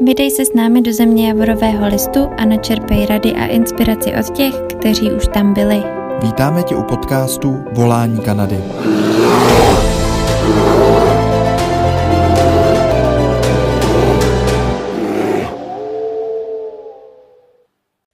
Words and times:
Vydej 0.00 0.30
se 0.30 0.44
s 0.44 0.54
námi 0.54 0.82
do 0.82 0.92
země 0.92 1.28
Javorového 1.28 1.86
listu 1.86 2.20
a 2.38 2.44
načerpej 2.44 3.06
rady 3.06 3.32
a 3.32 3.46
inspiraci 3.46 4.12
od 4.20 4.36
těch, 4.36 4.54
kteří 4.78 5.12
už 5.12 5.28
tam 5.34 5.54
byli. 5.54 5.82
Vítáme 6.22 6.62
tě 6.62 6.76
u 6.76 6.82
podcastu 6.82 7.64
Volání 7.72 8.20
Kanady. 8.24 8.56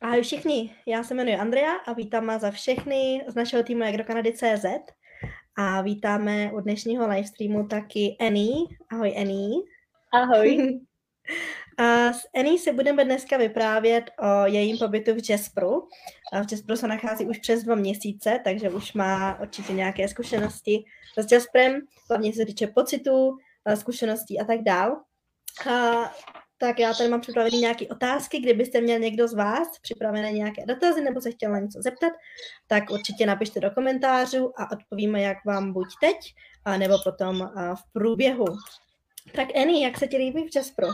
Ahoj 0.00 0.22
všichni, 0.22 0.74
já 0.86 1.02
se 1.04 1.14
jmenuji 1.14 1.36
Andrea 1.36 1.72
a 1.86 1.92
vítám 1.92 2.26
vás 2.26 2.40
za 2.40 2.50
všechny 2.50 3.24
z 3.28 3.34
našeho 3.34 3.62
týmu 3.62 3.84
CZ 4.32 4.64
a 5.56 5.82
vítáme 5.82 6.52
u 6.52 6.60
dnešního 6.60 7.08
livestreamu 7.08 7.66
taky 7.66 8.16
Annie. 8.20 8.56
Ahoj 8.92 9.14
Annie. 9.16 9.60
Ahoj. 10.12 10.80
A 11.80 12.12
s 12.12 12.26
Annie 12.34 12.58
si 12.58 12.72
budeme 12.72 13.04
dneska 13.04 13.36
vyprávět 13.36 14.10
o 14.18 14.46
jejím 14.46 14.78
pobytu 14.78 15.14
v 15.14 15.30
Jaspru. 15.30 15.88
A 16.32 16.42
v 16.42 16.52
Jaspru 16.52 16.76
se 16.76 16.88
nachází 16.88 17.26
už 17.26 17.38
přes 17.38 17.62
dva 17.62 17.74
měsíce, 17.74 18.40
takže 18.44 18.70
už 18.70 18.92
má 18.92 19.40
určitě 19.40 19.72
nějaké 19.72 20.08
zkušenosti 20.08 20.84
s 21.16 21.32
Jasprem, 21.32 21.80
hlavně 22.08 22.32
se 22.32 22.46
týče 22.46 22.66
pocitů, 22.66 23.36
zkušeností 23.74 24.40
a 24.40 24.44
tak 24.44 24.62
dál. 24.62 25.00
A 25.70 26.10
tak 26.58 26.78
já 26.78 26.94
tady 26.94 27.10
mám 27.10 27.20
připravené 27.20 27.56
nějaké 27.56 27.86
otázky, 27.86 28.38
kdybyste 28.38 28.80
měl 28.80 28.98
někdo 28.98 29.28
z 29.28 29.34
vás 29.34 29.68
připravené 29.82 30.32
nějaké 30.32 30.66
dotazy 30.66 31.00
nebo 31.00 31.20
se 31.20 31.30
chtěl 31.30 31.52
na 31.52 31.58
něco 31.58 31.82
zeptat, 31.82 32.12
tak 32.66 32.90
určitě 32.90 33.26
napište 33.26 33.60
do 33.60 33.70
komentářů 33.70 34.52
a 34.60 34.70
odpovíme, 34.72 35.20
jak 35.20 35.44
vám 35.46 35.72
buď 35.72 35.86
teď, 36.00 36.16
a 36.64 36.76
nebo 36.76 36.94
potom 37.04 37.50
v 37.74 37.92
průběhu. 37.92 38.46
Tak 39.34 39.48
Eni, 39.54 39.84
jak 39.84 39.98
se 39.98 40.06
ti 40.06 40.16
líbí 40.16 40.48
v 40.48 40.56
Jaspru? 40.56 40.88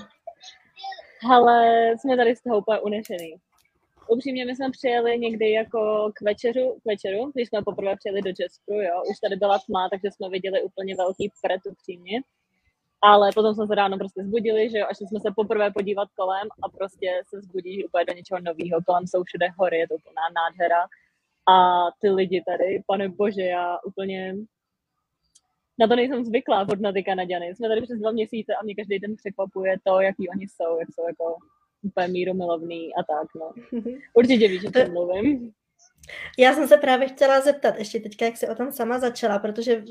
Ale 1.31 1.91
jsme 1.99 2.17
tady 2.17 2.37
z 2.37 2.43
toho 2.43 2.59
úplně 2.59 2.81
unešený. 2.81 3.37
Upřímně, 4.09 4.45
my 4.45 4.57
jsme 4.57 4.71
přijeli 4.71 5.19
někdy 5.19 5.51
jako 5.51 6.11
k 6.15 6.21
večeru, 6.21 6.79
k 6.83 6.85
večeru, 6.85 7.31
když 7.35 7.49
jsme 7.49 7.63
poprvé 7.63 7.97
přijeli 7.97 8.23
do 8.23 8.31
Jaspru, 8.41 8.75
jo. 8.75 9.03
Už 9.11 9.19
tady 9.19 9.37
byla 9.37 9.59
tma, 9.59 9.89
takže 9.89 10.11
jsme 10.11 10.29
viděli 10.29 10.63
úplně 10.63 10.95
velký 10.97 11.33
pret 11.43 11.61
upřímně. 11.71 12.21
Ale 13.03 13.31
potom 13.35 13.55
jsme 13.55 13.67
se 13.67 13.75
ráno 13.75 13.99
prostě 13.99 14.25
zbudili, 14.25 14.71
že 14.71 14.79
jo, 14.79 14.87
až 14.91 14.97
jsme 14.99 15.21
se 15.21 15.31
poprvé 15.37 15.71
podívat 15.71 16.09
kolem 16.17 16.49
a 16.63 16.69
prostě 16.69 17.23
se 17.29 17.41
zbudí 17.41 17.85
úplně 17.85 18.05
do 18.05 18.13
něčeho 18.15 18.41
nového. 18.41 18.81
Kolem 18.87 19.07
jsou 19.07 19.25
všude 19.25 19.47
hory, 19.59 19.79
je 19.79 19.89
to 19.89 19.95
úplná 19.95 20.23
nádhera. 20.35 20.83
A 21.49 21.87
ty 22.01 22.11
lidi 22.11 22.43
tady, 22.47 22.83
pane 22.87 23.09
bože, 23.09 23.43
já 23.43 23.79
úplně 23.87 24.35
na 25.79 25.87
to 25.87 25.97
nejsem 25.97 26.25
zvyklá 26.25 26.69
od 26.69 26.81
na 26.81 26.93
ty 26.93 27.03
Kanaděny. 27.05 27.55
Jsme 27.55 27.69
tady 27.69 27.83
přes 27.83 27.99
dva 27.99 28.11
měsíce 28.11 28.55
a 28.55 28.65
mě 28.65 28.75
každý 28.75 28.99
den 28.99 29.17
překvapuje 29.17 29.77
to, 29.85 30.01
jaký 30.01 30.29
oni 30.29 30.49
jsou, 30.49 30.79
jak 30.79 30.89
jsou 30.95 31.07
jako 31.07 31.37
úplně 31.83 32.09
míromilovný 32.09 32.95
a 32.95 33.03
tak, 33.03 33.29
no. 33.35 33.53
Určitě 34.15 34.49
víš, 34.49 34.65
o 34.65 34.71
čem 34.71 34.93
mluvím. 34.93 35.53
Já 36.39 36.55
jsem 36.55 36.69
se 36.69 36.77
právě 36.77 37.09
chtěla 37.09 37.41
zeptat, 37.41 37.79
ještě 37.79 38.01
teďka, 38.01 38.25
jak 38.25 38.37
jsi 38.37 38.49
o 38.49 38.55
tom 38.55 38.73
sama 38.73 38.99
začala, 38.99 39.39
protože 39.39 39.85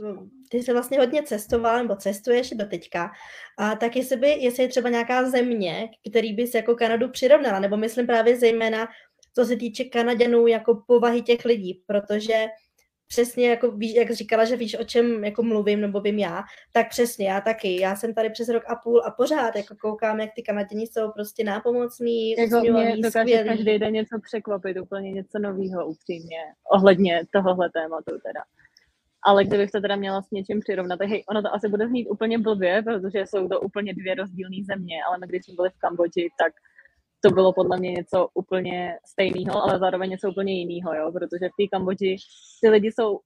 ty 0.49 0.63
jsi 0.63 0.73
vlastně 0.73 0.99
hodně 0.99 1.23
cestovala, 1.23 1.81
nebo 1.81 1.95
cestuješ 1.95 2.49
do 2.49 2.65
teďka, 2.65 3.11
a 3.59 3.75
tak 3.75 3.95
jestli 3.95 4.17
by, 4.17 4.29
jestli 4.29 4.63
je 4.63 4.69
třeba 4.69 4.89
nějaká 4.89 5.29
země, 5.29 5.89
který 6.09 6.33
bys 6.33 6.53
jako 6.53 6.75
Kanadu 6.75 7.09
přirovnala, 7.09 7.59
nebo 7.59 7.77
myslím 7.77 8.07
právě 8.07 8.37
zejména, 8.37 8.87
co 9.35 9.45
se 9.45 9.55
týče 9.55 9.83
Kanaděnů 9.83 10.47
jako 10.47 10.83
povahy 10.87 11.21
těch 11.21 11.45
lidí, 11.45 11.83
protože 11.87 12.45
přesně 13.07 13.49
jako 13.49 13.71
víš, 13.71 13.95
jak 13.95 14.11
říkala, 14.11 14.45
že 14.45 14.55
víš, 14.55 14.79
o 14.79 14.83
čem 14.83 15.23
jako 15.23 15.43
mluvím, 15.43 15.81
nebo 15.81 16.01
vím 16.01 16.19
já, 16.19 16.43
tak 16.71 16.89
přesně, 16.89 17.29
já 17.29 17.41
taky. 17.41 17.81
Já 17.81 17.95
jsem 17.95 18.13
tady 18.13 18.29
přes 18.29 18.49
rok 18.49 18.63
a 18.67 18.75
půl 18.75 19.01
a 19.05 19.11
pořád 19.11 19.55
jako 19.55 19.75
koukám, 19.75 20.19
jak 20.19 20.29
ty 20.35 20.41
Kanaděni 20.41 20.87
jsou 20.87 21.11
prostě 21.11 21.43
nápomocní, 21.43 22.31
jako 22.31 22.59
mě 22.59 22.97
dokáže 22.97 23.43
každý 23.43 23.79
den 23.79 23.93
něco 23.93 24.19
překvapit, 24.27 24.77
úplně 24.81 25.11
něco 25.11 25.39
nového 25.39 25.87
upřímně, 25.87 26.39
ohledně 26.71 27.21
tohohle 27.33 27.69
tématu 27.69 28.11
teda. 28.11 28.41
Ale 29.27 29.43
kdybych 29.43 29.71
to 29.71 29.81
teda 29.81 29.95
měla 29.95 30.21
s 30.21 30.31
něčím 30.31 30.59
přirovnat, 30.59 30.99
tak 30.99 31.09
hej, 31.09 31.23
ono 31.29 31.41
to 31.41 31.53
asi 31.53 31.69
bude 31.69 31.87
znít 31.87 32.07
úplně 32.09 32.37
blbě, 32.37 32.83
protože 32.83 33.19
jsou 33.19 33.47
to 33.47 33.59
úplně 33.59 33.93
dvě 33.93 34.15
rozdílné 34.15 34.57
země, 34.65 34.95
ale 35.07 35.17
my 35.17 35.27
když 35.27 35.45
jsme 35.45 35.53
byli 35.55 35.69
v 35.69 35.77
Kambodži, 35.77 36.29
tak 36.39 36.53
to 37.25 37.31
bylo 37.31 37.53
podle 37.53 37.77
mě 37.77 37.91
něco 37.91 38.27
úplně 38.33 38.97
stejného, 39.05 39.63
ale 39.63 39.79
zároveň 39.79 40.09
něco 40.09 40.29
úplně 40.29 40.53
jiného, 40.53 40.93
jo, 40.93 41.11
protože 41.11 41.45
v 41.49 41.57
té 41.59 41.67
Kambodži 41.71 42.15
ty 42.61 42.69
lidi 42.69 42.91
jsou 42.91 43.19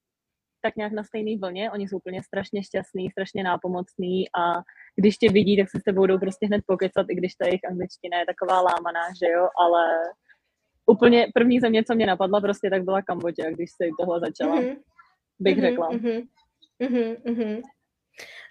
tak 0.62 0.76
nějak 0.76 0.92
na 0.92 1.04
stejné 1.04 1.38
vlně, 1.40 1.70
oni 1.70 1.88
jsou 1.88 1.96
úplně 1.96 2.22
strašně 2.22 2.64
šťastní, 2.64 3.10
strašně 3.10 3.42
nápomocní 3.44 4.24
a 4.28 4.62
když 4.96 5.16
tě 5.16 5.32
vidí, 5.32 5.56
tak 5.56 5.70
se 5.70 5.80
s 5.80 5.82
tebou 5.82 6.00
budou 6.00 6.18
prostě 6.18 6.46
hned 6.46 6.62
pokecat, 6.66 7.06
i 7.10 7.14
když 7.14 7.34
ta 7.34 7.46
jejich 7.46 7.64
angličtina 7.70 8.18
je 8.18 8.26
taková 8.26 8.60
lámaná, 8.60 9.00
že 9.20 9.32
jo, 9.32 9.48
ale 9.64 9.84
úplně 10.86 11.26
první 11.34 11.60
země, 11.60 11.84
co 11.84 11.94
mě 11.94 12.06
napadla 12.06 12.40
prostě, 12.40 12.70
tak 12.70 12.84
byla 12.84 13.02
Kambodža, 13.02 13.50
když 13.50 13.70
se 13.70 13.88
tohle 14.00 14.20
začala, 14.20 14.60
mm-hmm. 14.60 14.76
bych 15.40 15.56
mm-hmm, 15.56 15.60
řekla. 15.60 15.90
Mm-hmm, 15.90 17.16
mm-hmm. 17.26 17.62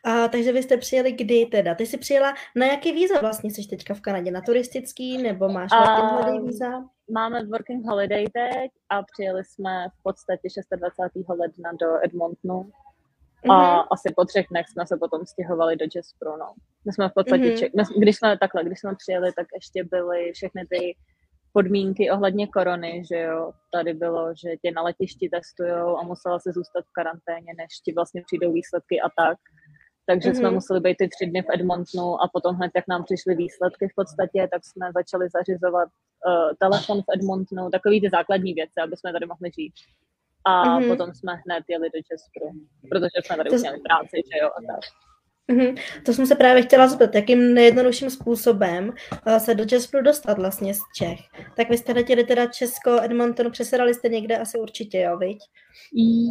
A, 0.03 0.28
takže 0.28 0.52
vy 0.52 0.63
jste 0.63 0.78
přijeli 0.78 1.12
kdy 1.12 1.46
teda? 1.46 1.75
Ty 1.75 1.85
jsi 1.85 1.97
přijela, 1.97 2.34
na 2.56 2.66
jaký 2.66 2.91
víza 2.91 3.19
vlastně 3.22 3.52
jsi 3.52 3.68
teďka 3.69 3.94
v 3.94 4.02
Kanadě? 4.02 4.31
Na 4.31 4.41
turistický 4.41 5.18
nebo 5.18 5.50
máš 5.50 5.72
working 5.72 6.12
holiday 6.12 6.47
víza? 6.47 6.69
Máme 7.12 7.46
working 7.46 7.85
holiday 7.85 8.25
teď 8.25 8.72
a 8.90 9.03
přijeli 9.03 9.44
jsme 9.44 9.90
v 10.00 10.03
podstatě 10.03 10.47
26. 10.78 11.30
ledna 11.30 11.72
do 11.81 12.06
Edmontonu. 12.06 12.72
Mm-hmm. 13.46 13.53
A 13.53 13.75
mhm. 13.75 13.88
asi 13.91 14.13
po 14.16 14.25
třech 14.25 14.46
dnech 14.52 14.68
jsme 14.69 14.88
se 14.88 14.97
potom 14.97 15.25
stěhovali 15.25 15.75
do 15.75 15.86
Jaspru, 15.96 16.38
no. 16.38 16.53
My 16.86 16.94
jsme 16.94 17.09
v 17.09 17.13
podstatě, 17.13 17.44
mm-hmm. 17.44 17.57
ček- 17.57 18.00
když 18.00 18.16
jsme 18.16 18.38
takhle, 18.38 18.63
když 18.63 18.80
jsme 18.80 18.96
přijeli, 18.96 19.34
tak 19.34 19.47
ještě 19.56 19.84
byly 19.84 20.31
všechny 20.34 20.66
ty 20.69 20.96
podmínky 21.53 22.12
ohledně 22.12 22.47
korony, 22.47 23.03
že 23.09 23.19
jo, 23.19 23.51
tady 23.72 23.94
bylo, 23.94 24.34
že 24.44 24.57
tě 24.62 24.72
na 24.72 24.81
letišti 24.81 25.30
testujou 25.30 25.97
a 25.97 26.03
musela 26.03 26.40
se 26.40 26.51
zůstat 26.51 26.86
v 26.86 26.94
karanténě, 26.94 27.53
než 27.57 27.80
ti 27.86 27.94
vlastně 27.94 28.22
přijdou 28.25 28.53
výsledky 28.53 29.01
a 29.01 29.09
tak 29.18 29.38
takže 30.09 30.29
mm-hmm. 30.29 30.39
jsme 30.39 30.49
mhm. 30.49 30.53
museli 30.53 30.79
být 30.79 30.97
ty 30.97 31.07
tři 31.07 31.25
dny 31.25 31.41
v 31.41 31.51
Edmontonu 31.55 32.07
a 32.23 32.25
potom 32.33 32.55
hned, 32.55 32.71
jak 32.75 32.87
nám 32.87 33.03
přišly 33.03 33.35
výsledky 33.35 33.87
v 33.87 33.95
podstatě, 33.95 34.39
tak 34.53 34.61
jsme 34.65 34.85
začali 34.99 35.25
zařizovat 35.37 35.89
uh, 35.89 36.49
telefon 36.63 36.97
v 37.01 37.09
Edmontonu, 37.15 37.69
takový 37.69 38.01
ty 38.01 38.09
základní 38.09 38.53
věci, 38.53 38.77
aby 38.83 38.97
jsme 38.97 39.13
tady 39.13 39.25
mohli 39.25 39.49
žít. 39.57 39.73
A 40.45 40.53
mm-hmm. 40.53 40.89
potom 40.89 41.09
jsme 41.13 41.33
hned 41.43 41.63
jeli 41.73 41.87
do 41.95 42.01
Česku, 42.09 42.43
protože 42.91 43.17
jsme 43.21 43.35
tady 43.37 43.49
to... 43.49 43.55
už 43.55 43.61
měli 43.61 43.79
práci, 43.87 44.17
že 44.29 44.35
jo, 44.41 44.49
a 44.57 44.59
tak. 44.69 44.83
Mm-hmm. 45.49 45.77
To 46.05 46.13
jsem 46.13 46.25
se 46.25 46.35
právě 46.35 46.63
chtěla 46.63 46.87
zeptat, 46.87 47.15
jakým 47.15 47.53
nejjednodušším 47.53 48.09
způsobem 48.09 48.89
uh, 49.27 49.37
se 49.37 49.55
do 49.55 49.65
Jaspru 49.71 50.01
dostat 50.01 50.39
vlastně 50.39 50.73
z 50.73 50.79
Čech. 50.95 51.19
Tak 51.55 51.69
vy 51.69 51.77
jste 51.77 51.93
letěli 51.93 52.23
teda 52.23 52.45
Česko, 52.45 53.01
Edmontonu, 53.01 53.49
přesedali 53.49 53.93
jste 53.93 54.09
někde 54.09 54.38
asi 54.38 54.59
určitě, 54.59 54.99
jo, 54.99 55.17
viď? 55.17 55.38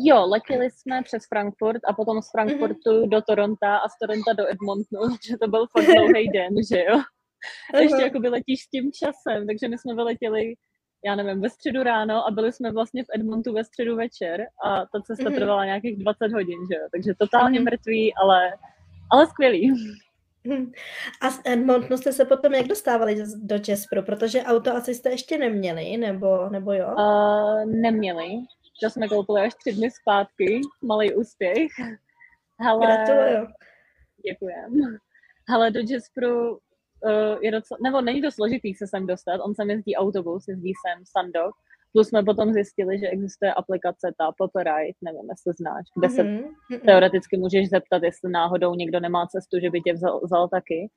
Jo, 0.04 0.26
letěli 0.26 0.70
jsme 0.70 1.02
přes 1.02 1.22
Frankfurt 1.28 1.80
a 1.88 1.92
potom 1.92 2.22
z 2.22 2.30
Frankfurtu 2.30 2.90
mm-hmm. 2.90 3.08
do 3.08 3.22
Toronta 3.22 3.76
a 3.76 3.88
z 3.88 3.98
Toronta 4.02 4.32
do 4.32 4.50
Edmontonu, 4.50 5.16
že 5.28 5.38
to 5.38 5.48
byl 5.48 5.66
fakt 5.66 5.86
dlouhý 5.86 6.28
den, 6.28 6.54
že 6.72 6.78
jo? 6.78 7.00
Ještě 7.80 8.02
jako 8.02 8.20
by 8.20 8.28
letíš 8.28 8.62
s 8.62 8.70
tím 8.70 8.90
časem, 8.92 9.46
takže 9.46 9.68
my 9.68 9.78
jsme 9.78 9.94
vyletěli 9.94 10.54
já 11.04 11.14
nevím, 11.14 11.40
ve 11.40 11.50
středu 11.50 11.82
ráno 11.82 12.26
a 12.26 12.30
byli 12.30 12.52
jsme 12.52 12.72
vlastně 12.72 13.04
v 13.04 13.06
Edmontu 13.14 13.52
ve 13.52 13.64
středu 13.64 13.96
večer 13.96 14.46
a 14.64 14.80
ta 14.80 15.00
cesta 15.06 15.24
mm-hmm. 15.24 15.34
trvala 15.34 15.64
nějakých 15.64 15.96
20 15.96 16.32
hodin, 16.32 16.58
že 16.72 16.78
jo? 16.78 16.88
Takže 16.92 17.14
totálně 17.18 17.60
mm-hmm. 17.60 17.64
mrtvý, 17.64 18.14
ale 18.14 18.52
ale 19.10 19.26
skvělý. 19.26 19.74
A 21.20 21.30
z 21.30 21.41
Edmontonu 21.44 21.96
jste 21.96 22.12
se 22.12 22.24
potom 22.24 22.54
jak 22.54 22.66
dostávali 22.66 23.22
do 23.36 23.56
Jaspru? 23.69 24.02
Protože 24.02 24.42
auto 24.42 24.74
asi 24.74 24.94
jste 24.94 25.10
ještě 25.10 25.38
neměli, 25.38 25.96
nebo, 25.96 26.48
nebo 26.48 26.72
jo? 26.72 26.94
Uh, 26.98 27.64
neměli. 27.64 28.28
To 28.82 28.91
jsme 28.91 29.08
koupili 29.08 29.41
až 29.41 29.54
tři 29.54 29.72
dny 29.72 29.91
zpátky. 29.91 30.60
Malý 30.82 31.14
úspěch. 31.14 31.69
Hele, 32.60 32.86
Gratuluju. 32.86 33.46
Děkujem. 34.30 34.98
Ale 35.54 35.70
do 35.70 35.80
Jaspru 35.90 36.50
uh, 36.50 36.58
je 37.40 37.52
docela, 37.52 37.78
nebo 37.82 38.00
není 38.00 38.22
to 38.22 38.31
složitý 38.31 38.75
se 38.75 38.87
sem 38.87 39.06
dostat. 39.06 39.40
On 39.44 39.55
sem 39.55 39.70
jezdí 39.70 39.96
autobus, 39.96 40.49
jezdí 40.49 40.72
sem 40.87 41.05
Sandok 41.05 41.55
Plus 41.98 42.08
jsme 42.08 42.22
potom 42.22 42.52
zjistili, 42.52 42.98
že 42.98 43.06
existuje 43.06 43.54
aplikace 43.54 44.12
ta 44.18 44.32
Popperite, 44.38 44.98
nevím, 45.02 45.26
jestli 45.30 45.52
znáš, 45.60 45.84
kde 45.98 46.08
se 46.10 46.22
mm-hmm. 46.22 46.80
teoreticky 46.86 47.36
můžeš 47.36 47.70
zeptat, 47.70 48.02
jestli 48.02 48.30
náhodou 48.30 48.74
někdo 48.74 49.00
nemá 49.00 49.26
cestu, 49.26 49.60
že 49.62 49.70
by 49.70 49.80
tě 49.80 49.92
vzal, 49.92 50.20
vzal 50.24 50.48
taky. 50.48 50.90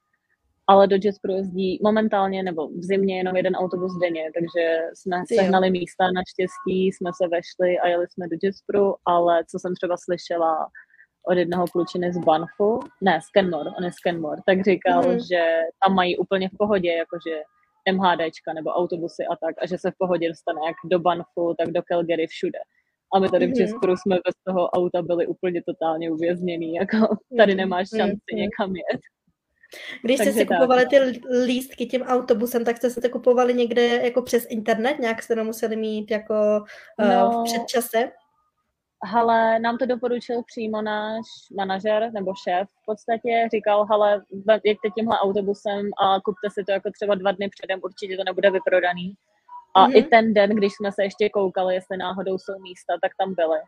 Ale 0.67 0.87
do 0.87 0.97
Jaspru 1.05 1.33
jezdí 1.33 1.79
momentálně 1.83 2.43
nebo 2.43 2.67
v 2.67 2.83
zimě 2.83 3.17
jenom 3.17 3.35
jeden 3.35 3.55
autobus 3.55 3.91
denně, 4.01 4.25
takže 4.37 4.63
jsme 4.93 5.23
Ty 5.27 5.35
sehnali 5.35 5.67
jo. 5.67 5.71
místa 5.71 6.03
naštěstí, 6.11 6.87
jsme 6.87 7.11
se 7.21 7.27
vešli 7.27 7.79
a 7.79 7.87
jeli 7.87 8.05
jsme 8.09 8.27
do 8.27 8.37
Jaspru, 8.43 8.95
ale 9.05 9.43
co 9.51 9.59
jsem 9.59 9.75
třeba 9.75 9.95
slyšela 9.97 10.67
od 11.29 11.37
jednoho 11.37 11.67
klučiny 11.67 12.13
z 12.13 12.17
Banfu, 12.17 12.79
ne, 13.01 13.19
z 13.21 13.29
Kenmore, 13.29 13.69
on 13.77 13.83
je 13.83 13.91
z 13.91 13.99
Kenmore, 13.99 14.41
tak 14.45 14.63
říkal, 14.63 15.01
mm-hmm. 15.03 15.25
že 15.31 15.41
tam 15.85 15.95
mají 15.95 16.17
úplně 16.17 16.49
v 16.49 16.57
pohodě, 16.57 16.91
jakože 16.93 17.35
MHDčka 17.91 18.53
nebo 18.53 18.69
autobusy 18.69 19.23
a 19.25 19.35
tak, 19.35 19.55
a 19.61 19.67
že 19.67 19.77
se 19.77 19.91
v 19.91 19.97
pohodě 19.97 20.29
dostane 20.29 20.61
jak 20.67 20.75
do 20.85 20.99
Banfu, 20.99 21.55
tak 21.57 21.71
do 21.71 21.81
Calgary 21.81 22.27
všude. 22.27 22.59
A 23.15 23.19
my 23.19 23.29
tady 23.29 23.45
v 23.45 23.49
mhm. 23.49 23.55
Česku 23.57 23.97
jsme 23.97 24.15
bez 24.15 24.35
toho 24.43 24.69
auta 24.69 25.01
byli 25.01 25.27
úplně 25.27 25.63
totálně 25.63 26.11
uvězněný, 26.11 26.73
jako 26.73 26.97
tady 27.37 27.55
nemáš 27.55 27.89
šanci 27.89 28.15
mm-hmm. 28.33 28.37
někam 28.37 28.75
jet. 28.75 29.01
Když 30.03 30.17
jste 30.19 30.31
si 30.31 30.45
tak, 30.45 30.57
kupovali 30.57 30.83
no. 30.83 30.89
ty 30.89 31.21
lístky 31.45 31.85
tím 31.85 32.01
autobusem, 32.01 32.65
tak 32.65 32.77
jste 32.77 32.89
si 32.89 33.01
to 33.01 33.09
kupovali 33.09 33.53
někde 33.53 33.85
jako 33.85 34.21
přes 34.21 34.45
internet? 34.49 34.99
Nějak 34.99 35.23
jste 35.23 35.35
to 35.35 35.43
museli 35.43 35.75
mít 35.75 36.11
jako 36.11 36.33
uh, 36.99 37.05
v 37.05 37.09
No. 37.09 37.43
předčase? 37.45 38.11
Ale 39.15 39.59
nám 39.59 39.77
to 39.77 39.85
doporučil 39.85 40.43
přímo 40.43 40.81
náš 40.81 41.25
manažer 41.57 42.11
nebo 42.13 42.33
šéf 42.43 42.67
v 42.69 42.85
podstatě. 42.85 43.47
Říkal, 43.53 43.85
hele, 43.85 44.21
jeďte 44.65 44.89
tímhle 44.97 45.19
autobusem 45.19 45.89
a 46.03 46.19
kupte 46.21 46.49
si 46.49 46.63
to 46.63 46.71
jako 46.71 46.89
třeba 46.91 47.15
dva 47.15 47.31
dny 47.31 47.49
předem, 47.49 47.79
určitě 47.83 48.17
to 48.17 48.23
nebude 48.23 48.51
vyprodaný. 48.51 49.13
A 49.75 49.87
Mhm. 49.87 49.95
i 49.95 50.03
ten 50.03 50.33
den, 50.33 50.49
když 50.49 50.73
jsme 50.73 50.91
se 50.91 51.03
ještě 51.03 51.29
koukali, 51.29 51.73
jestli 51.75 51.97
náhodou 51.97 52.37
jsou 52.37 52.59
místa, 52.59 52.93
tak 53.01 53.11
tam 53.19 53.33
byly. 53.35 53.59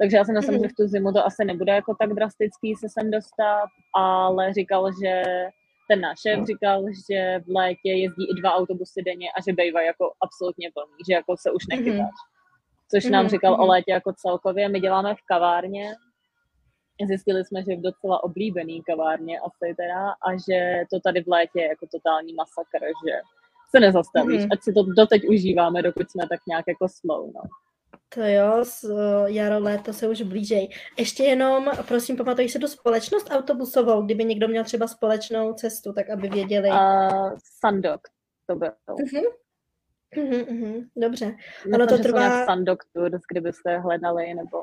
Takže 0.00 0.16
já 0.16 0.24
si 0.24 0.32
myslím, 0.32 0.54
Mhm. 0.54 0.62
že 0.62 0.68
v 0.68 0.76
tu 0.78 0.86
zimu 0.88 1.12
to 1.12 1.26
asi 1.26 1.44
nebude 1.44 1.72
jako 1.72 1.94
tak 2.00 2.10
drastický 2.14 2.74
se 2.74 2.86
sem 2.88 3.10
dostat, 3.10 3.68
ale 3.96 4.52
říkal, 4.52 4.90
že 5.02 5.22
ten 5.88 6.00
náš 6.00 6.18
šéf 6.20 6.46
říkal, 6.46 6.84
že 7.10 7.40
v 7.46 7.48
létě 7.56 7.90
jezdí 7.92 8.24
i 8.30 8.40
dva 8.40 8.54
autobusy 8.54 9.02
denně 9.02 9.28
a 9.36 9.42
že 9.42 9.52
bývají 9.52 9.86
jako 9.86 10.12
absolutně 10.20 10.70
plný, 10.74 10.96
že 11.08 11.12
jako 11.14 11.36
se 11.36 11.50
už 11.50 11.62
nechytáš. 11.70 11.96
Mhm. 11.98 12.31
Což 12.94 13.04
nám 13.04 13.24
Mhm, 13.24 13.30
říkal 13.30 13.54
o 13.54 13.56
mhm. 13.56 13.68
létě 13.68 13.92
jako 13.92 14.12
celkově. 14.12 14.68
My 14.68 14.80
děláme 14.80 15.14
v 15.14 15.22
kavárně, 15.26 15.94
zjistili 17.06 17.44
jsme, 17.44 17.62
že 17.62 17.76
v 17.76 17.80
docela 17.80 18.24
oblíbený 18.24 18.82
kavárně 18.82 19.38
asi 19.40 19.74
teda 19.76 20.08
a 20.10 20.32
že 20.32 20.84
to 20.90 21.00
tady 21.00 21.22
v 21.22 21.28
létě 21.28 21.60
je 21.60 21.68
jako 21.68 21.86
totální 21.92 22.34
masakr, 22.34 22.78
že 22.86 23.14
se 23.70 23.80
nezastavíš, 23.80 24.40
Mhm. 24.42 24.48
ať 24.52 24.62
si 24.62 24.72
to 24.72 24.82
doteď 24.82 25.28
užíváme, 25.28 25.82
dokud 25.82 26.10
jsme 26.10 26.28
tak 26.28 26.40
nějak 26.48 26.64
jako 26.68 26.86
slow, 26.88 27.26
no. 27.34 27.40
To 28.14 28.20
jo, 28.20 28.64
uh, 28.84 29.26
jaro, 29.26 29.58
léto 29.58 29.92
se 29.92 30.08
už 30.08 30.22
blížej. 30.22 30.68
Ještě 30.98 31.22
jenom, 31.22 31.70
prosím, 31.88 32.16
pamatuj 32.16 32.48
si 32.48 32.58
tu 32.58 32.66
společnost 32.66 33.28
autobusovou, 33.30 34.02
kdyby 34.02 34.24
někdo 34.24 34.48
měl 34.48 34.64
třeba 34.64 34.86
společnou 34.86 35.52
cestu, 35.54 35.92
tak 35.92 36.10
aby 36.10 36.28
věděli. 36.28 36.68
A 36.68 37.08
Sandok 37.60 38.00
to 38.46 38.56
byl. 38.56 38.70
Mhm. 38.88 39.22
Dobře. 40.96 41.26
Myslím, 41.26 41.74
Ono 41.74 41.86
to 41.86 41.96
že 41.96 42.02
jsou 42.02 42.08
trvá- 42.08 42.18
nějak 42.20 42.46
Sandok 42.46 42.84
Tours, 42.92 43.22
kdybyste 43.30 43.78
hledali, 43.78 44.34
nebo... 44.34 44.62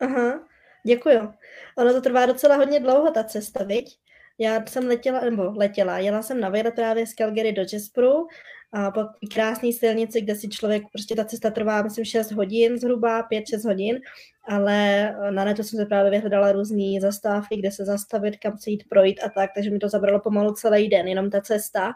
Aha, 0.00 0.48
děkuju. 0.86 1.32
Ono 1.78 1.92
to 1.92 2.00
trvá 2.00 2.26
docela 2.26 2.56
hodně 2.56 2.80
dlouho, 2.80 3.10
ta 3.10 3.24
cesta, 3.24 3.64
viď? 3.64 3.98
Já 4.38 4.66
jsem 4.66 4.86
letěla, 4.86 5.20
nebo 5.20 5.42
letěla, 5.56 5.98
jela 5.98 6.22
jsem 6.22 6.40
na 6.40 6.48
výlet 6.48 6.74
právě 6.74 7.06
z 7.06 7.14
Calgary 7.14 7.52
do 7.52 7.62
Jasperu 7.72 8.26
a 8.72 8.90
po 8.90 9.00
krásné 9.34 9.72
silnici, 9.72 10.20
kde 10.20 10.34
si 10.34 10.48
člověk, 10.48 10.82
prostě 10.92 11.14
ta 11.16 11.24
cesta 11.24 11.50
trvá, 11.50 11.82
myslím, 11.82 12.04
6 12.04 12.32
hodin 12.32 12.78
zhruba, 12.78 13.28
5-6 13.28 13.68
hodin, 13.68 14.00
ale 14.48 15.08
na 15.30 15.44
netu 15.44 15.62
jsem 15.62 15.78
se 15.78 15.86
právě 15.86 16.10
vyhledala 16.10 16.52
různé 16.52 17.00
zastávky, 17.00 17.56
kde 17.56 17.70
se 17.70 17.84
zastavit, 17.84 18.36
kam 18.36 18.58
se 18.58 18.70
jít 18.70 18.84
projít 18.88 19.20
a 19.24 19.28
tak, 19.28 19.50
takže 19.54 19.70
mi 19.70 19.78
to 19.78 19.88
zabralo 19.88 20.20
pomalu 20.20 20.52
celý 20.52 20.88
den, 20.88 21.08
jenom 21.08 21.30
ta 21.30 21.40
cesta. 21.40 21.92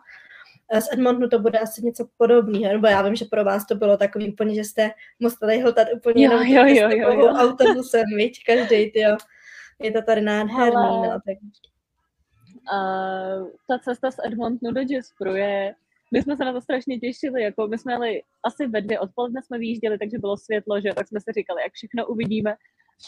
A 0.70 0.80
Z 0.80 0.92
Edmontonu 0.92 1.28
to 1.28 1.38
bude 1.38 1.58
asi 1.58 1.84
něco 1.84 2.08
podobného, 2.16 2.72
nebo 2.72 2.86
já 2.86 3.02
vím, 3.02 3.14
že 3.14 3.24
pro 3.24 3.44
vás 3.44 3.66
to 3.66 3.74
bylo 3.74 3.96
takový 3.96 4.32
úplně, 4.32 4.54
že 4.54 4.64
jste 4.64 4.90
museli 5.20 5.60
hltat 5.60 5.88
úplně 5.94 6.24
Jo, 6.24 6.32
jenom 6.32 6.46
jo, 6.46 6.66
jo, 6.66 6.90
jo, 6.90 7.20
jo. 7.20 7.26
autobusem, 7.26 8.04
viď, 8.16 8.44
každý, 8.46 8.92
jo. 8.94 9.16
Je 9.82 9.92
to 9.92 10.02
tady 10.02 10.20
nádherný, 10.20 10.72
Hele. 10.72 11.08
no, 11.08 11.20
tak 11.26 11.36
A 12.72 12.78
ta 13.68 13.78
cesta 13.78 14.10
z 14.10 14.16
Edmontonu 14.24 14.72
do 14.72 14.80
Jasperu 14.90 15.34
je, 15.34 15.74
my 16.12 16.22
jsme 16.22 16.36
se 16.36 16.44
na 16.44 16.52
to 16.52 16.60
strašně 16.60 16.98
těšili, 16.98 17.42
jako 17.42 17.68
my 17.68 17.78
jsme 17.78 17.92
jeli 17.92 18.22
asi 18.44 18.66
ve 18.66 18.80
dvě 18.80 19.00
odpoledne 19.00 19.42
jsme 19.42 19.58
vyjížděli, 19.58 19.98
takže 19.98 20.18
bylo 20.18 20.36
světlo, 20.36 20.80
že 20.80 20.92
tak 20.94 21.08
jsme 21.08 21.20
si 21.20 21.32
říkali, 21.32 21.62
jak 21.62 21.72
všechno 21.72 22.06
uvidíme. 22.06 22.54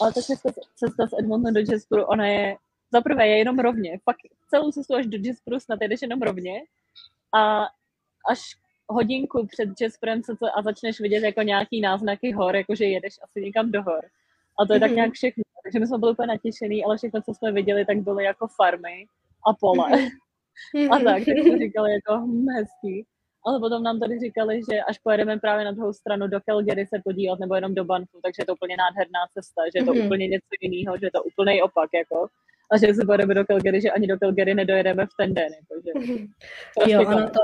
Ale 0.01 0.13
ta 0.13 0.21
cesta, 0.21 0.49
cesta 0.75 1.07
z 1.07 1.19
Edmontonu 1.19 1.53
do 1.53 1.71
Jasperu, 1.73 2.03
ona 2.03 2.27
je, 2.27 2.57
za 2.91 3.01
prvé 3.01 3.27
je 3.27 3.37
jenom 3.37 3.59
rovně, 3.59 3.99
pak 4.05 4.15
celou 4.49 4.71
cestu 4.71 4.95
až 4.95 5.05
do 5.05 5.17
Jasperu 5.21 5.59
snad 5.59 5.79
jedeš 5.81 6.01
jenom 6.01 6.21
rovně 6.21 6.61
a 7.35 7.67
až 8.29 8.39
hodinku 8.89 9.47
před 9.47 9.69
se 10.25 10.35
to, 10.39 10.57
a 10.57 10.61
začneš 10.61 10.99
vidět 10.99 11.23
jako 11.23 11.41
nějaký 11.41 11.81
náznaky 11.81 12.31
hor, 12.31 12.55
jakože 12.55 12.85
jedeš 12.85 13.13
asi 13.23 13.41
někam 13.41 13.71
do 13.71 13.83
hor. 13.83 14.01
A 14.59 14.65
to 14.65 14.73
je 14.73 14.79
tak 14.79 14.89
Mhm. 14.89 14.95
nějak 14.95 15.13
všechno. 15.13 15.43
Takže 15.63 15.79
my 15.79 15.87
jsme 15.87 15.97
byli 15.97 16.11
úplně 16.11 16.27
natěšený, 16.27 16.85
ale 16.85 16.97
všechno, 16.97 17.21
co 17.21 17.33
jsme 17.33 17.51
viděli, 17.51 17.85
tak 17.85 17.97
byly 17.97 18.23
jako 18.23 18.47
farmy 18.47 19.05
a 19.47 19.53
pole. 19.59 19.89
A 20.91 20.99
tak, 20.99 21.25
tak 21.25 21.37
jsme 21.37 21.57
říkali 21.57 21.91
jako 21.93 22.17
hm, 22.25 22.45
hezký. 22.55 23.05
Ale 23.45 23.59
potom 23.59 23.83
nám 23.83 23.99
tady 23.99 24.19
říkali, 24.19 24.61
že 24.71 24.81
až 24.81 24.99
pojedeme 24.99 25.37
právě 25.37 25.65
na 25.65 25.71
druhou 25.71 25.93
stranu 25.93 26.27
do 26.27 26.39
Calgary 26.41 26.85
se 26.85 27.01
podívat 27.03 27.39
nebo 27.39 27.55
jenom 27.55 27.75
do 27.75 27.85
Banfu, 27.85 28.19
takže 28.23 28.41
je 28.41 28.45
to 28.45 28.53
úplně 28.53 28.75
nádherná 28.77 29.19
cesta, 29.33 29.61
že 29.73 29.79
je 29.79 29.85
to 29.85 29.93
Mhm. 29.93 30.05
úplně 30.05 30.27
něco 30.27 30.47
jiného, 30.61 30.97
že 30.97 31.05
je 31.05 31.11
to 31.11 31.23
úplný 31.23 31.61
opak, 31.61 31.89
jako. 31.93 32.27
A 32.71 32.77
že 32.77 32.93
se 32.93 33.05
pojedeme 33.05 33.33
do 33.33 33.45
Calgary, 33.45 33.81
že 33.81 33.91
ani 33.91 34.07
do 34.07 34.17
Calgary 34.19 34.53
nedojedeme 34.53 35.05
v 35.05 35.09
ten 35.17 35.33
den, 35.33 35.47
jakože. 35.53 36.25
Jo, 36.91 37.01
ono 37.07 37.29
to 37.29 37.39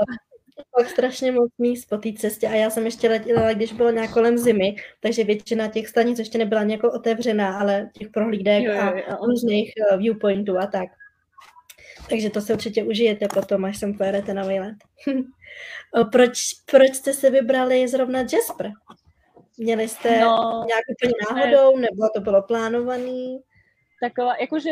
pak 0.76 0.88
strašně 0.88 1.32
moc 1.32 1.50
míst 1.58 1.84
po 1.88 1.96
té 1.96 2.12
cestě 2.12 2.48
a 2.48 2.54
já 2.54 2.70
jsem 2.70 2.84
ještě 2.84 3.08
letěla, 3.08 3.52
když 3.52 3.72
bylo 3.72 3.90
nějak 3.90 4.12
kolem 4.12 4.38
zimy, 4.38 4.76
takže 5.00 5.24
většina 5.24 5.68
těch 5.68 5.88
stanic 5.88 6.18
ještě 6.18 6.38
nebyla 6.38 6.62
nějak 6.62 6.84
otevřená, 6.84 7.58
ale 7.58 7.90
těch 7.98 8.08
prohlídek 8.08 8.62
Jo, 8.64 8.72
jo, 8.72 8.80
a 8.80 8.90
jo. 8.98 9.16
různých 9.26 9.72
eh, 9.92 9.96
viewpointů 9.96 10.58
a 10.58 10.66
tak. 10.66 10.88
Takže 12.10 12.30
to 12.30 12.40
se 12.40 12.54
určitě 12.54 12.84
užijete 12.84 13.26
potom, 13.34 13.64
až 13.64 13.78
sem 13.78 13.94
pojedete 13.94 14.34
na 14.34 14.42
výlet. 14.46 14.74
Proč, 16.12 16.38
proč 16.70 16.94
jste 16.94 17.12
se 17.12 17.30
vybrali 17.30 17.88
zrovna 17.88 18.20
Jasper? 18.20 18.72
Měli 19.58 19.88
jste 19.88 20.20
No, 20.20 20.64
nějak 20.66 20.82
úplně 20.90 21.12
náhodou, 21.30 21.76
nebo 21.76 22.08
to 22.14 22.20
bylo 22.20 22.42
plánovaný? 22.42 23.38
taková, 24.00 24.36
jakože 24.40 24.70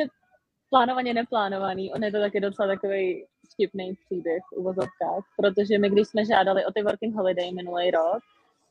plánovaně 0.71 1.15
neplánovaný, 1.15 1.93
on 1.93 2.05
je 2.05 2.13
to 2.13 2.21
taky 2.21 2.41
docela 2.41 2.69
takový 2.69 3.27
vtipný 3.53 3.95
příběh 4.05 4.43
v 4.55 4.57
uvozovkách, 4.57 5.25
protože 5.37 5.79
my, 5.79 5.91
když 5.91 6.09
jsme 6.09 6.25
žádali 6.25 6.65
o 6.65 6.73
ty 6.73 6.83
working 6.83 7.15
holiday 7.15 7.53
minulý 7.53 7.91
rok, 7.91 8.23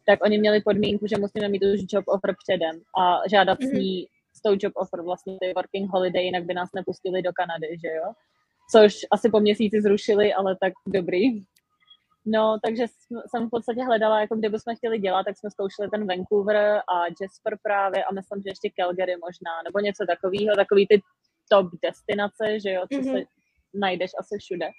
tak 0.05 0.23
oni 0.23 0.37
měli 0.37 0.61
podmínku, 0.61 1.07
že 1.07 1.15
musíme 1.17 1.47
mít 1.47 1.63
už 1.63 1.79
job 1.93 2.05
offer 2.07 2.35
předem 2.43 2.81
a 2.99 3.21
žádat 3.29 3.59
Mhm. 3.59 3.69
s 3.69 3.71
ní 3.73 4.07
s 4.33 4.41
tou 4.41 4.51
job 4.59 4.73
offer 4.75 5.01
vlastně 5.01 5.37
ty 5.41 5.53
working 5.55 5.91
holiday, 5.91 6.23
jinak 6.23 6.43
by 6.43 6.53
nás 6.53 6.69
nepustili 6.75 7.21
do 7.21 7.31
Kanady, 7.33 7.67
že 7.67 7.87
jo? 7.87 8.13
Což 8.71 8.93
asi 9.11 9.29
po 9.29 9.39
měsíci 9.39 9.81
zrušili, 9.81 10.33
ale 10.33 10.55
tak 10.61 10.73
dobrý. 10.87 11.43
No, 12.25 12.57
takže 12.65 12.85
jsem 13.27 13.47
v 13.47 13.49
podstatě 13.49 13.83
hledala, 13.83 14.21
jako 14.21 14.35
kde 14.35 14.49
bychom 14.49 14.75
chtěli 14.75 14.99
dělat, 14.99 15.23
tak 15.23 15.37
jsme 15.37 15.49
zkoušeli 15.51 15.89
ten 15.89 16.07
Vancouver 16.07 16.57
a 16.93 16.95
Jasper 17.21 17.57
právě 17.63 18.03
a 18.03 18.13
myslím, 18.13 18.41
že 18.41 18.49
ještě 18.49 18.69
Calgary 18.79 19.15
možná, 19.15 19.51
nebo 19.65 19.79
něco 19.79 20.05
takového, 20.05 20.55
takový 20.55 20.87
ty 20.87 21.01
top 21.49 21.67
destinace, 21.83 22.59
že 22.59 22.69
jo, 22.71 22.81
co 22.93 22.99
Mhm. 22.99 23.11
se 23.17 23.23
najdeš 23.73 24.11
asi 24.19 24.37
všude. 24.39 24.69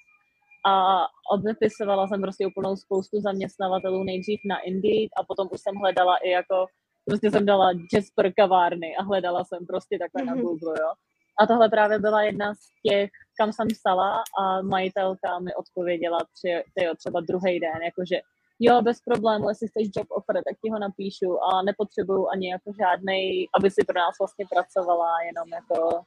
A 0.66 1.06
odvypisovala 1.32 2.06
jsem 2.08 2.20
prostě 2.20 2.46
úplnou 2.46 2.76
spoustu 2.76 3.20
zaměstnavatelů 3.20 4.04
nejdřív 4.04 4.40
na 4.48 4.58
Indeed 4.60 5.10
a 5.20 5.24
potom 5.24 5.48
už 5.52 5.60
jsem 5.60 5.74
hledala 5.76 6.16
i 6.16 6.30
jako, 6.30 6.66
prostě 7.06 7.30
jsem 7.30 7.46
dala 7.46 7.70
Jasper 7.94 8.32
kavárny 8.32 8.96
a 8.96 9.02
hledala 9.02 9.44
jsem 9.44 9.66
prostě 9.66 9.98
takhle 9.98 10.24
na 10.24 10.34
Mhm. 10.34 10.42
Google, 10.42 10.74
jo. 10.80 10.92
A 11.40 11.46
tohle 11.46 11.68
právě 11.68 11.98
byla 11.98 12.22
jedna 12.22 12.54
z 12.54 12.58
těch, 12.90 13.10
kam 13.38 13.52
jsem 13.52 13.68
psala 13.68 14.22
a 14.40 14.62
majitelka 14.62 15.38
mi 15.38 15.54
odpověděla 15.54 16.18
tři, 16.34 16.64
tyjo, 16.74 16.94
třeba 16.94 17.20
druhý 17.20 17.60
den, 17.60 17.82
jakože 17.84 18.16
jo, 18.62 18.82
bez 18.82 19.00
problému, 19.00 19.48
jestli 19.48 19.68
chceš 19.68 19.88
job 19.96 20.06
offer, 20.10 20.36
tak 20.36 20.56
ti 20.64 20.70
ho 20.70 20.78
napíšu 20.78 21.38
a 21.44 21.62
nepotřebuju 21.62 22.28
ani 22.28 22.50
jako 22.50 22.72
žádnej, 22.80 23.48
aby 23.58 23.70
si 23.70 23.84
pro 23.84 23.98
nás 23.98 24.14
vlastně 24.20 24.44
pracovala, 24.54 25.22
jenom 25.22 25.48
jako, 25.48 26.02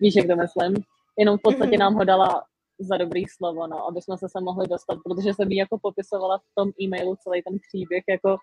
víš, 0.00 0.16
jak 0.16 0.26
to 0.26 0.36
myslím, 0.36 0.74
jenom 1.18 1.38
v 1.38 1.42
podstatě 1.42 1.70
Mhm. 1.70 1.78
nám 1.80 1.94
ho 1.94 2.04
dala 2.04 2.42
za 2.78 2.96
dobrý 2.96 3.24
slovo, 3.26 3.66
no, 3.66 3.86
aby 3.88 4.02
jsme 4.02 4.18
se 4.18 4.28
sem 4.28 4.44
mohli 4.44 4.68
dostat, 4.68 4.98
protože 5.04 5.34
jsem 5.34 5.50
jí 5.50 5.56
jako 5.56 5.78
popisovala 5.82 6.38
v 6.38 6.54
tom 6.54 6.70
e-mailu 6.82 7.16
celý 7.16 7.42
ten 7.42 7.58
příběh, 7.68 8.04
jako, 8.08 8.36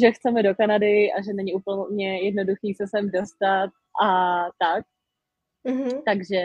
že 0.00 0.12
chceme 0.12 0.42
do 0.42 0.54
Kanady 0.54 1.12
a 1.12 1.22
že 1.22 1.32
není 1.32 1.54
úplně 1.54 2.20
jednoduchý 2.20 2.74
se 2.74 2.84
sem 2.86 3.10
dostat 3.10 3.70
a 4.04 4.42
tak. 4.58 4.84
Mhm. 5.64 6.02
Takže 6.06 6.40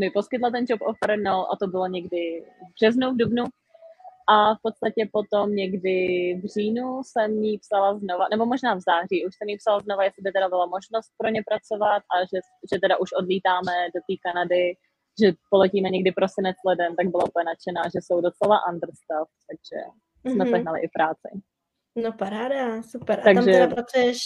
mi 0.00 0.10
poskytla 0.10 0.50
ten 0.50 0.64
job 0.68 0.80
offer, 0.82 1.18
no 1.18 1.52
a 1.52 1.56
to 1.60 1.66
bylo 1.66 1.86
někdy 1.86 2.44
v 2.70 2.74
březnu, 2.80 3.10
v 3.12 3.16
dubnu. 3.16 3.44
A 4.28 4.54
v 4.54 4.58
podstatě 4.62 5.08
potom 5.12 5.54
někdy 5.54 5.96
v 6.42 6.46
říjnu 6.54 7.00
jsem 7.04 7.30
jí 7.44 7.58
psala 7.58 7.98
znova, 7.98 8.28
nebo 8.30 8.46
možná 8.46 8.74
v 8.74 8.80
září, 8.80 9.26
už 9.26 9.34
jsem 9.36 9.48
jí 9.48 9.56
psala 9.56 9.80
znova, 9.80 10.04
jestli 10.04 10.22
by 10.22 10.32
teda 10.32 10.48
byla 10.48 10.66
možnost 10.66 11.10
pro 11.18 11.28
ně 11.28 11.42
pracovat 11.48 12.02
a 12.14 12.20
že, 12.20 12.38
že 12.72 12.80
teda 12.80 12.96
už 12.98 13.12
odlítáme 13.12 13.72
do 13.94 14.00
té 14.06 14.14
Kanady, 14.24 14.74
že 15.22 15.32
poletíme 15.50 15.88
někdy 15.90 16.12
prosinec 16.12 16.56
leden, 16.66 16.96
tak 16.96 17.06
byla 17.08 17.24
úplně 17.24 17.44
nadšená, 17.44 17.82
že 17.94 17.98
jsou 18.02 18.20
docela 18.20 18.56
understaffed, 18.72 19.36
takže 19.48 19.76
jsme 20.32 20.44
Mhm. 20.44 20.52
sehnali 20.54 20.80
i 20.80 20.88
práci. 20.88 21.28
No 21.96 22.12
paráda, 22.12 22.82
super. 22.82 23.20
A 23.20 23.22
Takže- 23.22 23.34
tam 23.34 23.44
teda 23.44 23.66
pracuješ, 23.66 24.18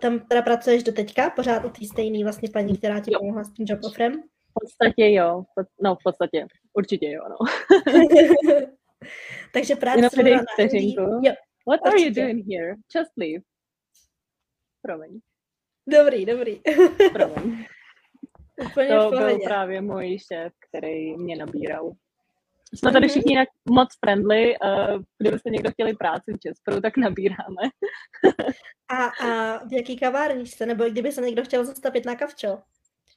tam 0.00 0.20
teda 0.20 0.42
pracuješ 0.42 0.82
do 0.82 0.92
teďka, 0.92 1.30
pořád 1.30 1.64
u 1.64 1.70
té 1.70 1.84
stejné 1.92 2.24
vlastně 2.24 2.48
paní, 2.52 2.76
která 2.78 3.00
ti 3.00 3.10
pomohla 3.18 3.44
s 3.44 3.52
tím 3.52 3.66
job 3.68 3.80
offerem? 3.84 4.12
V 4.22 4.52
podstatě 4.60 5.10
jo, 5.12 5.42
no 5.82 5.94
v 5.94 5.98
podstatě, 6.04 6.46
určitě 6.74 7.10
jo, 7.10 7.22
no. 7.28 7.36
Takže 9.52 9.76
práce 9.76 9.98
Jenom 10.16 10.36
na 10.36 10.44
vteřinku. 10.54 11.02
Jo, 11.02 11.32
What 11.68 11.86
are 11.86 12.00
you 12.00 12.10
doing 12.10 12.44
here? 12.46 12.76
Just 12.96 13.12
leave. 13.16 13.42
Promiň, 14.82 15.20
dobrý, 15.86 16.26
dobrý. 16.26 16.60
promiň. 17.12 17.66
Úplně 18.66 18.88
to 18.88 19.10
byl 19.10 19.38
právě 19.44 19.80
můj 19.80 20.18
šéf, 20.18 20.52
který 20.68 21.16
mě 21.16 21.36
nabíral. 21.36 21.92
Jsme 22.74 22.92
tady 22.92 23.08
všichni 23.08 23.36
jak 23.36 23.48
moc 23.70 23.88
friendly, 24.04 24.54
uh, 24.58 25.02
kdybyste 25.18 25.50
někdo 25.50 25.70
chtěli 25.70 25.96
práci 25.96 26.32
v 26.32 26.40
Česku, 26.40 26.80
tak 26.80 26.96
nabíráme. 26.96 27.62
A, 28.88 29.04
a 29.04 29.58
v 29.64 29.72
jaký 29.72 29.98
kavárně 29.98 30.46
jste? 30.46 30.66
Nebo 30.66 30.84
kdyby 30.84 31.12
se 31.12 31.20
někdo 31.20 31.44
chtěl 31.44 31.64
zastavit 31.64 32.04
na 32.04 32.16
kavčo? 32.16 32.52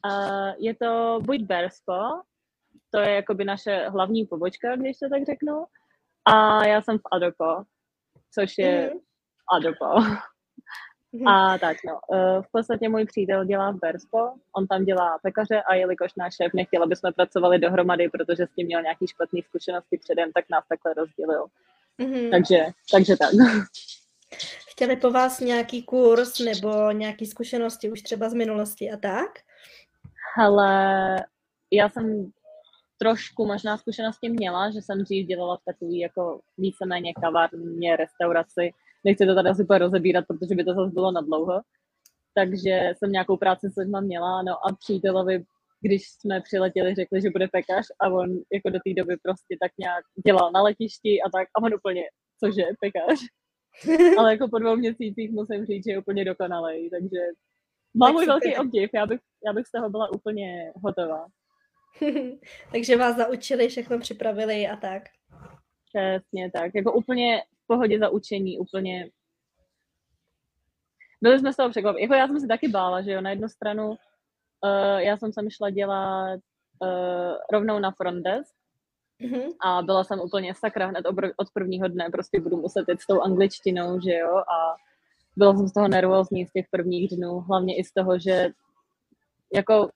Uh, 0.05 0.53
je 0.57 0.75
to 0.75 1.19
buď 1.21 1.41
Berspo, 1.41 1.93
to 2.90 3.00
je 3.00 3.10
jakoby 3.16 3.46
naše 3.46 3.90
hlavní 3.90 4.25
pobočka, 4.25 4.75
když 4.75 4.98
to 5.00 5.10
tak 5.10 5.25
řeknu, 5.25 5.66
a 6.25 6.66
já 6.66 6.82
jsem 6.82 6.98
v 6.98 7.01
Adopo, 7.12 7.63
což 8.34 8.58
je 8.58 8.90
Mhm. 8.90 9.00
Adopo. 9.54 9.86
Mhm. 11.13 11.28
A 11.28 11.58
tak 11.58 11.78
no, 11.86 12.00
eh, 12.13 12.42
v 12.42 12.51
podstatě 12.51 12.90
můj 12.90 13.06
přítel 13.06 13.46
dělá 13.46 13.72
v 13.72 13.80
Berspo, 13.80 14.18
on 14.56 14.68
tam 14.68 14.86
dělá 14.86 15.20
pekaře 15.24 15.62
a 15.62 15.74
jelikož 15.75 16.12
náš 16.18 16.36
šéf 16.36 16.54
nechtěl, 16.54 16.84
aby 16.84 16.96
jsme 16.96 17.12
pracovali 17.12 17.60
dohromady, 17.60 18.10
protože 18.10 18.48
s 18.48 18.56
tím 18.56 18.68
měl 18.68 18.82
nějaký 18.82 19.08
špatný 19.08 19.42
zkušenosti 19.42 19.98
předem, 19.98 20.32
tak 20.32 20.46
nás 20.50 20.63
takhle 20.68 20.94
rozdělil. 20.94 21.46
Mhm. 21.98 22.32
Takže, 22.32 22.66
takže 22.92 23.18
tak. 23.18 23.30
Chtěli 24.72 24.96
po 24.96 25.12
vás 25.12 25.40
nějaký 25.40 25.84
kurz 25.84 26.40
nebo 26.40 26.92
nějaké 26.92 27.25
zkušenosti 27.25 27.92
už 27.92 28.01
třeba 28.01 28.30
z 28.30 28.34
minulosti 28.34 28.92
a 28.92 28.98
tak? 28.98 29.30
Ale 30.42 31.16
já 31.72 31.90
jsem 31.90 32.32
trošku 33.01 33.46
možná 33.46 33.77
zkušenosti 33.77 34.29
měla, 34.29 34.72
že 34.72 34.81
jsem 34.81 35.03
dřív 35.03 35.27
dělala 35.27 35.58
v 35.58 35.65
takový 35.65 36.00
jako 36.00 36.41
víceméně 36.58 37.13
kavárně, 37.13 37.96
restauraci. 37.96 38.72
Nechci 39.05 39.25
to 39.25 39.36
tady 39.36 39.55
super 39.55 39.81
rozebírat, 39.81 40.25
protože 40.27 40.55
by 40.55 40.63
to 40.63 40.74
zase 40.74 40.91
bylo 40.93 41.12
na 41.12 41.22
dlouho. 41.22 41.62
Takže 42.34 42.93
jsem 42.98 43.12
nějakou 43.12 43.38
práci 43.38 43.70
s 43.70 43.75
lidma 43.75 44.01
měla, 44.01 44.41
no 44.41 44.53
a 44.53 44.75
přítelovi, 44.75 45.43
když 45.81 46.01
jsme 46.10 46.41
přiletěli, 46.41 46.96
řekli, 46.96 47.22
že 47.22 47.29
bude 47.29 47.48
pekař 47.48 47.86
a 48.00 48.10
on 48.10 48.29
jako 48.53 48.70
do 48.70 48.79
té 48.86 48.93
doby 48.98 49.17
prostě 49.24 49.58
tak 49.62 49.72
nějak 49.79 50.03
dělal 50.25 50.51
na 50.51 50.62
letišti 50.62 51.22
a 51.22 51.29
tak 51.29 51.48
a 51.55 51.63
on 51.63 51.74
úplně, 51.74 52.03
cože, 52.39 52.63
pekař? 52.79 53.20
Ale 54.17 54.31
jako 54.31 54.48
po 54.48 54.60
dvou 54.60 54.75
měsících 54.75 55.31
musím 55.31 55.65
říct, 55.65 55.86
že 55.86 55.91
je 55.91 56.00
úplně 56.00 56.25
dokonalej, 56.25 56.89
takže 56.89 57.20
mám 57.93 58.13
můj 58.13 58.25
velký 58.25 58.55
obdiv, 58.58 58.89
já 58.93 59.05
bych, 59.05 59.20
já 59.46 59.53
bych 59.53 59.67
z 59.67 59.72
toho 59.72 59.89
byla 59.89 60.13
úplně 60.13 60.72
hotová. 60.84 61.25
Takže 62.71 62.98
vás 62.98 63.15
zaučili, 63.15 63.67
všechno 63.67 64.00
připravili 64.00 64.67
a 64.67 64.75
tak. 64.75 65.03
Přesně 65.86 66.51
tak. 66.51 66.71
Jako 66.75 66.93
úplně 66.93 67.41
v 67.63 67.67
pohodě 67.67 68.00
za 68.00 68.10
učení, 68.10 68.60
úplně... 68.60 69.10
Byli 71.21 71.39
jsme 71.39 71.53
z 71.53 71.55
toho 71.55 71.69
překvapeni. 71.69 72.01
Jako 72.03 72.13
já 72.13 72.27
jsem 72.27 72.39
se 72.39 72.48
taky 72.48 72.67
bála, 72.67 73.01
že 73.01 73.12
jo, 73.12 73.21
na 73.21 73.29
jednu 73.29 73.50
stranu 73.50 73.89
uh, 73.89 74.98
já 74.98 75.17
jsem 75.17 75.33
sem 75.33 75.50
šla 75.50 75.69
dělat 75.69 76.39
uh, 76.79 77.36
rovnou 77.51 77.79
na 77.79 77.91
front 77.91 78.24
desk 78.24 78.55
Mhm. 79.21 79.41
a 79.62 79.81
byla 79.81 80.03
jsem 80.03 80.19
úplně 80.19 80.55
sakra 80.55 80.86
hned 80.88 81.05
obr- 81.05 81.33
od 81.38 81.48
prvního 81.53 81.88
dne, 81.88 82.10
prostě 82.12 82.41
budu 82.41 82.57
muset 82.57 82.86
jít 82.89 83.01
s 83.01 83.07
tou 83.07 83.21
angličtinou, 83.21 84.00
že 84.01 84.13
jo, 84.13 84.36
a 84.38 84.75
byla 85.36 85.55
jsem 85.57 85.67
z 85.67 85.74
toho 85.74 85.88
nervózní 85.88 86.45
z 86.45 86.51
těch 86.51 86.65
prvních 86.71 87.15
dnů, 87.15 87.39
hlavně 87.39 87.77
i 87.77 87.83
z 87.83 87.93
toho, 87.93 88.19
že 88.19 88.50
jako 89.53 89.89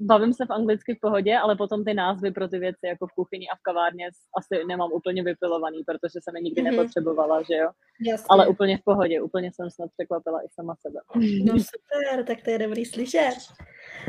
bavím 0.00 0.32
se 0.32 0.46
v 0.46 0.50
anglicky 0.52 0.94
v 0.94 1.00
pohodě, 1.00 1.36
ale 1.38 1.56
potom 1.56 1.84
ty 1.84 1.94
názvy 1.94 2.30
pro 2.30 2.48
ty 2.48 2.58
věci 2.58 2.86
jako 2.86 3.06
v 3.06 3.12
kuchyni 3.12 3.48
a 3.48 3.56
v 3.56 3.62
kavárně 3.62 4.06
asi 4.38 4.64
nemám 4.64 4.92
úplně 4.92 5.22
vypilovaný, 5.22 5.78
protože 5.86 6.18
jsem 6.22 6.36
je 6.36 6.42
nikdy 6.42 6.62
Mhm. 6.62 6.70
nepotřebovala, 6.70 7.42
že 7.42 7.54
jo. 7.54 7.70
Jasně. 8.06 8.26
Ale 8.30 8.46
úplně 8.46 8.78
v 8.78 8.84
pohodě, 8.84 9.20
úplně 9.20 9.50
jsem 9.54 9.70
snad 9.70 9.90
překvapila 9.96 10.40
i 10.44 10.46
sama 10.54 10.74
sebe. 10.80 11.00
No 11.44 11.54
super, 11.58 12.24
tak 12.24 12.42
to 12.44 12.50
je 12.50 12.58
dobrý 12.58 12.84
slyšet. 12.84 13.34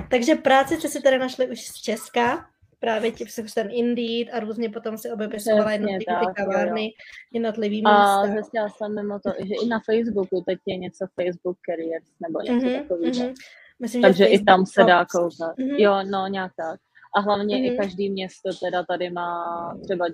Takže 0.10 0.36
práci 0.36 0.76
jste 0.78 0.88
si 0.88 1.02
tady 1.02 1.18
našli 1.18 1.48
už 1.50 1.68
z 1.68 1.74
Česka, 1.82 2.46
právě 2.80 3.12
ti 3.12 3.26
přes 3.26 3.54
ten 3.54 3.68
Indeed 3.72 4.28
a 4.34 4.40
různě 4.40 4.70
potom 4.70 4.98
si 4.98 5.12
obepisovala 5.12 5.72
ty 5.78 6.06
tak, 6.08 6.22
jo. 6.24 6.34
kavárny, 6.36 6.90
jednotlivý 7.34 7.84
A 7.86 7.90
místa. 8.22 8.34
zjistila 8.34 8.70
jsem 8.70 8.96
mimo 8.96 9.20
to, 9.20 9.30
že 9.40 9.54
i 9.64 9.68
na 9.68 9.80
Facebooku 9.86 10.44
teď 10.48 10.60
je 10.66 10.78
něco 10.78 11.06
Facebook 11.22 11.58
Careers 11.70 12.06
nebo 12.28 12.42
něco 12.42 12.66
Mhm, 12.68 12.80
takového. 12.82 13.12
mhm. 13.26 13.34
Myslím, 13.80 14.02
Takže 14.02 14.26
i 14.26 14.44
tam 14.44 14.66
se 14.66 14.84
dá 14.84 15.06
koukat. 15.06 15.58
Mhm. 15.58 15.70
Jo, 15.70 16.04
no 16.12 16.28
nějak 16.28 16.52
tak. 16.58 16.80
A 17.16 17.20
hlavně 17.20 17.56
Mhm. 17.56 17.66
i 17.66 17.78
každý 17.78 18.10
město 18.10 18.50
teda 18.64 18.84
tady 18.84 19.10
má, 19.10 19.46
třeba 19.84 20.06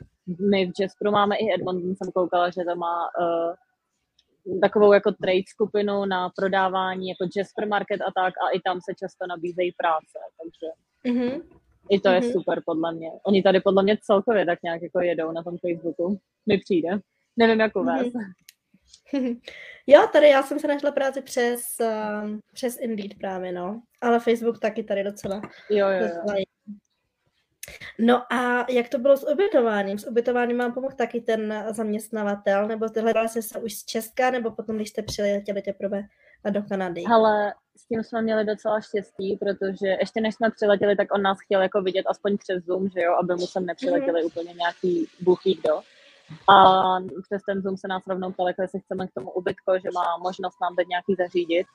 my 0.50 0.66
v 0.72 0.72
Jaspru 0.80 1.12
máme 1.12 1.36
i 1.36 1.54
Edmonton, 1.54 1.96
jsem 1.96 2.12
koukala, 2.12 2.50
že 2.50 2.62
to 2.70 2.76
má 2.76 2.98
uh, 3.20 4.60
takovou 4.62 4.94
jako 4.94 5.12
trade 5.12 5.42
skupinu 5.50 6.06
na 6.06 6.30
prodávání, 6.30 7.10
jako 7.10 7.26
Jasper 7.38 7.68
Market 7.68 8.02
a 8.02 8.12
tak, 8.16 8.34
a 8.38 8.50
i 8.50 8.60
tam 8.60 8.80
se 8.82 8.94
často 9.00 9.28
nabízejí 9.28 9.72
práce, 9.72 10.20
takže 10.42 10.68
Mhm. 11.14 11.42
i 11.90 12.00
to 12.00 12.10
je 12.10 12.20
Mhm. 12.22 12.32
super 12.32 12.62
podle 12.66 12.94
mě. 12.94 13.12
Oni 13.26 13.44
tady 13.44 13.60
podle 13.60 13.84
mě 13.84 13.98
celkově 14.02 14.46
tak 14.46 14.60
nějak 14.64 14.82
jako 14.82 15.00
jedou 15.02 15.32
na 15.32 15.44
tom 15.44 15.58
Facebooku, 15.58 16.20
mi 16.46 16.58
přijde. 16.58 16.90
Nevím, 17.38 17.60
jak 17.60 17.76
u 17.76 17.84
vás. 17.84 18.02
Mhm. 18.02 18.24
Jo, 19.88 20.08
tady 20.14 20.30
já 20.30 20.44
jsem 20.44 20.60
se 20.60 20.68
našla 20.68 20.92
práci 20.92 21.22
přes, 21.22 21.62
um, 22.24 22.40
přes 22.54 22.78
Indeed 22.80 23.14
právě, 23.20 23.52
no. 23.52 23.82
Ale 24.02 24.20
Facebook 24.20 24.60
taky 24.60 24.84
tady 24.84 25.04
docela. 25.04 25.42
Jo, 25.70 25.88
jo, 25.88 25.92
jo. 25.92 26.08
docela 26.08 26.38
je. 26.38 26.46
No 28.00 28.34
a 28.34 28.66
jak 28.72 28.90
to 28.90 28.98
bylo 28.98 29.18
s 29.18 29.28
ubytováním? 29.32 30.00
S 30.00 30.08
ubytováním 30.08 30.58
vám 30.58 30.74
pomohl 30.74 30.96
taky 30.96 31.22
ten 31.22 31.66
zaměstnavatel, 31.72 32.68
nebo 32.68 32.90
ty 32.90 33.00
hledali 33.00 33.30
jste 33.30 33.42
se 33.42 33.60
už 33.60 33.74
z 33.74 33.86
Česka, 33.86 34.32
nebo 34.32 34.52
potom, 34.52 34.76
když 34.76 34.90
jste 34.90 35.04
přiletěli 35.04 35.62
teprve 35.62 36.04
do 36.50 36.64
Kanady? 36.64 37.04
Hele, 37.08 37.54
s 37.78 37.88
tím 37.88 38.04
jsme 38.04 38.22
měli 38.22 38.46
docela 38.46 38.82
štěstí, 38.82 39.38
protože 39.38 39.88
ještě 39.88 40.22
než 40.22 40.36
jsme 40.36 40.52
přiletěli, 40.52 40.96
tak 40.96 41.14
on 41.14 41.22
nás 41.22 41.38
chtěl 41.46 41.62
jako 41.62 41.82
vidět 41.82 42.06
aspoň 42.08 42.38
přes 42.38 42.64
Zoom, 42.64 42.90
že 42.90 43.02
jo, 43.02 43.14
aby 43.14 43.36
mu 43.36 43.48
sem 43.48 43.66
nepřiletěli 43.66 44.22
mm-hmm. 44.22 44.26
úplně 44.26 44.54
nějaký 44.54 45.08
buchý 45.22 45.54
kdo. 45.54 45.82
A 46.50 46.56
přes 47.30 47.42
ten 47.44 47.62
Zoom 47.62 47.78
se 47.78 47.88
nás 47.88 48.04
rovnou 48.08 48.32
ptali, 48.32 48.54
jestli 48.62 48.80
chceme 48.80 49.08
k 49.08 49.14
tomu 49.14 49.32
ubytko, 49.32 49.74
že 49.80 49.90
má 49.94 50.18
možnost 50.18 50.58
nám 50.62 50.76
teď 50.76 50.88
nějaký 50.88 51.16
zařídit. 51.16 51.68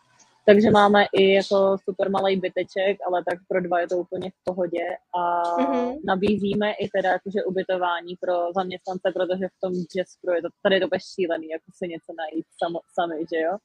Takže 0.46 0.70
máme 0.70 1.04
i 1.12 1.34
jako 1.34 1.76
super 1.84 2.10
malý 2.10 2.36
byteček, 2.36 2.98
ale 3.06 3.24
tak 3.24 3.38
pro 3.48 3.60
dva 3.60 3.80
je 3.80 3.88
to 3.88 3.96
úplně 3.96 4.30
v 4.30 4.44
pohodě 4.44 4.84
a 5.18 5.42
Mhm. 5.62 5.94
nabízíme 6.04 6.72
i 6.72 6.88
teda 6.88 7.10
jakože 7.12 7.44
ubytování 7.44 8.16
pro 8.20 8.34
zaměstnance, 8.54 9.12
protože 9.14 9.48
v 9.48 9.60
tom 9.60 9.72
Jasperu 9.96 10.34
je 10.36 10.42
to, 10.42 10.48
tady 10.62 10.74
je 10.74 10.80
to 10.80 10.88
šílený, 11.14 11.48
jako 11.48 11.64
si 11.74 11.88
něco 11.88 12.12
najít 12.18 12.46
samo, 12.62 12.80
sami, 12.94 13.24
že 13.34 13.40
jo. 13.40 13.56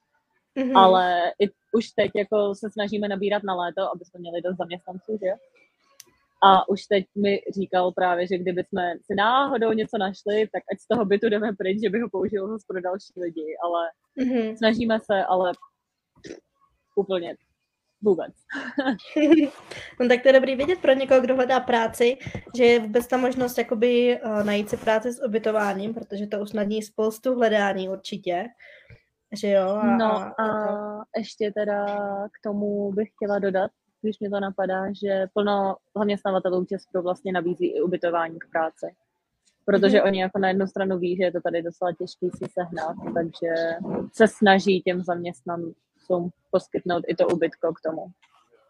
Mhm. 0.56 0.78
Ale 0.78 1.32
i 1.40 1.50
už 1.74 1.90
teď 1.90 2.12
jako 2.16 2.56
se 2.56 2.72
snažíme 2.72 3.08
nabírat 3.08 3.44
na 3.44 3.56
léto, 3.56 3.82
aby 3.96 4.06
jsme 4.06 4.20
měli 4.20 4.42
dost 4.42 4.58
zaměstnanců, 4.58 5.18
že 5.22 5.28
jo. 5.28 5.36
A 6.46 6.70
už 6.70 6.86
teď 6.86 7.06
mi 7.16 7.40
říkal 7.60 7.92
právě, 7.92 8.28
že 8.28 8.38
kdyby 8.38 8.64
jsme 8.64 8.94
si 9.06 9.16
náhodou 9.16 9.72
něco 9.72 9.98
našli, 9.98 10.48
tak 10.54 10.64
ať 10.74 10.80
z 10.80 10.88
toho 10.88 11.06
bytu 11.06 11.30
jdeme 11.30 11.54
pryč, 11.58 11.78
že 11.84 11.90
by 11.90 12.00
ho 12.00 12.10
použil 12.10 12.48
zase 12.48 12.66
pro 12.68 12.82
další 12.82 13.14
lidi, 13.18 13.46
ale 13.64 13.80
Mhm. 14.18 14.58
snažíme 14.58 15.00
se, 15.00 15.24
ale 15.24 15.52
úplně 16.96 17.36
vůbec. 18.02 18.34
no 20.00 20.08
tak 20.08 20.22
to 20.22 20.28
je 20.30 20.34
dobrý 20.34 20.56
vidět 20.56 20.80
pro 20.80 20.94
někoho, 20.94 21.22
kdo 21.22 21.36
hledá 21.36 21.60
práci, 21.60 22.18
že 22.58 22.66
je 22.66 22.80
vůbec 22.80 23.08
ta 23.08 23.18
možnost 23.18 23.58
jakoby 23.58 24.20
uh, 24.26 24.44
najít 24.44 24.70
si 24.70 24.78
práci 24.78 25.12
s 25.14 25.24
ubytováním, 25.26 25.94
protože 25.94 26.28
to 26.28 26.40
usnadní 26.40 26.82
spoustu 26.84 27.36
hledání 27.36 27.90
určitě. 27.90 28.46
Že 29.42 29.50
jo? 29.50 29.70
A, 29.70 29.98
No 29.98 30.06
a, 30.16 30.34
a 30.40 30.48
ještě 31.18 31.52
teda 31.52 31.86
k 32.28 32.44
tomu 32.44 32.92
bych 32.92 33.10
chtěla 33.16 33.40
dodat, 33.40 33.72
když 34.04 34.20
mě 34.20 34.30
to 34.30 34.40
napadá, 34.40 34.94
že 34.94 35.28
plno 35.34 35.76
zaměstnavatelů 35.98 36.66
Česku 36.66 37.02
vlastně 37.02 37.32
nabízí 37.32 37.66
i 37.66 37.82
ubytování 37.82 38.40
k 38.40 38.50
práci. 38.52 38.96
Protože 39.66 39.98
Mhm. 39.98 40.08
oni 40.08 40.22
jako 40.22 40.40
na 40.40 40.48
jednu 40.48 40.68
stranu 40.68 40.98
ví, 41.00 41.16
že 41.16 41.24
je 41.24 41.32
to 41.32 41.42
tady 41.42 41.62
docela 41.62 41.92
těžký 41.94 42.30
si 42.30 42.46
sehnat, 42.54 42.96
takže 43.14 43.48
se 44.14 44.28
snaží 44.28 44.82
těm 44.82 45.04
zaměstnancům 45.04 46.30
poskytnout 46.52 47.04
i 47.08 47.16
to 47.16 47.28
ubytko 47.28 47.74
k 47.74 47.82
tomu. 47.82 48.06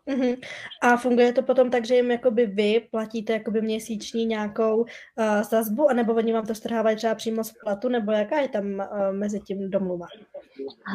Mhm. 0.06 0.36
A 0.82 0.98
funguje 0.98 1.34
to 1.34 1.44
potom 1.44 1.72
tak, 1.72 1.86
že 1.86 1.96
jim 1.96 2.12
jakoby 2.12 2.46
vy 2.46 2.88
platíte 2.92 3.34
jakoby 3.34 3.62
měsíční 3.62 4.26
nějakou 4.26 4.78
uh, 4.82 5.42
sazbu, 5.42 5.90
anebo 5.90 6.14
oni 6.14 6.34
vám 6.34 6.46
to 6.46 6.56
strhávají 6.56 6.96
třeba 6.98 7.16
přímo 7.16 7.44
z 7.44 7.52
platu, 7.64 7.90
nebo 7.90 8.12
jaká 8.12 8.40
je 8.40 8.50
tam 8.50 8.66
uh, 8.66 9.14
mezi 9.14 9.40
tím 9.40 9.70
domluva? 9.72 10.06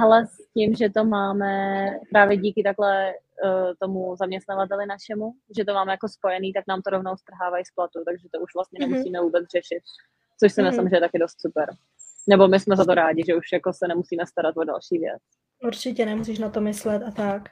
Ale 0.02 0.26
s 0.26 0.52
tím, 0.54 0.74
že 0.74 0.90
to 0.90 1.04
máme 1.04 1.86
právě 2.12 2.36
díky 2.36 2.62
takhle 2.62 3.12
uh, 3.44 3.72
tomu 3.80 4.16
zaměstnavateli 4.16 4.86
našemu, 4.86 5.32
že 5.58 5.64
to 5.64 5.74
máme 5.74 5.92
jako 5.92 6.08
spojený, 6.08 6.52
tak 6.52 6.64
nám 6.68 6.82
to 6.82 6.90
rovnou 6.90 7.16
strhávají 7.16 7.64
z 7.64 7.70
platu, 7.74 7.98
takže 8.06 8.28
to 8.34 8.40
už 8.40 8.54
vlastně 8.54 8.78
Mhm. 8.82 8.90
nemusíme 8.90 9.20
vůbec 9.20 9.44
řešit, 9.56 9.82
což 10.40 10.52
si 10.52 10.62
Mhm. 10.62 10.70
myslím, 10.70 10.88
že 10.88 10.96
je 10.96 11.00
taky 11.00 11.18
dost 11.18 11.40
super. 11.40 11.68
Nebo 12.28 12.48
my 12.48 12.60
jsme 12.60 12.76
za 12.76 12.84
to 12.84 12.94
rádi, 12.94 13.22
že 13.26 13.34
už 13.36 13.52
jako 13.52 13.72
se 13.72 13.88
nemusíme 13.88 14.26
starat 14.26 14.56
o 14.56 14.64
další 14.64 14.98
věc. 14.98 15.22
Určitě 15.66 16.06
nemusíš 16.06 16.38
na 16.38 16.50
to 16.50 16.60
myslet 16.60 17.02
a 17.06 17.10
tak. 17.10 17.48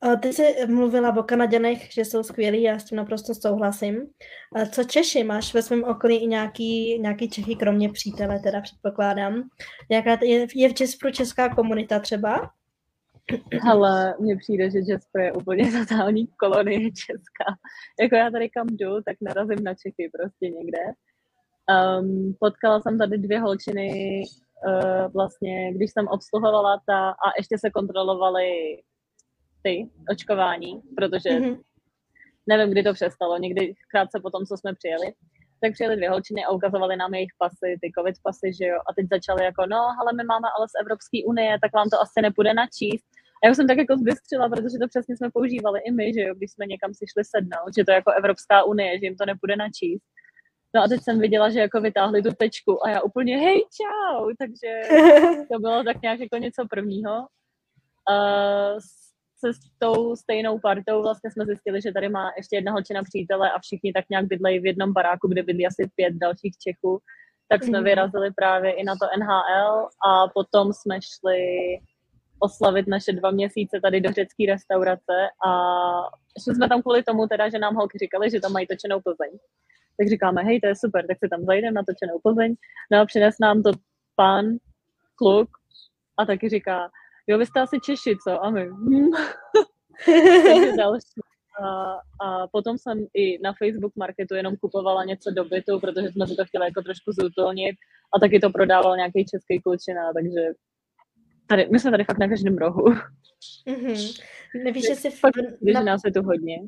A 0.00 0.16
ty 0.16 0.32
jsi 0.32 0.66
mluvila 0.66 1.16
o 1.16 1.22
Kanaděnech, 1.22 1.92
že 1.92 2.04
jsou 2.04 2.22
skvělí, 2.22 2.62
já 2.62 2.78
s 2.78 2.84
tím 2.84 2.96
naprosto 2.96 3.34
souhlasím. 3.34 4.06
A 4.54 4.66
co 4.66 4.84
Češi? 4.84 5.24
Máš 5.24 5.54
ve 5.54 5.62
svém 5.62 5.84
okolí 5.84 6.16
i 6.16 6.26
nějaký, 6.26 6.98
nějaký 6.98 7.30
Čechy, 7.30 7.56
kromě 7.56 7.92
přítele, 7.92 8.40
teda 8.40 8.60
předpokládám. 8.60 9.42
Nějaká, 9.90 10.18
je, 10.22 10.46
je 10.54 10.68
v 10.68 10.74
Česku 10.74 11.10
česká 11.10 11.54
komunita 11.54 11.98
třeba? 11.98 12.50
Ale 13.70 14.14
mně 14.20 14.36
přijde, 14.36 14.70
že 14.70 14.78
Jasper 14.88 15.22
je 15.22 15.32
úplně 15.32 15.72
totální 15.72 16.26
kolonie 16.26 16.92
Česka. 16.92 17.46
Jako 18.00 18.16
já 18.16 18.30
tady 18.30 18.50
kam 18.50 18.66
jdu, 18.70 19.02
tak 19.06 19.16
narazím 19.20 19.64
na 19.64 19.74
Čechy 19.74 20.10
prostě 20.18 20.48
někde. 20.48 20.78
Um, 22.00 22.36
potkala 22.40 22.80
jsem 22.80 22.98
tady 22.98 23.18
dvě 23.18 23.40
holčiny, 23.40 24.22
uh, 24.66 25.12
vlastně, 25.12 25.72
když 25.74 25.92
jsem 25.92 26.08
obsluhovala 26.08 26.82
ta, 26.86 27.10
a 27.10 27.26
ještě 27.38 27.58
se 27.58 27.70
kontrolovaly 27.70 28.50
ty 29.68 29.88
očkování, 30.12 30.82
protože 30.96 31.30
mm-hmm. 31.30 31.60
nevím, 32.46 32.70
kdy 32.70 32.82
to 32.82 32.92
přestalo, 32.94 33.38
někdy 33.38 33.74
krátce 33.90 34.20
po 34.22 34.30
tom, 34.30 34.42
co 34.46 34.56
jsme 34.56 34.74
přijeli, 34.74 35.08
tak 35.60 35.72
přijeli 35.72 35.96
dvě 35.96 36.10
holčiny 36.10 36.44
a 36.44 36.50
ukazovali 36.50 36.96
nám 36.96 37.14
jejich 37.14 37.34
pasy, 37.38 37.70
ty 37.82 37.86
covid 37.96 38.16
pasy, 38.22 38.48
že 38.58 38.66
jo, 38.66 38.78
a 38.88 38.94
teď 38.96 39.06
začali 39.14 39.44
jako, 39.44 39.62
no, 39.66 39.82
ale 40.00 40.10
my 40.18 40.24
máme 40.32 40.48
ale 40.56 40.66
z 40.68 40.74
Evropské 40.82 41.18
unie, 41.26 41.58
tak 41.62 41.72
vám 41.78 41.88
to 41.90 42.00
asi 42.00 42.18
nepůjde 42.22 42.54
načíst. 42.54 43.06
A 43.40 43.46
já 43.46 43.54
jsem 43.54 43.66
tak 43.66 43.78
jako 43.78 43.94
zbystřila, 43.96 44.48
protože 44.48 44.76
to 44.82 44.88
přesně 44.88 45.16
jsme 45.16 45.28
používali 45.30 45.80
i 45.88 45.90
my, 45.90 46.06
že 46.14 46.20
jo, 46.20 46.34
když 46.34 46.50
jsme 46.52 46.66
někam 46.66 46.94
si 46.94 47.04
šli 47.12 47.22
sednout, 47.34 47.70
že 47.76 47.84
to 47.84 47.90
je 47.90 48.00
jako 48.00 48.10
Evropská 48.20 48.64
unie, 48.72 48.98
že 48.98 49.06
jim 49.06 49.16
to 49.16 49.26
nepůjde 49.26 49.56
načíst. 49.56 50.06
No 50.74 50.82
a 50.82 50.88
teď 50.88 51.00
jsem 51.02 51.20
viděla, 51.20 51.50
že 51.50 51.60
jako 51.60 51.80
vytáhli 51.80 52.22
tu 52.22 52.32
tečku 52.32 52.86
a 52.86 52.90
já 52.90 53.00
úplně 53.00 53.36
hej, 53.36 53.58
čau, 53.76 54.30
takže 54.38 54.70
to 55.52 55.58
bylo 55.58 55.84
tak 55.84 56.02
nějak 56.02 56.20
jako 56.20 56.36
něco 56.36 56.66
prvního. 56.70 57.14
Uh, 58.10 58.78
se 59.38 59.54
s 59.54 59.58
tou 59.78 60.16
stejnou 60.16 60.58
partou 60.58 61.02
vlastně 61.02 61.30
jsme 61.30 61.44
zjistili, 61.44 61.80
že 61.82 61.92
tady 61.92 62.08
má 62.08 62.32
ještě 62.36 62.56
jedna 62.56 62.72
holčina 62.72 63.02
přítele 63.02 63.50
a 63.52 63.58
všichni 63.58 63.92
tak 63.92 64.04
nějak 64.10 64.26
bydlejí 64.26 64.58
v 64.60 64.66
jednom 64.66 64.92
baráku, 64.92 65.28
kde 65.28 65.42
bydlí 65.42 65.66
asi 65.66 65.90
pět 65.94 66.14
dalších 66.14 66.54
Čechů. 66.58 66.98
Tak 67.48 67.64
jsme 67.64 67.78
mm-hmm. 67.78 67.84
vyrazili 67.84 68.30
právě 68.36 68.72
i 68.72 68.84
na 68.84 68.94
to 68.94 69.06
NHL 69.18 69.88
a 70.08 70.28
potom 70.34 70.72
jsme 70.72 70.98
šli 71.02 71.40
oslavit 72.38 72.86
naše 72.86 73.12
dva 73.12 73.30
měsíce 73.30 73.80
tady 73.82 74.00
do 74.00 74.12
řecké 74.12 74.44
restaurace 74.48 75.16
a 75.46 75.50
šli 76.42 76.54
jsme 76.54 76.68
tam 76.68 76.82
kvůli 76.82 77.02
tomu 77.02 77.26
teda, 77.26 77.48
že 77.48 77.58
nám 77.58 77.74
holky 77.74 77.98
říkali, 77.98 78.30
že 78.30 78.40
tam 78.40 78.52
mají 78.52 78.66
točenou 78.66 79.00
Plzeň. 79.00 79.38
Tak 79.98 80.08
říkáme, 80.08 80.42
hej, 80.42 80.60
to 80.60 80.66
je 80.66 80.76
super, 80.76 81.06
tak 81.06 81.18
se 81.18 81.28
tam 81.28 81.44
zajdeme 81.44 81.72
na 81.72 81.82
točenou 81.82 82.18
Plzeň. 82.22 82.54
No 82.92 83.00
a 83.00 83.06
přines 83.06 83.34
nám 83.40 83.62
to 83.62 83.70
pán, 84.16 84.44
kluk 85.16 85.48
a 86.16 86.26
taky 86.26 86.48
říká, 86.48 86.90
jo, 87.28 87.38
vy 87.38 87.46
jste 87.46 87.60
asi 87.60 87.80
Češi, 87.80 88.16
co? 88.24 88.44
A 88.44 88.50
my. 88.50 88.66
Takže 90.46 90.72
další. 90.76 91.20
A, 91.62 91.92
a 92.26 92.48
potom 92.52 92.78
jsem 92.78 93.06
i 93.14 93.38
na 93.42 93.52
Facebook 93.52 93.96
Marketu 93.96 94.34
jenom 94.34 94.56
kupovala 94.56 95.04
něco 95.04 95.30
do 95.30 95.44
bytu, 95.44 95.80
protože 95.80 96.08
jsme 96.08 96.26
si 96.26 96.36
to 96.36 96.44
chtěli 96.44 96.64
jako 96.64 96.82
trošku 96.82 97.12
zútolnit 97.12 97.76
a 98.16 98.20
taky 98.20 98.40
to 98.40 98.50
prodával 98.50 98.96
nějaký 98.96 99.24
český 99.24 99.60
klučina, 99.60 100.12
takže 100.12 100.40
tady, 101.46 101.68
my 101.72 101.78
jsme 101.78 101.90
tady 101.90 102.04
fakt 102.04 102.18
na 102.18 102.28
každém 102.28 102.58
rohu. 102.58 102.84
Mm-hmm. 103.66 104.22
Nevíš, 104.64 104.86
že 104.86 104.94
si 104.94 105.10
fakt, 105.10 105.34
na... 105.74 105.82
nás 105.82 106.00
je 106.04 106.12
tu 106.12 106.22
hodně. 106.22 106.58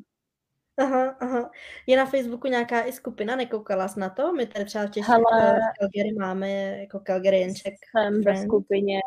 Aha, 0.80 1.16
aha. 1.20 1.50
Je 1.86 1.96
na 1.96 2.06
Facebooku 2.06 2.48
nějaká 2.48 2.82
i 2.82 2.92
skupina, 2.92 3.36
nekoukala 3.36 3.88
jsi 3.88 4.00
na 4.00 4.10
to? 4.10 4.32
My 4.32 4.46
tady 4.46 4.64
třeba 4.64 4.86
v 4.86 4.90
Češi 4.90 5.06
Hele, 5.10 5.58
v 5.58 5.78
Calgary 5.78 6.12
máme 6.18 6.50
jako 6.78 7.00
Calgary 7.00 7.40
Jenček. 7.40 7.74
Jsem 7.90 8.20
ve 8.20 8.36
skupině 8.36 9.00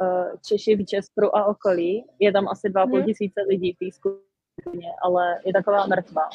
uh, 0.00 0.36
Češi 0.46 0.76
v 0.76 0.86
Česku 0.86 1.36
a 1.36 1.44
okolí. 1.44 2.06
Je 2.18 2.32
tam 2.32 2.48
asi 2.48 2.68
dva 2.68 2.86
půl 2.86 2.98
mhm. 2.98 3.06
tisíce 3.06 3.40
lidí 3.48 3.72
v 3.72 3.78
té 3.78 3.92
skupině, 3.92 4.88
ale 5.02 5.40
je 5.44 5.52
taková 5.52 5.86
mrtvá. 5.86 6.28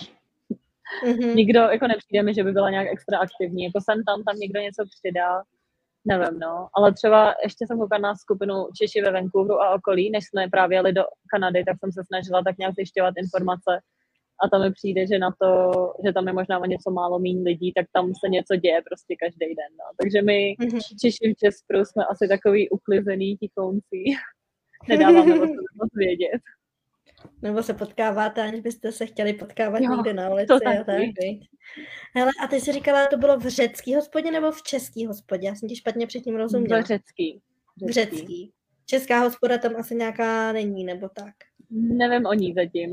Mm-hmm. 1.06 1.36
Nikdo 1.36 1.60
jako 1.60 1.88
nepřijde 1.88 2.24
mi, 2.24 2.34
že 2.34 2.44
by 2.44 2.52
byla 2.52 2.70
nějak 2.70 2.88
extra 2.88 3.20
aktivní. 3.20 3.64
Jako 3.64 3.80
jsem 3.82 4.04
tam, 4.04 4.24
tam 4.24 4.36
někdo 4.36 4.60
něco 4.60 4.84
přidá, 5.00 5.44
nevím, 6.06 6.40
no. 6.40 6.68
Ale 6.74 6.94
třeba 6.94 7.36
ještě 7.44 7.68
jsem 7.68 7.80
koukala 7.80 8.00
na 8.00 8.16
skupinu 8.16 8.68
Češi 8.78 9.02
ve 9.02 9.12
Vancouveru 9.12 9.62
a 9.62 9.76
okolí, 9.76 10.12
než 10.12 10.24
jsme 10.26 10.50
právě 10.50 10.78
jeli 10.78 10.94
do 10.94 11.04
Kanady, 11.32 11.64
tak 11.64 11.76
jsem 11.80 11.92
se 11.92 12.04
snažila 12.08 12.44
tak 12.44 12.58
nějak 12.58 12.76
zjišťovat 12.76 13.14
informace, 13.18 13.80
a 14.44 14.50
tam 14.50 14.62
mi 14.62 14.72
přijde, 14.72 15.08
že 15.08 15.20
na 15.20 15.32
to, 15.42 15.72
že 16.06 16.14
tam 16.14 16.28
je 16.28 16.34
možná 16.34 16.60
o 16.60 16.66
něco 16.66 16.92
málo 16.92 17.20
méně 17.20 17.44
lidí, 17.44 17.74
tak 17.74 17.86
tam 17.92 18.06
se 18.26 18.30
něco 18.30 18.56
děje 18.56 18.82
prostě 18.90 19.16
každý 19.24 19.56
den. 19.56 19.72
No. 19.80 19.86
Takže 20.02 20.22
my 20.22 20.56
mm-hmm. 20.60 20.80
Češi 21.02 21.34
v 21.34 21.40
Česku 21.46 21.86
jsme 21.86 22.06
asi 22.06 22.28
takový 22.28 22.70
uklizený 22.70 23.38
tichouncí. 23.38 24.04
Nedáváme 24.90 25.36
o 25.36 25.40
tom 25.40 25.66
moc 25.82 25.90
vědět. 25.96 26.42
Nebo 27.42 27.64
se 27.64 27.74
potkáváte, 27.74 28.42
aniž 28.42 28.62
byste 28.62 28.92
se 28.92 29.06
chtěli 29.06 29.34
potkávat 29.34 29.82
jo, 29.82 29.92
někde 29.92 30.14
na 30.14 30.30
ulici. 30.30 30.54
A 30.54 30.84
tak. 30.84 31.02
Hele, 32.16 32.32
a 32.44 32.48
ty 32.48 32.60
jsi 32.60 32.72
říkala, 32.72 33.08
to 33.08 33.18
bylo 33.18 33.38
v 33.38 33.48
řecký 33.48 33.96
hospodě 33.96 34.32
nebo 34.32 34.52
v 34.52 34.62
český 34.64 35.06
hospodě? 35.06 35.48
Já 35.48 35.56
jsem 35.56 35.70
ti 35.70 35.76
špatně 35.76 36.08
předtím 36.08 36.36
rozuměla. 36.36 36.82
V 36.82 36.86
řecký. 36.86 37.42
řecký. 37.88 38.18
řecký. 38.18 38.54
Česká 38.86 39.20
hospoda 39.20 39.58
tam 39.58 39.76
asi 39.76 39.96
nějaká 39.96 40.52
není, 40.52 40.84
nebo 40.84 41.10
tak? 41.10 41.34
Nevím 41.72 42.26
o 42.26 42.34
ní 42.34 42.54
zatím. 42.54 42.92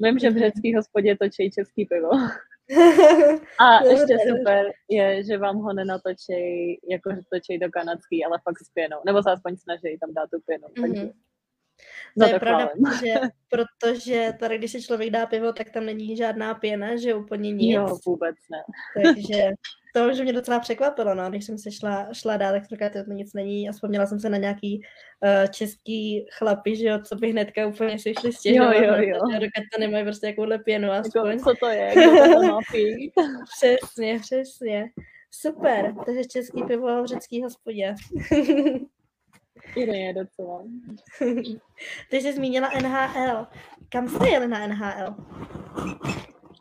Vím, 0.00 0.18
že 0.18 0.30
v 0.30 0.38
řecký 0.38 0.74
hospodě 0.74 1.16
točí 1.20 1.50
český 1.50 1.86
pivo. 1.86 2.10
A 3.60 3.84
ještě 3.84 4.16
super 4.28 4.66
je, 4.88 5.24
že 5.24 5.38
vám 5.38 5.56
ho 5.56 5.72
nenatočej, 5.72 6.80
jako 6.90 7.10
že 7.10 7.20
točí 7.32 7.58
do 7.58 7.70
kanadský, 7.70 8.24
ale 8.24 8.38
fakt 8.44 8.58
s 8.58 8.70
pěnou. 8.74 8.96
Nebo 9.06 9.22
se 9.22 9.30
aspoň 9.30 9.56
snaží 9.56 9.98
tam 10.00 10.14
dát 10.14 10.30
tu 10.30 10.40
pěnu. 10.46 10.66
Takže 10.80 11.12
mm-hmm. 12.16 12.26
To 12.26 12.32
je 12.32 12.40
pravda, 12.40 12.68
protože, 12.68 13.14
protože 13.50 14.32
tady, 14.40 14.58
když 14.58 14.72
si 14.72 14.82
člověk 14.82 15.10
dá 15.10 15.26
pivo, 15.26 15.52
tak 15.52 15.70
tam 15.70 15.86
není 15.86 16.16
žádná 16.16 16.54
pěna, 16.54 16.96
že 16.96 17.14
úplně 17.14 17.52
nic. 17.52 17.74
Jo, 17.74 17.98
vůbec 18.06 18.36
ne. 18.50 18.62
Takže 19.02 19.50
to 19.94 20.08
už 20.08 20.20
mě 20.20 20.32
docela 20.32 20.60
překvapilo, 20.60 21.14
no, 21.14 21.30
když 21.30 21.44
jsem 21.44 21.58
se 21.58 21.72
šla, 21.72 22.08
šla 22.12 22.36
dál, 22.36 22.52
tak 22.52 22.66
jsem 22.66 22.76
říkala, 22.76 23.04
to 23.04 23.12
nic 23.12 23.32
není 23.34 23.68
a 23.68 23.72
vzpomněla 23.72 24.06
jsem 24.06 24.20
se 24.20 24.30
na 24.30 24.38
nějaký 24.38 24.80
uh, 25.24 25.46
český 25.50 26.26
chlapy, 26.38 26.76
že 26.76 26.86
jo, 26.86 26.98
co 27.04 27.16
by 27.16 27.30
hnedka 27.30 27.66
úplně 27.66 27.98
si 27.98 28.14
šli 28.20 28.32
stěžovat, 28.32 28.72
jo, 28.72 28.82
jo, 28.82 29.02
jo. 29.02 29.18
dokud 29.40 29.64
to 29.74 29.80
nemají 29.80 30.04
prostě 30.04 30.26
jakouhle 30.26 30.58
pěnu 30.58 30.90
aspoň. 30.90 31.30
Jako, 31.30 31.44
co 31.44 31.54
to 31.60 31.66
je, 31.66 31.90
kdo 31.92 32.34
to 32.34 32.42
má 32.42 32.58
pít? 32.72 33.12
přesně, 33.56 34.18
přesně. 34.20 34.84
Super, 35.30 35.94
takže 36.06 36.24
český 36.24 36.62
pivo 36.62 37.02
v 37.02 37.06
řecký 37.06 37.42
hospodě. 37.42 37.94
je 39.76 40.14
docela. 40.14 40.64
Ty 42.10 42.20
jsi 42.20 42.32
zmínila 42.32 42.70
NHL. 42.82 43.46
Kam 43.88 44.08
jste 44.08 44.28
jeli 44.28 44.48
na 44.48 44.66
NHL? 44.66 45.14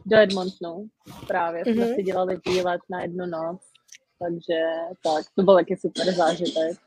Do 0.06 0.18
Edmontonu. 0.18 0.88
Právě 1.28 1.66
jsme 1.66 1.74
mm-hmm. 1.74 1.96
si 1.96 2.04
dělali 2.04 2.40
výlet 2.48 2.82
na 2.90 3.02
jednu 3.02 3.26
noc. 3.26 3.62
Takže 4.20 4.60
tak, 5.04 5.26
to 5.36 5.44
byl 5.44 5.56
taky 5.56 5.78
super 5.78 6.14
zážitek. 6.14 6.78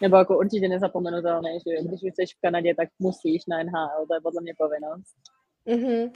Nebo 0.00 0.16
jako 0.16 0.38
určitě 0.38 0.68
nezapomenutelný, 0.68 1.58
že 1.66 1.88
když 1.88 2.00
jsi 2.02 2.26
v 2.26 2.40
Kanadě, 2.40 2.74
tak 2.74 2.88
musíš 2.98 3.46
na 3.46 3.62
NHL, 3.62 4.06
to 4.08 4.14
je 4.14 4.20
podle 4.20 4.42
mě 4.42 4.54
povinnost. 4.58 5.16
Mm-hmm. 5.66 6.12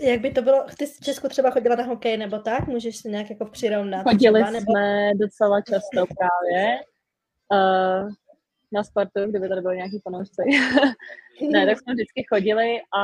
Jak 0.00 0.20
by 0.20 0.30
to 0.30 0.42
bylo, 0.42 0.66
ty 0.78 0.86
v 0.86 1.00
Česku 1.00 1.28
třeba 1.28 1.50
chodila 1.50 1.76
na 1.76 1.84
hokej 1.84 2.16
nebo 2.16 2.38
tak? 2.38 2.66
Můžeš 2.66 2.96
se 2.96 3.08
nějak 3.08 3.30
jako 3.30 3.46
přirovnat? 3.46 4.02
Chodili 4.02 4.42
třeba, 4.42 4.50
nebo... 4.50 4.72
jsme 4.72 5.12
docela 5.14 5.60
často 5.60 6.14
právě 6.18 6.80
uh, 7.52 8.12
na 8.72 8.84
Spartu, 8.84 9.20
kdyby 9.26 9.48
tady 9.48 9.60
byly 9.60 9.76
nějaký 9.76 9.98
fanoušci. 9.98 10.42
ne, 11.52 11.66
tak 11.66 11.78
jsme 11.78 11.92
vždycky 11.92 12.24
chodili 12.28 12.80
a 12.98 13.02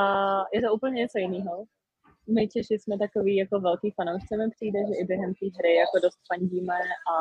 je 0.52 0.62
to 0.62 0.74
úplně 0.74 0.94
něco 0.94 1.18
jiného. 1.18 1.64
My 2.34 2.48
Češi 2.48 2.78
jsme 2.78 2.98
takový 2.98 3.36
jako 3.36 3.60
velký 3.60 3.90
fanoušci, 3.90 4.36
mi 4.36 4.50
přijde, 4.50 4.78
že 4.78 4.94
i 5.00 5.04
během 5.04 5.34
té 5.34 5.46
hry 5.58 5.74
jako 5.74 5.98
dost 6.02 6.18
fandíme 6.28 6.78
a 7.12 7.14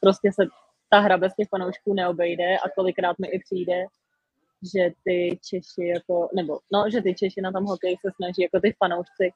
prostě 0.00 0.32
se 0.32 0.42
ta 0.90 1.00
hra 1.00 1.18
bez 1.18 1.34
těch 1.34 1.48
fanoušků 1.48 1.94
neobejde 1.94 2.58
a 2.58 2.70
kolikrát 2.70 3.18
mi 3.18 3.28
i 3.28 3.38
přijde, 3.38 3.86
že 4.74 4.90
ty 5.04 5.38
Češi 5.48 5.88
jako, 5.94 6.28
nebo 6.36 6.58
no, 6.72 6.90
že 6.90 7.02
ty 7.02 7.14
Češi 7.14 7.40
na 7.40 7.52
tom 7.52 7.64
hokeji 7.64 7.96
se 8.00 8.10
snaží 8.16 8.42
jako 8.42 8.60
ty 8.60 8.74
fanoušci 8.78 9.32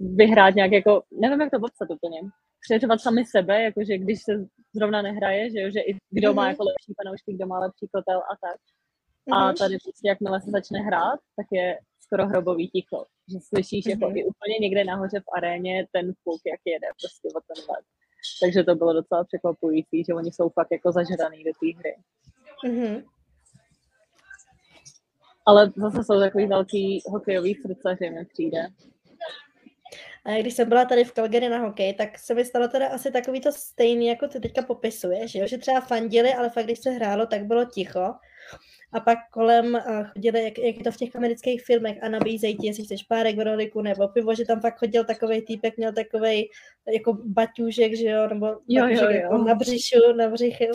vyhrát 0.00 0.54
nějak 0.54 0.72
jako, 0.72 1.02
nevím, 1.12 1.40
jak 1.40 1.50
to 1.50 1.60
popsat 1.60 1.90
úplně, 1.90 2.20
přeřvat 2.60 3.00
sami 3.00 3.24
sebe, 3.24 3.62
jakože 3.62 3.98
když 3.98 4.22
se 4.22 4.32
zrovna 4.74 5.02
nehraje, 5.02 5.50
že, 5.50 5.60
jo, 5.60 5.70
že 5.70 5.80
i 5.80 5.96
kdo 6.10 6.30
mm-hmm. 6.30 6.34
má 6.34 6.42
mhm. 6.42 6.50
jako 6.50 6.64
lepší 6.64 6.92
fanoušky, 7.02 7.32
kdo 7.32 7.46
má 7.46 7.58
lepší 7.58 7.86
kotel 7.94 8.18
a 8.18 8.34
tak. 8.46 8.60
Mm-hmm. 8.60 9.36
A 9.36 9.46
mhm. 9.46 9.54
tady 9.54 9.76
prostě, 9.84 10.08
jakmile 10.08 10.40
se 10.40 10.50
začne 10.50 10.78
hrát, 10.80 11.20
tak 11.36 11.46
je 11.52 11.78
skoro 12.00 12.26
hrobový 12.26 12.68
ticho. 12.68 13.06
Že 13.32 13.38
slyšíš 13.40 13.84
mm-hmm. 13.84 13.90
jako 13.90 14.06
mhm. 14.06 14.16
i 14.16 14.24
úplně 14.24 14.56
někde 14.60 14.84
nahoře 14.84 15.20
v 15.20 15.30
aréně 15.36 15.86
ten 15.92 16.12
fuk, 16.22 16.40
jak 16.46 16.60
jede 16.64 16.88
prostě 17.00 17.28
o 17.28 17.40
ten 17.48 17.64
let. 17.70 17.84
Takže 18.42 18.62
to 18.62 18.74
bylo 18.74 18.92
docela 18.92 19.24
překvapující, 19.24 20.04
že 20.04 20.14
oni 20.14 20.30
jsou 20.32 20.48
fakt 20.48 20.72
jako 20.72 20.92
zažraný 20.92 21.44
do 21.44 21.52
té 21.60 21.78
hry. 21.78 21.94
Mm-hmm. 22.66 23.04
Ale 25.46 25.72
zase 25.76 26.04
jsou 26.04 26.20
takový 26.20 26.46
velký 26.46 27.02
hokejový 27.06 27.54
srdcaři, 27.54 28.10
mi 28.10 28.24
přijde. 28.24 28.66
A 30.24 30.40
když 30.40 30.54
jsem 30.54 30.68
byla 30.68 30.84
tady 30.84 31.04
v 31.04 31.12
Calgary 31.12 31.48
na 31.48 31.58
hokej, 31.58 31.94
tak 31.94 32.18
se 32.18 32.34
mi 32.34 32.44
stalo 32.44 32.68
teda 32.68 32.88
asi 32.88 33.10
takový 33.10 33.40
to 33.40 33.52
stejný, 33.52 34.06
jako 34.06 34.28
ty 34.28 34.40
teďka 34.40 34.62
popisuješ, 34.62 35.32
že, 35.32 35.48
že 35.48 35.58
třeba 35.58 35.80
fandili, 35.80 36.34
ale 36.34 36.50
fakt 36.50 36.64
když 36.64 36.78
se 36.78 36.90
hrálo, 36.90 37.26
tak 37.26 37.44
bylo 37.44 37.64
ticho. 37.64 38.14
A 38.92 39.00
pak 39.00 39.18
kolem 39.32 39.74
uh, 39.74 40.04
chodili, 40.04 40.44
jak, 40.44 40.58
jak 40.58 40.76
je 40.76 40.84
to 40.84 40.92
v 40.92 40.96
těch 40.96 41.16
amerických 41.16 41.64
filmech, 41.64 41.98
a 42.02 42.08
nabízejí 42.08 42.56
ti, 42.56 42.66
jestli 42.66 42.84
chceš 42.84 43.02
párek 43.02 43.36
v 43.36 43.44
roliku 43.44 43.82
nebo 43.82 44.08
pivo, 44.08 44.34
že 44.34 44.44
tam 44.44 44.60
fakt 44.60 44.78
chodil 44.78 45.04
takový 45.04 45.42
týpek, 45.42 45.76
měl 45.76 45.92
takový 45.92 46.50
jako 46.94 47.18
baťůžek, 47.24 47.96
že 47.96 48.08
jo, 48.08 48.28
nebo 48.28 48.46
jo, 48.46 48.86
jo, 48.86 49.02
jo. 49.02 49.10
Jako 49.10 49.38
na 49.38 49.54
břišu, 49.54 50.12
na 50.16 50.28
břichy. 50.28 50.68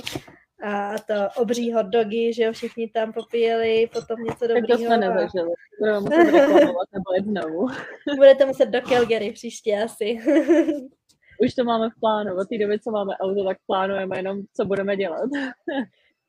A 0.64 0.96
to 1.08 1.42
obří 1.42 1.74
hot 1.74 1.86
dogy, 1.86 2.34
že 2.34 2.44
jo, 2.44 2.52
všichni 2.52 2.90
tam 2.90 3.14
popíjeli, 3.14 3.90
potom 3.94 4.24
něco 4.24 4.48
dobrýho. 4.48 4.68
Tak 4.68 4.78
to 4.78 4.86
jsme 4.86 4.98
nezažili. 4.98 5.52
Budeme 5.80 6.00
muset 6.00 6.32
reklamovat 6.32 6.88
nebo 6.94 7.14
jet 7.16 7.26
znovu. 7.26 7.68
Budete 8.16 8.46
muset 8.46 8.66
do 8.66 8.82
Calgary 8.82 9.32
příště 9.32 9.84
asi. 9.84 10.18
Už 11.40 11.54
to 11.54 11.64
máme 11.64 11.90
v 11.90 12.00
plánu. 12.00 12.36
Od 12.36 12.50
té 12.50 12.58
doby, 12.58 12.80
co 12.80 12.92
máme 12.92 13.18
auto, 13.18 13.44
tak 13.44 13.58
plánujeme 13.68 14.18
jenom, 14.18 14.42
co 14.54 14.66
budeme 14.66 14.96
dělat. 14.96 15.30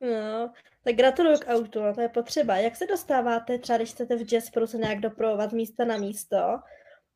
No, 0.01 0.53
tak 0.85 0.95
gratuluju 0.95 1.39
k 1.39 1.49
autu, 1.49 1.83
no, 1.83 1.95
to 1.95 2.01
je 2.01 2.09
potřeba. 2.09 2.57
Jak 2.57 2.77
se 2.77 2.87
dostáváte, 2.87 3.59
třeba 3.59 3.77
když 3.77 3.91
chcete 3.91 4.17
v 4.17 4.33
Jasperu 4.33 4.67
se 4.67 4.77
nějak 4.77 5.01
doprovovat 5.01 5.53
místa 5.53 5.85
na 5.85 5.97
místo, 5.97 6.37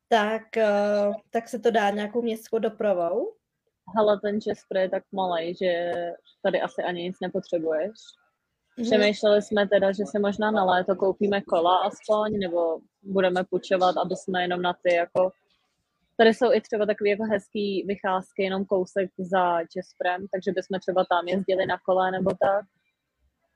tak, 0.09 0.43
uh, 0.57 1.15
tak 1.31 1.49
se 1.49 1.59
to 1.59 1.71
dá 1.71 1.91
nějakou 1.91 2.23
městskou 2.23 2.59
dopravou? 2.59 3.33
Hele, 3.97 4.21
ten 4.21 4.39
Jasper 4.47 4.77
je 4.77 4.89
tak 4.89 5.03
malý, 5.13 5.55
že 5.55 5.93
tady 6.43 6.61
asi 6.61 6.83
ani 6.83 7.03
nic 7.03 7.17
nepotřebuješ. 7.23 7.93
Přemýšleli 8.83 9.43
jsme 9.43 9.69
teda, 9.69 9.93
že 9.93 10.07
si 10.07 10.19
možná 10.19 10.51
na 10.51 10.65
léto 10.65 10.97
koupíme 10.97 11.41
kola 11.41 11.77
aspoň, 11.77 12.39
nebo 12.39 12.79
budeme 13.03 13.45
půjčovat, 13.51 13.97
aby 13.97 14.17
jsme 14.17 14.43
jenom 14.43 14.63
na 14.63 14.75
ty 14.83 14.95
jako 14.95 15.33
Tady 16.21 16.35
jsou 16.35 16.53
i 16.53 16.61
třeba 16.61 16.87
takové 16.87 17.11
jako 17.11 17.25
hezký 17.25 17.85
vycházky, 17.87 18.43
jenom 18.43 18.65
kousek 18.65 19.11
za 19.19 19.65
Česprem, 19.65 20.27
takže 20.33 20.53
bychom 20.53 20.81
třeba 20.81 21.05
tam 21.11 21.29
jezdili 21.29 21.67
na 21.67 21.79
kole 21.79 22.11
nebo 22.11 22.31
tak. 22.31 22.65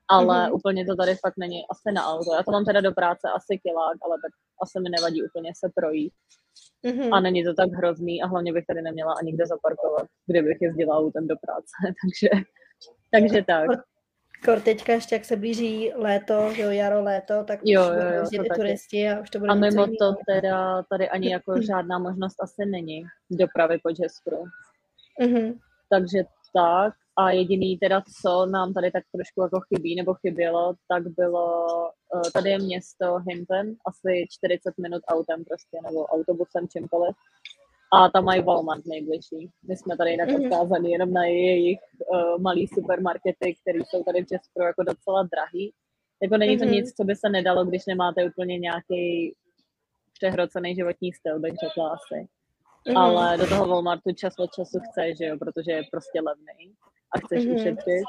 Ale 0.08 0.36
mm-hmm. 0.36 0.54
úplně 0.54 0.86
to 0.86 0.96
tady 0.96 1.14
fakt 1.14 1.36
není 1.38 1.62
asi 1.70 1.92
na 1.92 2.06
auto. 2.06 2.34
Já 2.34 2.42
to 2.42 2.50
mám 2.50 2.64
teda 2.64 2.80
do 2.80 2.92
práce 2.92 3.28
asi 3.36 3.58
kilák, 3.58 3.96
ale 4.04 4.16
tak 4.24 4.32
asi 4.62 4.80
mi 4.80 4.90
nevadí 4.90 5.22
úplně 5.22 5.52
se 5.56 5.72
projít. 5.74 6.12
Mm-hmm. 6.86 7.08
A 7.12 7.20
není 7.20 7.44
to 7.44 7.54
tak 7.54 7.70
hrozný 7.70 8.22
a 8.22 8.26
hlavně 8.26 8.52
bych 8.52 8.66
tady 8.66 8.82
neměla 8.82 9.14
ani 9.14 9.32
kde 9.32 9.46
zaparkovat, 9.46 10.06
kdybych 10.26 10.56
jezdila 10.60 10.98
autem 10.98 11.26
do 11.26 11.34
práce. 11.36 11.72
takže, 12.02 12.44
takže 13.10 13.44
tak. 13.44 13.80
Kor 14.44 14.60
teďka 14.60 14.92
ještě, 14.92 15.14
jak 15.14 15.24
se 15.24 15.36
blíží 15.36 15.92
léto, 15.94 16.34
jo, 16.56 16.70
jaro, 16.70 17.02
léto, 17.02 17.44
tak 17.44 17.60
jo, 17.64 17.82
jo, 17.82 17.92
jo, 17.92 18.20
jezdit 18.20 18.40
i 18.44 18.48
turisti 18.48 19.08
a 19.08 19.20
už 19.20 19.30
to 19.30 19.38
bude 19.38 19.52
A 19.52 19.54
mimo 19.54 19.86
to 19.86 20.14
teda 20.26 20.82
tady 20.82 21.08
ani 21.08 21.32
jako 21.32 21.62
žádná 21.62 21.98
možnost 21.98 22.42
asi 22.42 22.66
není 22.66 23.04
dopravy 23.30 23.78
po 23.82 23.88
Jasperu. 24.02 24.44
Mm-hmm. 25.22 25.58
Takže 25.90 26.22
tak. 26.54 26.94
A 27.18 27.30
jediný 27.30 27.78
teda, 27.78 28.02
co 28.22 28.46
nám 28.46 28.72
tady 28.72 28.90
tak 28.90 29.04
trošku 29.14 29.42
jako 29.42 29.60
chybí 29.60 29.96
nebo 29.96 30.14
chybělo, 30.14 30.74
tak 30.88 31.02
bylo, 31.08 31.66
eh, 32.16 32.30
tady 32.30 32.50
je 32.50 32.58
město 32.58 33.18
Hinton, 33.28 33.66
asi 33.86 34.26
40 34.30 34.74
minut 34.78 35.02
autem 35.08 35.44
prostě, 35.44 35.78
nebo 35.82 36.04
autobusem, 36.04 36.68
čímkoliv 36.68 37.16
a 37.94 38.08
tam 38.08 38.24
mají 38.24 38.42
Walmart 38.42 38.86
nejbližší. 38.86 39.50
My 39.68 39.76
jsme 39.76 39.96
tady 39.96 40.10
jinak 40.10 40.28
mm-hmm. 40.28 40.44
odkázaní 40.44 40.90
jenom 40.90 41.12
na 41.12 41.24
jejich 41.24 41.78
uh, 42.12 42.40
malý 42.40 42.68
supermarkety, 42.68 43.54
které 43.60 43.78
jsou 43.78 44.02
tady 44.04 44.24
v 44.24 44.28
Česku 44.28 44.62
jako 44.62 44.82
docela 44.82 45.22
drahý. 45.22 45.72
Jako 46.22 46.36
není 46.36 46.58
to 46.58 46.64
mm-hmm. 46.64 46.70
nic, 46.70 46.94
co 46.96 47.04
by 47.04 47.16
se 47.16 47.28
nedalo, 47.28 47.64
když 47.64 47.86
nemáte 47.86 48.24
úplně 48.24 48.58
nějaký 48.58 49.34
přehrocený 50.12 50.74
životní 50.74 51.12
styl, 51.12 51.40
bych 51.40 51.54
řekla 51.64 51.88
asi. 51.88 52.28
Mm-hmm. 52.88 52.98
Ale 52.98 53.38
do 53.38 53.46
toho 53.46 53.68
Walmartu 53.68 54.12
čas 54.12 54.34
od 54.38 54.50
času 54.52 54.78
chceš, 54.90 55.18
že 55.18 55.24
jo, 55.24 55.36
protože 55.38 55.72
je 55.72 55.82
prostě 55.90 56.20
levný 56.20 56.74
a 57.14 57.18
chceš 57.18 57.44
mm-hmm. 57.44 57.54
ušetřit. 57.54 58.04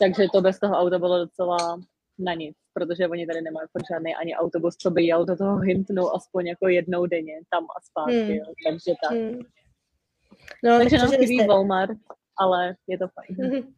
Takže 0.00 0.26
to 0.32 0.40
bez 0.40 0.58
toho 0.60 0.76
auta 0.76 0.98
bylo 0.98 1.18
docela 1.18 1.80
na 2.18 2.34
nic, 2.34 2.56
protože 2.72 3.08
oni 3.08 3.26
tady 3.26 3.42
nemají 3.42 3.68
fakt 3.72 3.86
žádný 3.92 4.14
ani 4.14 4.34
autobus, 4.34 4.76
co 4.76 4.90
by 4.90 5.04
jel 5.04 5.24
do 5.24 5.36
toho 5.36 5.58
Hintonu 5.58 6.14
aspoň 6.14 6.46
jako 6.46 6.68
jednou 6.68 7.06
denně, 7.06 7.40
tam 7.50 7.64
a 7.64 7.80
zpátky, 7.80 8.22
hmm. 8.22 8.30
jo. 8.30 8.44
takže 8.66 8.94
tak. 9.02 9.12
Hmm. 9.12 9.38
No, 10.64 10.78
takže 10.78 10.98
nám 10.98 11.10
chybí 11.10 11.38
jste... 11.38 11.46
Walmart, 11.46 11.98
ale 12.38 12.76
je 12.86 12.98
to 12.98 13.06
fajn. 13.08 13.52
Hmm. 13.52 13.74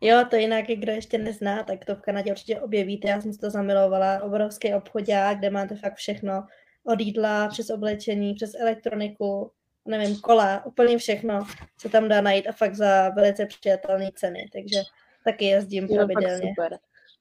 Jo, 0.00 0.24
to 0.30 0.36
jinak, 0.36 0.64
kdo 0.66 0.92
ještě 0.92 1.18
nezná, 1.18 1.62
tak 1.62 1.84
to 1.84 1.94
v 1.94 2.00
Kanadě 2.00 2.30
určitě 2.30 2.60
objevíte. 2.60 3.08
Já 3.08 3.20
jsem 3.20 3.32
si 3.32 3.38
to 3.38 3.50
zamilovala. 3.50 4.22
Obrovský 4.22 4.74
obchodák, 4.74 5.38
kde 5.38 5.50
máte 5.50 5.76
fakt 5.76 5.94
všechno. 5.94 6.46
Od 6.84 7.00
jídla, 7.00 7.48
přes 7.48 7.70
oblečení, 7.70 8.34
přes 8.34 8.54
elektroniku, 8.54 9.50
nevím, 9.88 10.20
kola, 10.20 10.66
úplně 10.66 10.98
všechno 10.98 11.46
se 11.80 11.88
tam 11.88 12.08
dá 12.08 12.20
najít 12.20 12.46
a 12.46 12.52
fakt 12.52 12.74
za 12.74 13.08
velice 13.08 13.46
přijatelné 13.46 14.10
ceny. 14.14 14.48
Takže 14.52 14.82
taky 15.24 15.44
jezdím 15.44 15.88
pravidelně. 15.88 16.48
super 16.48 16.78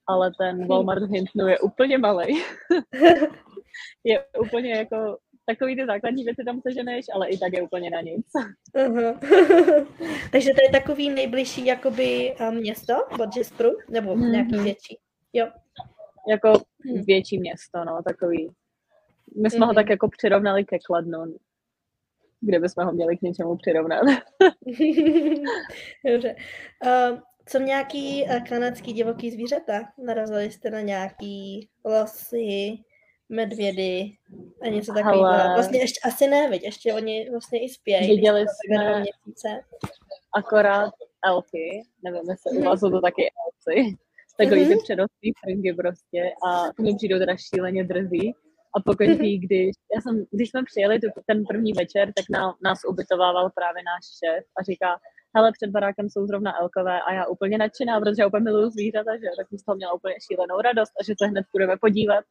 ale 0.08 0.32
ten 0.38 0.68
Walmart 0.68 1.04
v 1.04 1.12
Hintonu 1.12 1.48
je 1.48 1.60
úplně 1.60 1.98
malý. 1.98 2.42
je 4.04 4.26
úplně 4.40 4.74
jako 4.74 5.18
takový 5.46 5.76
ty 5.76 5.86
základní 5.86 6.24
věci 6.24 6.44
tam 6.46 6.62
seženeš, 6.62 7.06
ale 7.14 7.28
i 7.28 7.38
tak 7.38 7.54
je 7.54 7.62
úplně 7.62 7.90
na 7.90 8.02
nic. 8.02 8.28
Uh-huh. 8.76 9.20
Takže 10.32 10.50
to 10.50 10.62
je 10.64 10.72
takový 10.72 11.10
nejbližší 11.10 11.66
jakoby 11.66 12.36
město 12.52 12.94
od 13.24 13.38
Jasperu, 13.38 13.78
nebo 13.90 14.16
mm-hmm. 14.16 14.32
nějaký 14.32 14.58
větší? 14.58 14.98
Jo. 15.34 15.48
Jako 16.30 16.54
hmm. 16.86 17.04
větší 17.04 17.40
město, 17.40 17.86
no, 17.86 18.02
takový. 18.08 18.50
My 19.42 19.50
jsme 19.50 19.60
mm-hmm. 19.60 19.68
ho 19.68 19.74
tak 19.74 19.90
jako 19.90 20.10
přirovnali 20.10 20.66
ke 20.66 20.80
Kladnu, 20.80 21.26
kde 22.42 22.60
bychom 22.60 22.86
ho 22.86 22.92
měli 22.92 23.18
k 23.18 23.22
něčemu 23.22 23.58
přirovnat. 23.58 24.02
Dobře. 26.12 26.36
Uh, 26.86 27.20
co 27.46 27.60
nějaký 27.60 28.24
uh, 28.24 28.44
kanadský 28.44 28.94
divoký 28.94 29.32
zvířata? 29.32 29.74
Narazili 30.06 30.52
jste 30.52 30.70
na 30.70 30.82
nějaký 30.82 31.70
losy, 31.86 32.78
medvědy 33.30 34.12
a 34.62 34.68
něco 34.68 34.94
takového. 34.94 35.26
Ale... 35.26 35.54
Vlastně 35.54 35.80
ještě 35.80 36.00
asi 36.04 36.28
ne, 36.28 36.50
viď? 36.50 36.64
ještě 36.64 36.94
oni 36.94 37.30
vlastně 37.32 37.66
i 37.66 37.70
spějí. 37.70 38.08
Viděli 38.08 38.46
jsme 38.48 39.00
měsíce. 39.00 39.48
akorát 40.36 40.94
elky, 41.26 41.84
nevím, 42.04 42.30
jestli 42.30 42.58
u 42.58 42.64
vás 42.64 42.80
jsou 42.80 42.90
to 42.90 43.02
taky 43.02 43.24
elci, 43.46 43.98
takový 44.38 44.68
ty 44.68 44.70
mhm. 44.70 44.84
předostní 44.84 45.32
fringy 45.44 45.74
prostě 45.74 46.32
a 46.48 46.72
to 46.78 46.84
mi 46.84 46.96
přijdou 46.96 47.20
teda 47.20 47.34
šíleně 47.38 47.84
drzí. 47.84 48.34
A 48.76 48.82
pokud 48.86 49.08
když, 49.46 49.72
já 49.96 50.02
jsem, 50.02 50.26
když 50.32 50.50
jsme 50.50 50.64
přijeli 50.64 51.00
tu, 51.00 51.08
ten 51.26 51.46
první 51.46 51.74
večer, 51.74 52.14
tak 52.14 52.26
na, 52.30 52.56
nás 52.64 52.80
ubytovával 52.90 53.50
právě 53.50 53.84
náš 53.84 54.04
šéf 54.20 54.44
a 54.60 54.64
říká, 54.64 54.90
hele, 55.36 55.52
před 55.52 55.70
barákem 55.70 56.10
jsou 56.10 56.26
zrovna 56.28 56.62
elkové 56.62 57.02
a 57.02 57.14
já 57.14 57.26
úplně 57.26 57.58
nadšená, 57.58 58.00
protože 58.00 58.22
já 58.22 58.28
úplně 58.28 58.44
miluju 58.44 58.70
zvířata, 58.70 59.12
že 59.18 59.28
tak 59.38 59.50
jsem 59.50 59.58
z 59.58 59.64
toho 59.64 59.76
měla 59.76 59.94
úplně 59.94 60.16
šílenou 60.28 60.62
radost 60.62 60.94
a 61.00 61.04
že 61.04 61.14
se 61.18 61.28
hned 61.28 61.46
budeme 61.54 61.76
podívat. 61.82 62.24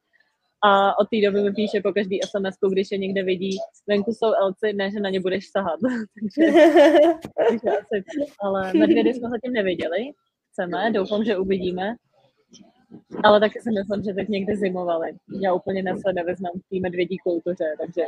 A 0.63 0.99
od 0.99 1.07
té 1.09 1.17
doby 1.25 1.41
mi 1.41 1.51
píše 1.53 1.81
po 1.81 1.93
každý 1.93 2.19
SMS, 2.31 2.55
když 2.71 2.87
je 2.91 2.97
někde 2.97 3.23
vidí, 3.23 3.57
venku 3.87 4.11
jsou 4.11 4.33
elci, 4.33 4.73
ne, 4.73 4.91
že 4.91 4.99
na 4.99 5.09
ně 5.09 5.19
budeš 5.19 5.43
sahat. 5.51 5.79
takže, 6.35 6.61
takže 7.49 7.69
asi, 7.79 8.03
ale 8.39 8.73
medvědy 8.73 9.13
jsme 9.13 9.29
zatím 9.29 9.53
neviděli. 9.53 9.99
Chceme, 10.51 10.91
doufám, 10.91 11.23
že 11.23 11.37
uvidíme. 11.37 11.95
Ale 13.23 13.39
taky 13.39 13.59
si 13.61 13.69
myslím, 13.69 14.03
že 14.03 14.13
teď 14.13 14.27
někdy 14.27 14.55
zimovali. 14.55 15.11
Já 15.41 15.53
úplně 15.53 15.83
se 15.83 16.13
nevyznám 16.13 16.53
v 16.55 16.69
té 16.69 16.81
medvědí 16.81 17.17
kultuře, 17.17 17.65
takže 17.79 18.01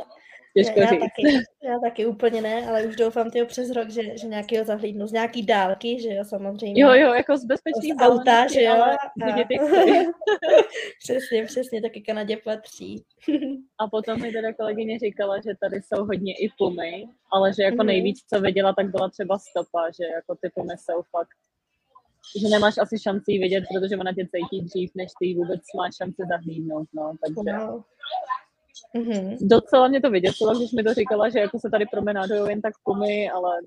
těžko 0.56 0.80
já, 0.80 0.86
říct. 0.86 1.00
Taky, 1.00 1.44
já 1.64 1.78
taky 1.78 2.06
úplně 2.06 2.42
ne, 2.42 2.66
ale 2.68 2.86
už 2.86 2.96
doufám 2.96 3.30
tyho 3.30 3.46
přes 3.46 3.70
rok, 3.70 3.90
že, 3.90 4.18
že 4.18 4.26
nějakého 4.26 4.64
zahlídnu 4.64 5.06
z 5.06 5.12
nějaký 5.12 5.46
dálky, 5.46 6.00
že 6.02 6.14
jo, 6.14 6.24
samozřejmě. 6.24 6.82
Jo, 6.82 6.92
jo, 6.92 7.14
jako 7.14 7.36
z 7.36 7.44
bezpečných 7.44 7.94
z 7.94 8.02
auta, 8.02 8.46
že 8.52 8.62
jo. 8.62 8.72
A... 8.72 8.94
A... 8.94 8.98
přesně, 11.02 11.44
přesně, 11.44 11.82
taky 11.82 12.00
Kanadě 12.00 12.36
patří. 12.36 13.04
a 13.78 13.88
potom 13.88 14.20
mi 14.20 14.32
teda 14.32 14.52
kolegyně 14.52 14.98
říkala, 14.98 15.36
že 15.36 15.50
tady 15.60 15.82
jsou 15.82 16.04
hodně 16.04 16.32
i 16.32 16.48
pumy, 16.58 17.06
ale 17.32 17.52
že 17.54 17.62
jako 17.62 17.76
mm-hmm. 17.76 17.86
nejvíc, 17.86 18.18
co 18.34 18.40
viděla, 18.40 18.72
tak 18.72 18.90
byla 18.90 19.08
třeba 19.08 19.38
stopa, 19.38 19.90
že 19.90 20.04
jako 20.04 20.34
ty 20.34 20.50
pumy 20.54 20.74
jsou 20.78 21.02
fakt 21.10 21.36
že 22.40 22.48
nemáš 22.48 22.78
asi 22.78 22.98
šanci 22.98 23.32
vidět, 23.32 23.64
protože 23.74 23.96
ona 23.96 24.12
tě 24.12 24.28
cítí 24.34 24.64
dřív, 24.64 24.90
než 24.94 25.10
ty 25.20 25.34
vůbec 25.34 25.60
máš 25.76 25.96
šanci 25.96 26.22
zahlídnout, 26.28 26.88
no, 26.92 27.14
takže... 27.24 27.56
Mm-hmm. 28.96 29.36
Docela 29.40 29.88
mě 29.88 30.00
to 30.00 30.10
vyděsilo, 30.10 30.58
když 30.58 30.72
mi 30.72 30.82
to 30.82 30.94
říkala, 30.94 31.28
že 31.28 31.38
jako 31.38 31.58
se 31.58 31.70
tady 31.70 31.86
promenádují 31.86 32.40
jen 32.48 32.60
tak 32.60 32.74
kumy, 32.82 33.30
ale 33.30 33.58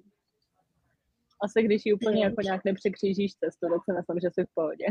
asi 1.43 1.63
když 1.63 1.85
ji 1.85 1.93
úplně 1.93 2.15
mm. 2.15 2.23
jako 2.23 2.41
nějak 2.41 2.65
nepřekřížíš 2.65 3.33
cestu, 3.33 3.67
tak 3.69 3.81
si 3.85 3.93
myslím, 3.97 4.19
že 4.19 4.29
jsi 4.33 4.43
v 4.43 4.53
pohodě. 4.53 4.85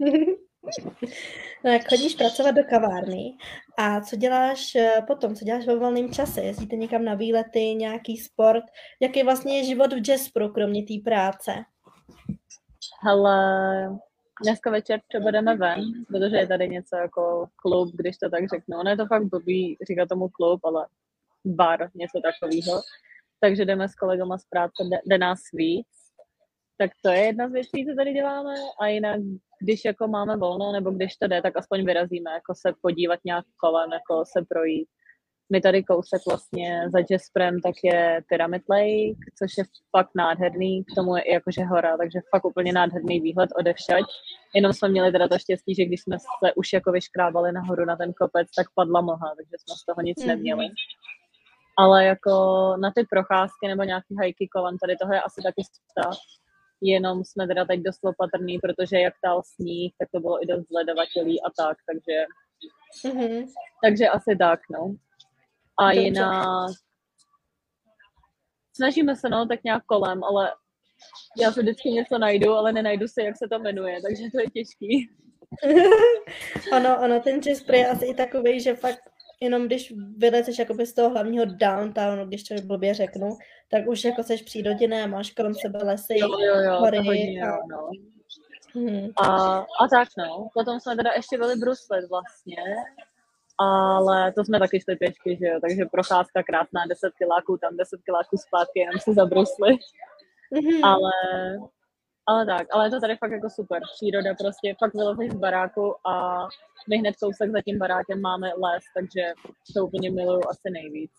No 1.64 1.70
jak 1.70 1.88
chodíš 1.88 2.14
pracovat 2.14 2.50
do 2.50 2.64
kavárny 2.64 3.36
a 3.78 4.00
co 4.00 4.16
děláš 4.16 4.74
eh, 4.74 5.02
potom, 5.06 5.34
co 5.34 5.44
děláš 5.44 5.66
ve 5.66 5.76
volném 5.76 6.12
čase? 6.12 6.40
Jezdíte 6.40 6.76
někam 6.76 7.04
na 7.04 7.14
výlety, 7.14 7.60
nějaký 7.60 8.16
sport? 8.16 8.64
Jaký 9.00 9.22
vlastně 9.22 9.58
je 9.58 9.64
život 9.64 9.92
v 9.92 10.08
Jaspru, 10.08 10.48
kromě 10.48 10.82
té 10.82 10.94
práce? 11.04 11.52
Hele, 13.00 13.98
dneska 14.42 14.70
večer 14.70 15.00
třeba 15.08 15.30
jdeme 15.30 15.56
ven, 15.56 15.80
protože 16.08 16.36
je 16.36 16.46
tady 16.46 16.68
něco 16.68 16.96
jako 16.96 17.48
klub, 17.56 17.94
když 17.94 18.18
to 18.18 18.30
tak 18.30 18.48
řeknu. 18.48 18.78
Ono 18.78 18.90
je 18.90 18.96
to 18.96 19.06
fakt 19.06 19.24
blbý 19.24 19.76
říká 19.88 20.06
tomu 20.06 20.28
klub, 20.28 20.64
ale 20.64 20.86
bar, 21.44 21.90
něco 21.94 22.20
takového. 22.22 22.82
Takže 23.40 23.64
jdeme 23.64 23.88
s 23.88 23.94
kolegama 23.94 24.38
z 24.38 24.44
práce, 24.44 24.84
jde 25.06 25.18
nás 25.18 25.38
víc. 25.52 25.86
Tak 26.78 26.90
to 27.04 27.10
je 27.10 27.18
jedna 27.18 27.48
z 27.48 27.52
věcí, 27.52 27.86
co 27.86 27.94
tady 27.96 28.12
děláme. 28.12 28.54
A 28.80 28.86
jinak, 28.86 29.20
když 29.60 29.84
jako 29.84 30.08
máme 30.08 30.36
volno, 30.36 30.72
nebo 30.72 30.90
když 30.90 31.16
to 31.16 31.26
jde, 31.26 31.42
tak 31.42 31.56
aspoň 31.56 31.84
vyrazíme, 31.84 32.30
jako 32.30 32.54
se 32.54 32.74
podívat 32.82 33.20
nějak 33.24 33.44
kolem, 33.56 33.92
jako 33.92 34.24
se 34.24 34.44
projít. 34.48 34.88
My 35.52 35.60
tady 35.60 35.84
kousek 35.84 36.22
vlastně 36.28 36.82
za 36.92 36.98
Jasperem, 37.10 37.60
tak 37.60 37.74
je 37.84 38.20
Pyramid 38.28 38.62
Lake, 38.70 39.20
což 39.38 39.50
je 39.58 39.64
fakt 39.96 40.10
nádherný, 40.14 40.84
k 40.84 40.94
tomu 40.96 41.16
je 41.16 41.22
i 41.22 41.32
jakože 41.32 41.64
hora, 41.64 41.96
takže 41.96 42.20
fakt 42.34 42.44
úplně 42.44 42.72
nádherný 42.72 43.20
výhled 43.20 43.50
odevšať. 43.58 44.04
Jenom 44.54 44.72
jsme 44.72 44.88
měli 44.88 45.12
teda 45.12 45.28
to 45.28 45.38
štěstí, 45.38 45.74
že 45.74 45.84
když 45.84 46.02
jsme 46.02 46.18
se 46.18 46.54
už 46.56 46.72
jako 46.72 46.92
vyškrábali 46.92 47.52
nahoru 47.52 47.84
na 47.84 47.96
ten 47.96 48.12
kopec, 48.12 48.48
tak 48.56 48.66
padla 48.74 49.00
mlha, 49.00 49.34
takže 49.36 49.54
jsme 49.58 49.74
z 49.82 49.84
toho 49.84 50.00
nic 50.02 50.18
mm-hmm. 50.18 50.26
neměli. 50.26 50.66
Ale 51.78 52.04
jako 52.04 52.32
na 52.80 52.90
ty 52.96 53.06
procházky 53.10 53.68
nebo 53.68 53.82
nějaký 53.82 54.16
hajky 54.18 54.48
kolem 54.48 54.78
tady 54.78 54.96
toho 54.96 55.12
je 55.12 55.20
asi 55.22 55.40
taky 55.42 55.62
stav. 55.90 56.16
Jenom 56.80 57.24
jsme 57.24 57.46
teda 57.46 57.64
teď 57.64 57.80
dost 57.80 58.04
opatrný, 58.04 58.58
protože 58.58 58.98
jak 58.98 59.14
tal 59.24 59.42
sníh, 59.44 59.92
tak 59.98 60.08
to 60.14 60.20
bylo 60.20 60.42
i 60.42 60.46
dost 60.46 60.68
zledovatelý 60.68 61.42
a 61.42 61.48
tak, 61.58 61.76
takže 61.88 62.16
mm-hmm. 63.04 63.46
takže 63.84 64.08
asi 64.08 64.36
tak, 64.36 64.60
no. 64.70 64.94
A 65.78 65.84
Dobře. 65.84 66.00
jinak 66.00 66.70
snažíme 68.78 69.16
se 69.16 69.28
no 69.28 69.46
tak 69.46 69.64
nějak 69.64 69.84
kolem, 69.84 70.24
ale 70.24 70.52
já 71.40 71.52
se 71.52 71.62
vždycky 71.62 71.90
něco 71.90 72.18
najdu, 72.18 72.50
ale 72.52 72.72
nenajdu 72.72 73.08
si, 73.08 73.22
jak 73.22 73.36
se 73.36 73.48
to 73.52 73.58
jmenuje, 73.58 73.98
takže 74.02 74.22
to 74.32 74.40
je 74.40 74.46
těžký. 74.50 75.10
ano, 76.72 76.98
ano, 76.98 77.20
ten 77.20 77.40
Jasper 77.46 77.74
je 77.74 77.88
asi 77.88 78.04
i 78.04 78.14
takový, 78.14 78.60
že 78.60 78.74
fakt 78.74 79.00
jenom 79.40 79.66
když 79.66 79.94
vylezeš 80.16 80.58
jakoby 80.58 80.86
z 80.86 80.94
toho 80.94 81.10
hlavního 81.10 81.44
downtownu, 81.44 82.26
když 82.26 82.42
to 82.42 82.54
blbě 82.64 82.94
řeknu, 82.94 83.38
tak 83.70 83.86
už 83.86 84.04
jako 84.04 84.22
seš 84.22 84.42
přírodě, 84.42 85.06
máš 85.06 85.30
kolem 85.30 85.54
sebe 85.54 85.78
lesy, 85.82 86.18
jo, 86.18 86.28
jo, 86.28 86.54
jo, 86.60 86.78
hory. 86.78 86.98
Hodně, 86.98 87.42
a... 87.42 87.56
no. 87.70 87.90
Hmm. 88.74 89.08
A, 89.16 89.56
a 89.58 89.88
tak 89.90 90.08
no, 90.18 90.48
potom 90.54 90.80
jsme 90.80 90.96
teda 90.96 91.10
ještě 91.16 91.38
byli 91.38 91.56
bruslit 91.56 92.04
vlastně, 92.10 92.56
ale 93.58 94.32
to 94.32 94.44
jsme 94.44 94.58
taky 94.58 94.80
šli 94.80 94.96
pěšky, 94.96 95.36
že 95.40 95.46
jo, 95.46 95.58
takže 95.60 95.84
procházka 95.84 96.42
krásná, 96.42 96.86
10 96.88 97.12
kiláků 97.14 97.56
tam, 97.56 97.76
10 97.76 98.00
kiláků 98.04 98.36
zpátky, 98.36 98.80
jenom 98.80 99.00
si 99.00 99.14
zabrusli. 99.14 99.70
Mm-hmm. 100.52 100.80
Ale, 100.84 101.12
ale 102.26 102.46
tak, 102.46 102.66
ale 102.70 102.86
je 102.86 102.90
to 102.90 103.00
tady 103.00 103.16
fakt 103.16 103.32
jako 103.32 103.50
super. 103.50 103.82
Příroda 103.94 104.34
prostě, 104.34 104.74
fakt 104.78 104.94
vylezeš 104.94 105.30
z 105.30 105.34
baráku 105.34 105.94
a 106.08 106.46
my 106.88 106.96
hned 106.96 107.16
kousek 107.22 107.50
za 107.50 107.60
tím 107.62 107.78
barákem 107.78 108.20
máme 108.20 108.48
les, 108.48 108.84
takže 108.94 109.22
to 109.74 109.86
úplně 109.86 110.10
miluju 110.10 110.40
asi 110.50 110.70
nejvíc. 110.70 111.10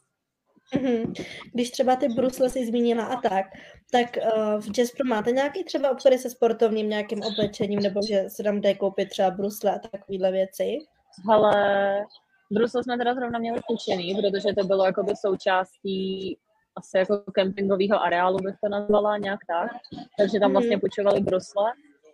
Mm-hmm. 0.75 1.25
Když 1.53 1.71
třeba 1.71 1.95
ty 1.95 2.07
brusle 2.07 2.49
si 2.49 2.65
zmínila 2.65 3.05
a 3.05 3.21
tak, 3.21 3.45
tak 3.91 4.17
uh, 4.17 4.61
v 4.61 4.77
Jasper 4.77 5.05
máte 5.05 5.31
nějaký 5.31 5.63
třeba 5.63 5.91
obchody 5.91 6.17
se 6.17 6.29
sportovním 6.29 6.89
nějakým 6.89 7.21
oblečením, 7.23 7.79
nebo 7.79 7.99
že 8.07 8.25
se 8.27 8.43
tam 8.43 8.61
jde 8.61 8.73
koupit 8.73 9.09
třeba 9.09 9.31
brusle 9.31 9.75
a 9.75 9.79
takovéhle 9.79 10.31
věci? 10.31 10.77
Ale 11.29 11.53
Brusel 12.51 12.83
jsme 12.83 12.97
teda 12.97 13.13
zrovna 13.13 13.39
měli 13.39 13.59
půjčený, 13.67 14.15
protože 14.15 14.55
to 14.57 14.63
bylo 14.67 14.85
jakoby 14.85 15.13
součástí 15.15 16.37
asi 16.77 16.97
jako 16.97 17.17
kempingového 17.33 18.03
areálu 18.03 18.37
bych 18.37 18.55
to 18.63 18.69
nazvala 18.69 19.17
nějak 19.17 19.39
tak. 19.47 19.71
Takže 20.17 20.39
tam 20.39 20.51
vlastně 20.51 20.75
mhm. 20.75 20.79
půjčovali 20.79 21.19
brusle, 21.21 21.73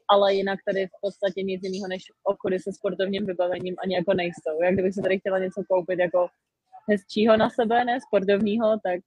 ale 0.10 0.34
jinak 0.34 0.60
tady 0.68 0.88
v 0.88 1.02
podstatě 1.02 1.44
nic 1.44 1.64
jiného 1.64 1.88
než 1.88 2.04
obchody 2.24 2.60
se 2.60 2.74
sportovním 2.74 3.26
vybavením 3.26 3.76
ani 3.84 3.96
jako 3.96 4.14
nejsou. 4.14 4.64
Jak 4.64 4.74
kdybych 4.74 4.94
se 4.94 5.02
tady 5.02 5.20
chtěla 5.20 5.40
něco 5.40 5.64
koupit 5.70 6.00
jako 6.00 6.28
hezčího 6.90 7.38
na 7.38 7.50
sebe, 7.50 7.86
ne 7.86 8.00
sportovního, 8.02 8.80
tak 8.84 9.00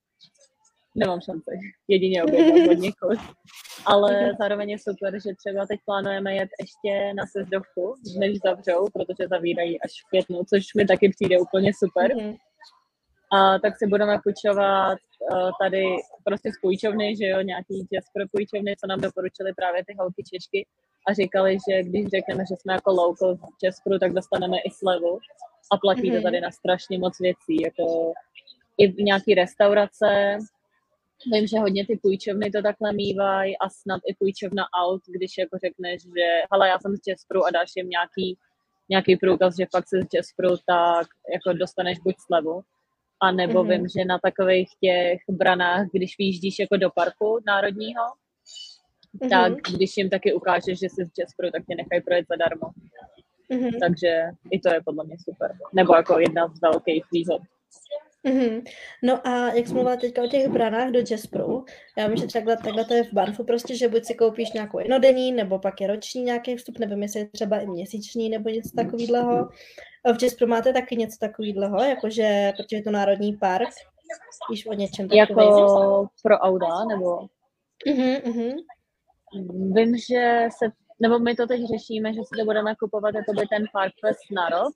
nemám 0.95 1.21
šanci. 1.21 1.51
Jedině 1.89 2.25
objednat 2.25 2.71
od 2.71 2.79
někoho. 2.79 3.13
Ale 3.87 4.37
zároveň 4.39 4.71
je 4.71 4.79
super, 4.79 5.15
že 5.15 5.31
třeba 5.45 5.67
teď 5.67 5.81
plánujeme 5.85 6.35
jet 6.35 6.49
ještě 6.61 7.15
na 7.15 7.25
sezdovku, 7.27 7.95
než 8.19 8.39
zavřou, 8.45 8.87
protože 8.95 9.29
zavírají 9.29 9.81
až 9.81 9.91
v 9.91 10.09
květnu, 10.09 10.41
což 10.49 10.75
mi 10.77 10.87
taky 10.87 11.09
přijde 11.09 11.39
úplně 11.39 11.73
super. 11.79 12.17
Mm-hmm. 12.17 12.37
A 13.33 13.59
tak 13.59 13.79
si 13.79 13.87
budeme 13.87 14.19
půjčovat 14.25 14.99
uh, 15.33 15.51
tady 15.61 15.85
prostě 16.25 16.53
z 16.53 16.61
půjčovny, 16.61 17.17
že 17.17 17.27
jo, 17.27 17.41
nějaký 17.41 17.87
pro 18.15 18.25
půjčovny, 18.33 18.75
co 18.81 18.87
nám 18.87 19.01
doporučili 19.01 19.53
právě 19.55 19.85
ty 19.85 19.95
holky 19.99 20.23
Češky 20.23 20.67
a 21.09 21.13
říkali, 21.13 21.59
že 21.71 21.83
když 21.83 22.07
řekneme, 22.07 22.45
že 22.51 22.57
jsme 22.57 22.73
jako 22.73 22.91
local 22.91 23.37
v 23.37 23.59
Česku, 23.65 23.99
tak 24.01 24.13
dostaneme 24.13 24.57
i 24.59 24.71
slevu 24.71 25.19
a 25.73 25.77
platí 25.77 26.03
mm-hmm. 26.03 26.17
to 26.17 26.23
tady 26.23 26.41
na 26.41 26.51
strašně 26.51 26.99
moc 26.99 27.21
věcí, 27.21 27.63
jako 27.63 28.13
i 28.79 29.03
nějaký 29.03 29.35
restaurace, 29.35 30.39
Vím, 31.33 31.47
že 31.47 31.59
hodně 31.59 31.87
ty 31.87 31.99
půjčovny 32.03 32.51
to 32.51 32.63
takhle 32.63 32.93
mývají 32.93 33.59
a 33.59 33.69
snad 33.69 34.01
i 34.07 34.15
půjčovna 34.15 34.65
aut, 34.85 35.03
když 35.07 35.39
jako 35.39 35.59
řekneš, 35.59 36.03
že 36.03 36.27
hele, 36.53 36.69
já 36.69 36.79
jsem 36.79 36.97
z 36.97 37.09
Jasperu 37.09 37.47
a 37.47 37.51
dáš 37.51 37.73
jim 37.77 37.89
nějaký, 37.89 38.39
nějaký 38.89 39.17
průkaz, 39.17 39.57
že 39.57 39.67
fakt 39.73 39.89
jsi 39.89 39.97
z 40.03 40.15
Jasperu, 40.15 40.57
tak 40.67 41.07
jako 41.35 41.59
dostaneš 41.59 41.99
buď 41.99 42.15
slevu, 42.27 42.63
a 43.21 43.33
nebo 43.33 43.65
mm-hmm. 43.65 43.79
vím, 43.79 43.89
že 43.89 44.05
na 44.05 44.19
takových 44.19 44.69
těch 44.81 45.21
branách, 45.29 45.87
když 45.93 46.19
vyjíždíš 46.19 46.59
jako 46.59 46.77
do 46.77 46.91
parku 46.91 47.39
národního, 47.47 48.03
mm-hmm. 49.21 49.31
tak 49.31 49.53
když 49.53 49.97
jim 49.97 50.11
taky 50.11 50.33
ukážeš, 50.33 50.79
že 50.79 50.89
jsi 50.89 51.05
z 51.05 51.19
Jasperu, 51.19 51.51
tak 51.51 51.67
tě 51.67 51.75
nechají 51.75 52.03
projet 52.03 52.27
zadarmo. 52.29 52.71
Mm-hmm. 53.51 53.79
Takže 53.81 54.23
i 54.51 54.61
to 54.61 54.75
je 54.75 54.81
podle 54.85 55.05
mě 55.05 55.17
super. 55.25 55.57
Nebo 55.73 55.97
jako 55.97 56.19
jedna 56.19 56.49
z 56.49 56.61
velkých 56.61 57.05
výhod. 57.13 57.43
Mm-hmm. 58.27 58.63
No 59.03 59.27
a 59.27 59.53
jak 59.55 59.67
jsme 59.67 59.75
mluvila 59.75 59.97
teďka 59.97 60.23
o 60.23 60.27
těch 60.27 60.49
branách 60.49 60.91
do 60.91 61.01
Jaspru, 61.11 61.65
já 61.99 62.07
vím, 62.07 62.17
že 62.17 62.27
třeba 62.27 62.57
takhle 62.57 62.85
to 62.85 62.95
je 62.95 63.05
v 63.05 63.13
Banfu 63.13 63.45
prostě, 63.45 63.77
že 63.77 63.89
buď 63.89 64.05
si 64.05 64.15
koupíš 64.15 64.53
nějakou 64.53 64.79
jednodenní, 64.79 65.33
nebo 65.33 65.59
pak 65.59 65.81
je 65.81 65.87
roční 65.87 66.23
nějaký 66.23 66.57
vstup, 66.57 66.79
nevím, 66.79 67.03
jestli 67.03 67.21
je 67.21 67.27
třeba 67.27 67.59
i 67.59 67.67
měsíční, 67.67 68.29
nebo 68.29 68.49
něco 68.49 68.71
takového. 68.77 69.49
V 70.19 70.23
Jaspru 70.23 70.47
máte 70.47 70.73
taky 70.73 70.97
něco 70.97 71.19
takového, 71.21 71.83
jakože, 71.83 72.53
protože 72.57 72.77
je 72.77 72.83
to 72.83 72.91
národní 72.91 73.37
park, 73.37 73.69
víš 74.51 74.67
o 74.67 74.73
něčem 74.73 75.09
takovém. 75.09 75.49
Jako 75.49 76.09
pro 76.23 76.39
Auda, 76.39 76.85
nebo? 76.85 77.19
Mm-hmm, 77.87 78.23
mm-hmm. 78.23 78.53
Vím, 79.75 79.97
že 79.97 80.49
se, 80.59 80.67
nebo 81.01 81.19
my 81.19 81.35
to 81.35 81.47
teď 81.47 81.61
řešíme, 81.61 82.13
že 82.13 82.21
si 82.21 82.39
to 82.39 82.45
budeme 82.45 82.75
kupovat 82.75 83.15
jako 83.15 83.33
by 83.33 83.47
ten 83.47 83.65
Park 83.73 83.93
Fest 84.01 84.21
na 84.33 84.49
rok, 84.49 84.75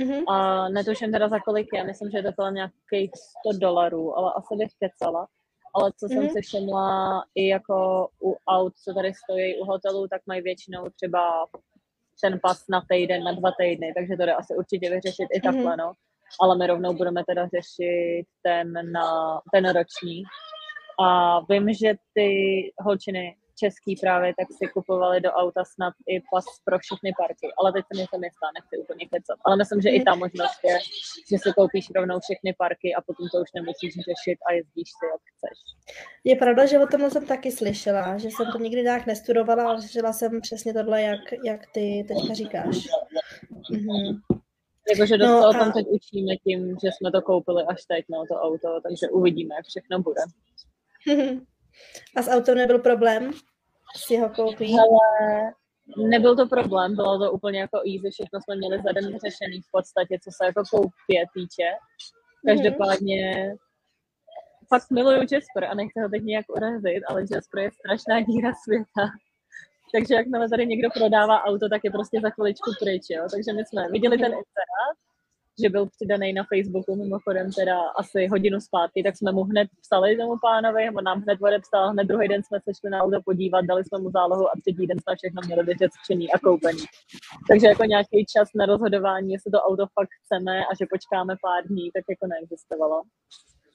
Mm-hmm. 0.00 0.24
A 0.28 0.68
netuším 0.68 1.12
teda 1.12 1.28
za 1.28 1.40
kolik 1.40 1.68
je, 1.72 1.84
myslím, 1.84 2.10
že 2.10 2.18
je 2.18 2.22
to 2.22 2.32
kolem 2.32 2.54
nějakých 2.54 3.10
100 3.46 3.58
dolarů, 3.58 4.18
ale 4.18 4.32
asi 4.36 4.56
bych 4.56 4.72
kecala. 4.78 5.26
Ale 5.74 5.92
co 5.96 6.06
mm-hmm. 6.06 6.14
jsem 6.14 6.30
si 6.30 6.40
všimla 6.40 7.24
i 7.34 7.48
jako 7.48 8.08
u 8.22 8.36
aut, 8.48 8.72
co 8.84 8.94
tady 8.94 9.14
stojí 9.14 9.60
u 9.60 9.64
hotelů, 9.64 10.08
tak 10.08 10.22
mají 10.26 10.42
většinou 10.42 10.84
třeba 10.96 11.46
ten 12.20 12.40
pas 12.42 12.64
na 12.68 12.82
týden, 12.90 13.24
na 13.24 13.32
dva 13.32 13.50
týdny, 13.60 13.92
takže 13.96 14.16
to 14.16 14.26
jde 14.26 14.34
asi 14.34 14.56
určitě 14.56 14.90
vyřešit 14.90 15.28
i 15.32 15.40
takhle, 15.40 15.62
mm-hmm. 15.62 15.78
no. 15.78 15.92
Ale 16.40 16.58
my 16.58 16.66
rovnou 16.66 16.94
budeme 16.94 17.22
teda 17.28 17.48
řešit 17.48 18.24
ten, 18.42 18.92
na, 18.92 19.40
ten 19.52 19.64
roční. 19.64 20.22
A 21.00 21.40
vím, 21.50 21.74
že 21.74 21.94
ty 22.14 22.30
holčiny 22.78 23.36
český 23.62 23.96
právě, 23.96 24.34
tak 24.38 24.48
si 24.58 24.64
kupovali 24.74 25.20
do 25.20 25.30
auta 25.42 25.62
snad 25.74 25.94
i 26.08 26.14
pas 26.30 26.44
pro 26.64 26.78
všechny 26.78 27.10
parky, 27.22 27.46
ale 27.58 27.72
teď 27.72 27.84
se 27.88 27.94
mi 27.98 28.06
to 28.12 28.16
jistá, 28.26 28.46
nechci 28.56 28.74
úplně 28.84 29.04
kecat. 29.12 29.38
Ale 29.44 29.56
myslím, 29.56 29.80
že 29.80 29.90
i 29.90 30.00
ta 30.08 30.14
možnost 30.14 30.58
je, 30.68 30.76
že 31.30 31.36
si 31.42 31.48
koupíš 31.58 31.86
rovnou 31.96 32.18
všechny 32.20 32.50
parky 32.62 32.88
a 32.94 33.00
potom 33.06 33.24
to 33.32 33.36
už 33.44 33.50
nemusíš 33.58 33.92
řešit 34.10 34.38
a 34.46 34.48
jezdíš 34.52 34.88
si, 34.96 35.04
jak 35.12 35.22
chceš. 35.32 35.58
Je 36.30 36.36
pravda, 36.36 36.66
že 36.66 36.78
o 36.78 36.86
tom 36.86 37.10
jsem 37.10 37.26
taky 37.26 37.50
slyšela, 37.52 38.18
že 38.18 38.28
jsem 38.30 38.46
to 38.52 38.58
nikdy 38.58 38.82
nějak 38.82 39.06
nestudovala, 39.06 39.62
ale 39.68 39.82
slyšela 39.82 40.12
jsem 40.12 40.40
přesně 40.40 40.72
tohle, 40.74 41.02
jak, 41.02 41.24
jak 41.44 41.60
ty 41.74 42.04
teďka 42.08 42.34
říkáš. 42.34 42.76
Mhm. 43.70 44.20
Jakože 44.90 45.18
dost 45.18 45.30
no, 45.30 45.44
a... 45.44 45.48
o 45.48 45.52
tom 45.52 45.72
teď 45.72 45.86
učíme 45.86 46.36
tím, 46.36 46.76
že 46.82 46.88
jsme 46.92 47.12
to 47.12 47.22
koupili 47.22 47.62
až 47.64 47.84
teď, 47.84 48.04
no, 48.10 48.24
to 48.28 48.34
auto, 48.34 48.80
takže 48.80 49.08
uvidíme, 49.08 49.54
jak 49.54 49.66
všechno 49.66 49.98
bude. 50.02 50.20
A 52.16 52.22
s 52.22 52.28
autem 52.28 52.58
nebyl 52.58 52.78
problém 52.78 53.30
si 53.96 54.16
ho 54.16 54.28
koupit? 54.28 54.70
Ale 54.78 55.52
nebyl 55.96 56.36
to 56.36 56.46
problém, 56.46 56.96
bylo 56.96 57.18
to 57.18 57.32
úplně 57.32 57.60
jako 57.60 57.78
easy, 57.78 58.10
všechno 58.10 58.40
jsme 58.40 58.56
měli 58.56 58.82
za 58.82 58.92
den 58.92 59.04
řešený 59.04 59.60
v 59.60 59.70
podstatě, 59.72 60.18
co 60.24 60.30
se 60.30 60.46
jako 60.46 60.62
koupě 60.70 61.24
týče. 61.34 61.68
Každopádně 62.46 63.18
mm-hmm. 63.34 63.58
fakt 64.68 64.90
miluju 64.90 65.18
Jasper 65.32 65.64
a 65.64 65.74
nechci 65.74 66.00
ho 66.00 66.08
teď 66.08 66.22
nějak 66.22 66.46
urazit, 66.48 67.02
ale 67.08 67.24
Jasper 67.32 67.60
je 67.60 67.70
strašná 67.70 68.20
díra 68.20 68.52
světa. 68.64 69.04
Takže 69.92 70.14
jakmile 70.14 70.48
tady 70.48 70.66
někdo 70.66 70.88
prodává 70.90 71.44
auto, 71.44 71.68
tak 71.68 71.80
je 71.84 71.90
prostě 71.90 72.20
za 72.20 72.30
chviličku 72.30 72.70
pryč, 72.80 73.02
jo. 73.10 73.26
Takže 73.32 73.52
my 73.52 73.64
jsme 73.64 73.88
viděli 73.88 74.18
ten 74.18 74.32
že 75.62 75.68
byl 75.68 75.86
přidaný 75.86 76.32
na 76.32 76.44
Facebooku 76.44 76.96
mimochodem 76.96 77.52
teda 77.52 77.80
asi 77.80 78.26
hodinu 78.26 78.60
zpátky, 78.60 79.02
tak 79.02 79.16
jsme 79.16 79.32
mu 79.32 79.42
hned 79.42 79.68
psali 79.82 80.16
tomu 80.16 80.34
pánovi, 80.42 80.90
on 80.96 81.04
nám 81.04 81.22
hned 81.22 81.38
odepsal, 81.42 81.90
hned 81.90 82.04
druhý 82.04 82.28
den 82.28 82.42
jsme 82.42 82.58
se 82.60 82.70
šli 82.80 82.90
na 82.90 82.98
auto 82.98 83.18
podívat, 83.24 83.64
dali 83.64 83.84
jsme 83.84 83.98
mu 83.98 84.10
zálohu 84.10 84.48
a 84.48 84.52
třetí 84.60 84.86
den 84.86 84.98
jsme 85.00 85.16
všechno 85.16 85.40
měli 85.46 85.62
vyřešený 85.62 86.32
a 86.32 86.38
koupený. 86.38 86.84
Takže 87.48 87.66
jako 87.66 87.84
nějaký 87.84 88.24
čas 88.36 88.48
na 88.54 88.66
rozhodování, 88.66 89.32
jestli 89.32 89.50
to 89.50 89.58
auto 89.58 89.86
fakt 89.94 90.12
chceme 90.24 90.54
a 90.66 90.70
že 90.78 90.86
počkáme 90.90 91.34
pár 91.42 91.66
dní, 91.68 91.90
tak 91.94 92.04
jako 92.10 92.26
neexistovalo. 92.26 93.02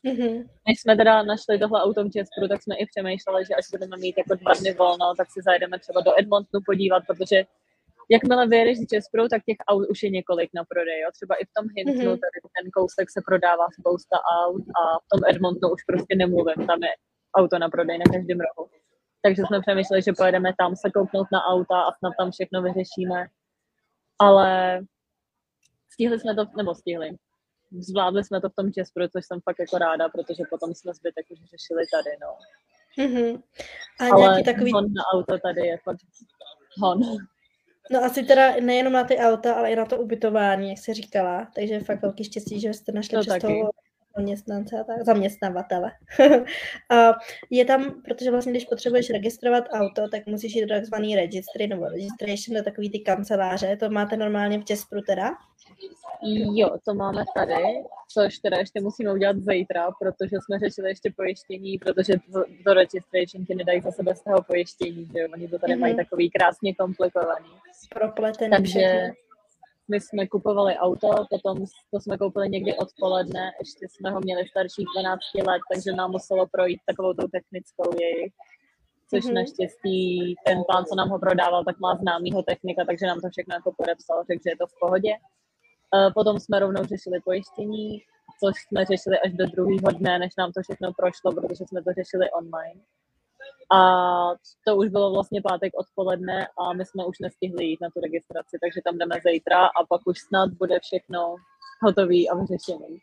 Mm-hmm. 0.06 0.36
Než 0.67 0.76
jsme 0.82 0.96
teda 0.96 1.24
našli 1.24 1.60
tohle 1.60 1.82
auto 1.84 2.04
v 2.04 2.15
Jasperu, 2.15 2.48
tak 2.48 2.63
jsme 2.63 2.76
i 2.76 2.86
přemýšleli, 2.86 3.46
že 3.46 3.56
až 3.56 3.65
budeme 3.72 3.98
mít 3.98 4.15
jako 4.17 4.36
dva 4.36 4.54
dny 4.60 4.74
volno, 4.74 5.13
tak 5.17 5.28
si 5.32 5.39
zajdeme 5.46 5.80
třeba 5.80 6.02
do 6.02 6.19
Edmontonu 6.19 6.62
podívat, 6.65 7.04
protože 7.08 7.43
jakmile 8.10 8.48
vyjedeš 8.48 8.78
z 8.78 8.94
Jasperu, 8.94 9.28
tak 9.28 9.42
těch 9.46 9.58
aut 9.68 9.88
už 9.89 10.04
je 10.04 10.10
několik 10.10 10.50
na 10.54 10.63
prodej. 10.63 11.02
Jo? 11.02 11.10
Třeba 11.13 11.36
i 11.36 11.46
v 11.46 11.54
tom 11.58 11.66
Hintonu, 11.76 12.00
mm-hmm. 12.00 12.24
tady 12.24 12.38
ten 12.56 12.72
kousek 12.78 13.08
se 13.12 13.22
prodává 13.26 13.66
spousta 13.80 14.18
aut 14.46 14.66
a 14.80 14.82
v 15.04 15.08
tom 15.12 15.22
Edmontonu 15.30 15.74
už 15.74 15.84
prostě 15.84 16.16
nemluvím, 16.16 16.68
tam 16.68 16.84
je 16.84 16.94
auto 17.36 17.60
na 17.60 17.70
prodej 17.70 17.98
na 17.98 18.08
každém 18.13 18.39
rohu. 18.46 18.70
Takže 19.26 19.42
jsme 19.48 19.62
přemýšleli, 19.62 20.02
že 20.02 20.13
pojedeme 20.18 20.54
tam 20.58 20.76
se 20.76 20.92
kouknout 20.92 21.28
na 21.32 21.42
auta 21.46 21.82
a 21.82 21.92
snad 21.92 22.13
tam 22.20 22.32
všechno 22.32 22.62
vyřešíme. 22.62 23.28
Ale 24.20 24.80
stihli 25.94 26.20
jsme 26.20 26.36
to, 26.36 26.46
nebo 26.58 26.76
stihli, 26.76 27.10
zvládli 27.72 28.24
jsme 28.24 28.42
to 28.42 28.50
v 28.50 28.56
tom 28.56 28.72
Jasperu, 28.78 29.08
což 29.08 29.26
jsem 29.26 29.42
fakt 29.42 29.60
jako 29.60 29.78
ráda, 29.78 30.10
protože 30.10 30.44
potom 30.50 30.74
jsme 30.74 30.94
zbytek 30.94 31.26
už 31.32 31.39
řešili 31.39 31.84
tady, 31.94 32.12
no. 32.22 32.32
Mm-hmm. 32.98 33.44
A 34.00 34.13
Ale 34.13 34.22
nějaký 34.22 34.44
takový... 34.44 34.72
hon 34.72 34.94
na 34.94 35.04
auto 35.13 35.39
tady 35.39 35.68
je 35.68 35.78
fakt 35.78 36.00
hon. 36.82 37.00
No 37.91 38.04
asi 38.04 38.24
teda 38.24 38.56
nejenom 38.62 38.93
na 38.93 39.04
ty 39.04 39.17
auta, 39.17 39.54
ale 39.54 39.72
i 39.72 39.76
na 39.76 39.86
to 39.86 39.98
ubytování, 39.98 40.69
jak 40.69 40.78
jsi 40.78 40.93
říkala. 40.93 41.48
Takže 41.56 41.80
fakt 41.80 42.02
velký 42.02 42.24
štěstí, 42.24 42.60
že 42.60 42.74
jste 42.74 42.91
našli 42.91 43.26
taky. 43.26 43.41
toho 43.41 43.72
zaměstnance 44.17 44.80
a 44.80 44.84
tak, 44.84 45.06
zaměstnavatele. 45.06 45.91
a 46.91 47.12
je 47.50 47.65
tam, 47.65 48.02
protože 48.06 48.32
vlastně, 48.32 48.52
když 48.52 48.65
potřebuješ 48.65 49.10
registrovat 49.10 49.63
auto, 49.72 50.08
tak 50.10 50.26
musíš 50.26 50.56
jít 50.56 50.62
do 50.65 50.67
takzvaný 50.76 51.15
registry 51.15 51.67
nebo 51.67 51.86
registration 51.89 52.58
do 52.58 52.63
takový 52.63 52.89
ty 52.89 53.00
kanceláře. 53.00 53.78
To 53.78 53.89
máte 53.89 54.17
normálně 54.17 54.60
v 54.60 54.69
Jasperu 54.69 55.02
teda? 55.02 55.30
Jo, 56.54 56.69
to 56.86 56.93
máme 56.93 57.24
tady, 57.36 57.54
což 58.13 58.38
teda 58.39 58.58
ještě 58.58 58.82
musíme 58.82 59.13
udělat 59.13 59.36
zítra, 59.38 59.91
protože 60.00 60.36
jsme 60.46 60.60
řešili 60.60 60.89
ještě 60.89 61.13
pojištění, 61.15 61.78
protože 61.78 62.13
to- 62.34 62.43
do 62.65 62.74
registration 62.74 63.46
ti 63.46 63.56
nedají 63.56 63.82
za 63.82 63.91
sebe 63.91 64.15
z 64.15 64.22
toho 64.24 64.43
pojištění, 64.43 65.10
že 65.13 65.19
jo? 65.19 65.28
Oni 65.34 65.48
to 65.48 65.60
tady 65.60 65.74
Mhm. 65.74 65.82
mají 65.82 65.96
takový 65.96 66.30
krásně 66.30 66.76
komplikovaný. 66.76 67.50
Propletený 67.89 68.52
Takže 68.52 69.10
my 69.88 70.02
jsme 70.02 70.28
kupovali 70.28 70.76
auto, 70.78 71.08
potom 71.30 71.58
to 71.91 72.00
jsme 72.00 72.17
koupili 72.17 72.50
někdy 72.50 72.78
odpoledne, 72.78 73.52
ještě 73.60 73.88
jsme 73.89 74.12
ho 74.12 74.19
měli 74.22 74.48
starších 74.48 74.86
12 74.96 75.19
let, 75.48 75.62
takže 75.74 75.91
nám 75.91 76.12
muselo 76.12 76.48
projít 76.48 76.80
takovou 76.86 77.13
tou 77.13 77.28
technickou 77.28 78.00
jejich. 78.02 78.34
Což 79.10 79.26
Mhm. 79.26 79.34
naštěstí 79.34 80.36
ten 80.46 80.58
pán, 80.72 80.86
co 80.86 80.96
nám 80.96 81.10
ho 81.10 81.19
prodával, 81.19 81.63
tak 81.63 81.80
má 81.80 81.96
známýho 81.96 82.43
technika, 82.43 82.86
takže 82.86 83.06
nám 83.06 83.19
to 83.22 83.30
všechno 83.30 83.56
jako 83.56 83.72
podepsal, 83.78 84.24
řekl, 84.24 84.41
že 84.46 84.50
je 84.52 84.58
to 84.58 84.67
v 84.67 84.80
pohodě. 84.80 85.13
Eh, 85.96 86.12
Potom 86.13 86.39
jsme 86.39 86.60
rovnou 86.60 86.84
řešili 86.84 87.19
pojištění, 87.22 88.02
což 88.39 88.56
jsme 88.67 88.86
řešili 88.86 89.19
až 89.19 89.32
do 89.34 89.46
druhého 89.46 89.91
dne, 90.00 90.19
než 90.19 90.36
nám 90.38 90.52
to 90.52 90.62
všechno 90.62 90.93
prošlo, 90.93 91.32
protože 91.32 91.63
jsme 91.67 91.84
to 91.84 91.91
řešili 92.00 92.32
online. 92.32 92.82
A 93.71 93.80
to 94.67 94.76
už 94.76 94.89
bylo 94.89 95.12
vlastně 95.12 95.41
pátek 95.41 95.73
odpoledne 95.76 96.47
a 96.60 96.73
my 96.73 96.86
jsme 96.86 97.06
už 97.06 97.19
nestihli 97.19 97.65
jít 97.65 97.82
na 97.82 97.89
tu 97.89 98.02
registraci, 98.02 98.58
takže 98.62 98.82
tam 98.86 98.97
jdeme 98.97 99.15
zítra 99.32 99.65
a 99.65 99.86
pak 99.89 100.02
už 100.08 100.19
snad 100.19 100.49
bude 100.52 100.80
všechno 100.80 101.36
hotový 101.82 102.30
a 102.30 102.36
vyřešený. 102.36 102.99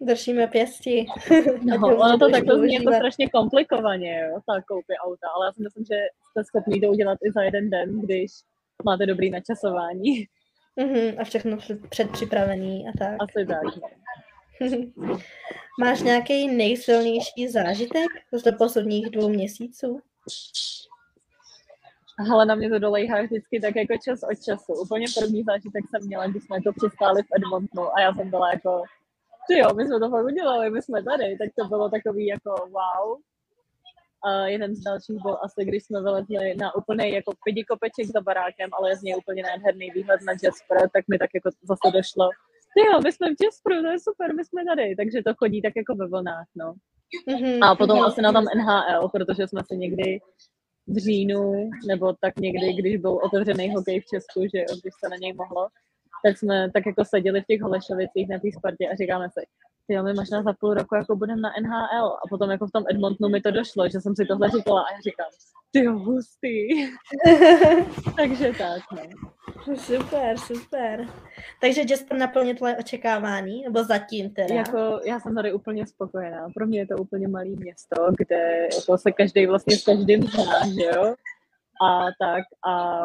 Držíme 0.00 0.46
pěsti. 0.46 1.06
No, 1.62 1.76
ono 2.04 2.18
to 2.18 2.30
takhle 2.30 2.58
zní 2.58 2.74
jako 2.74 2.92
strašně 2.94 3.28
komplikovaně, 3.30 4.20
jo, 4.30 4.40
ta 4.46 4.62
koupě 4.62 4.96
auta, 4.96 5.28
ale 5.36 5.46
já 5.46 5.52
si 5.52 5.62
myslím, 5.62 5.84
že 5.84 5.96
jste 6.30 6.44
schopný 6.44 6.80
to 6.80 6.88
udělat 6.88 7.18
i 7.24 7.32
za 7.32 7.42
jeden 7.42 7.70
den, 7.70 8.00
když 8.00 8.32
máte 8.84 9.06
dobrý 9.06 9.30
načasování. 9.30 10.26
Mhm, 10.76 11.20
a 11.20 11.24
všechno 11.24 11.56
před- 11.56 11.88
předpřipravený 11.88 12.88
a 12.88 12.92
tak. 12.98 13.16
Asi 13.20 13.46
tak. 13.46 13.62
Máš 15.80 16.00
nějaký 16.00 16.48
nejsilnější 16.48 17.48
zážitek 17.48 18.06
z 18.32 18.56
posledních 18.58 19.10
dvou 19.10 19.28
měsíců? 19.28 20.00
Ale 22.30 22.46
na 22.46 22.54
mě 22.54 22.70
to 22.70 22.78
dolejhá 22.78 23.22
vždycky 23.22 23.60
tak 23.60 23.76
jako 23.76 23.94
čas 24.04 24.20
od 24.22 24.44
času. 24.44 24.72
Úplně 24.72 25.06
první 25.18 25.42
zážitek 25.42 25.84
jsem 25.90 26.06
měla, 26.06 26.26
když 26.26 26.44
jsme 26.44 26.56
jako 26.56 26.72
přistáli 26.72 27.22
v 27.22 27.26
Edmontonu 27.36 27.96
a 27.96 28.00
já 28.00 28.14
jsem 28.14 28.30
byla 28.30 28.52
jako, 28.52 28.82
ty 29.48 29.58
jo, 29.58 29.74
my 29.74 29.86
jsme 29.86 30.00
to 30.00 30.10
fakt 30.10 30.24
udělali, 30.24 30.70
my 30.70 30.82
jsme 30.82 31.02
tady, 31.02 31.36
tak 31.38 31.48
to 31.58 31.64
bylo 31.68 31.90
takový 31.90 32.26
jako 32.26 32.50
wow. 32.50 33.18
A 34.24 34.46
jeden 34.46 34.74
z 34.74 34.80
dalších 34.80 35.22
byl 35.22 35.38
asi, 35.42 35.64
když 35.64 35.84
jsme 35.84 36.02
vylezli 36.02 36.54
na 36.56 36.74
úplný 36.74 37.12
jako 37.12 37.32
pidi 37.44 37.64
kopeček 37.64 38.06
za 38.06 38.20
barákem, 38.20 38.70
ale 38.72 38.90
je 38.90 38.96
z 38.96 39.02
něj 39.02 39.16
úplně 39.16 39.42
nádherný 39.42 39.90
výhled 39.90 40.20
na 40.22 40.32
Jasper, 40.42 40.90
tak 40.92 41.08
mi 41.08 41.18
tak 41.18 41.30
jako 41.34 41.50
zase 41.62 41.96
došlo, 41.96 42.30
jo, 42.86 43.00
my 43.04 43.12
jsme 43.12 43.26
v 43.34 43.44
Jasperu, 43.44 43.82
to 43.82 43.88
je 43.88 43.98
super, 43.98 44.34
my 44.34 44.44
jsme 44.44 44.64
tady, 44.64 44.96
takže 44.96 45.22
to 45.26 45.34
chodí 45.34 45.62
tak 45.62 45.72
jako 45.76 45.94
ve 45.94 46.08
vlnách, 46.08 46.46
no. 46.54 46.74
Mhm, 47.28 47.62
A 47.62 47.74
potom 47.74 48.02
asi 48.02 48.22
na 48.22 48.32
tam 48.32 48.44
NHL, 48.44 49.08
protože 49.08 49.46
jsme 49.46 49.60
si 49.66 49.76
někdy 49.76 50.20
v 50.86 50.96
říjnu, 50.96 51.70
nebo 51.86 52.12
tak 52.20 52.36
někdy, 52.36 52.72
když 52.72 52.96
byl 52.96 53.18
otevřený 53.22 53.74
hokej 53.74 54.00
v 54.00 54.04
Česku, 54.04 54.40
že 54.40 54.58
jo, 54.58 54.66
když 54.82 54.94
se 55.04 55.08
na 55.08 55.16
něj 55.16 55.32
mohlo, 55.32 55.68
tak 56.24 56.38
jsme 56.38 56.70
tak 56.70 56.86
jako 56.86 57.04
seděli 57.04 57.40
v 57.40 57.46
těch 57.46 57.60
Holešovicích 57.60 58.28
na 58.28 58.38
té 58.38 58.48
Spartě 58.58 58.88
a 58.88 58.96
říkáme 58.96 59.28
si, 59.30 59.46
ty 59.86 60.02
my 60.02 60.14
možná 60.14 60.42
za 60.42 60.52
půl 60.52 60.74
roku 60.74 60.94
jako 60.94 61.16
budeme 61.16 61.40
na 61.40 61.52
NHL. 61.60 62.06
A 62.06 62.28
potom 62.30 62.50
jako 62.50 62.66
v 62.66 62.70
tom 62.70 62.84
Edmontonu 62.90 63.32
mi 63.32 63.40
to 63.40 63.50
došlo, 63.50 63.88
že 63.88 64.00
jsem 64.00 64.16
si 64.16 64.24
tohle 64.24 64.50
říkala 64.50 64.80
a 64.82 64.92
já 64.92 65.00
říkám, 65.00 65.26
ty 65.70 65.84
jo, 65.84 65.98
hustý. 65.98 66.86
Takže 68.16 68.52
tak, 68.58 68.82
no. 68.92 69.33
Super, 69.76 70.38
super. 70.38 71.06
Takže 71.60 71.82
Jasper 71.90 72.18
naplnil 72.18 72.56
tvoje 72.56 72.76
očekávání, 72.76 73.62
nebo 73.62 73.84
zatím 73.84 74.30
teda? 74.30 74.54
Jako, 74.54 75.00
já 75.04 75.20
jsem 75.20 75.34
tady 75.34 75.52
úplně 75.52 75.86
spokojená. 75.86 76.48
Pro 76.54 76.66
mě 76.66 76.78
je 76.78 76.86
to 76.86 76.96
úplně 76.96 77.28
malé 77.28 77.44
město, 77.44 78.12
kde 78.18 78.68
jako 78.78 78.98
se 78.98 79.12
každý 79.12 79.46
vlastně 79.46 79.76
s 79.76 79.84
každým 79.84 80.22
zná, 80.22 80.66
že 80.66 80.84
jo? 80.96 81.14
A 81.86 82.04
tak 82.20 82.44
a 82.66 83.04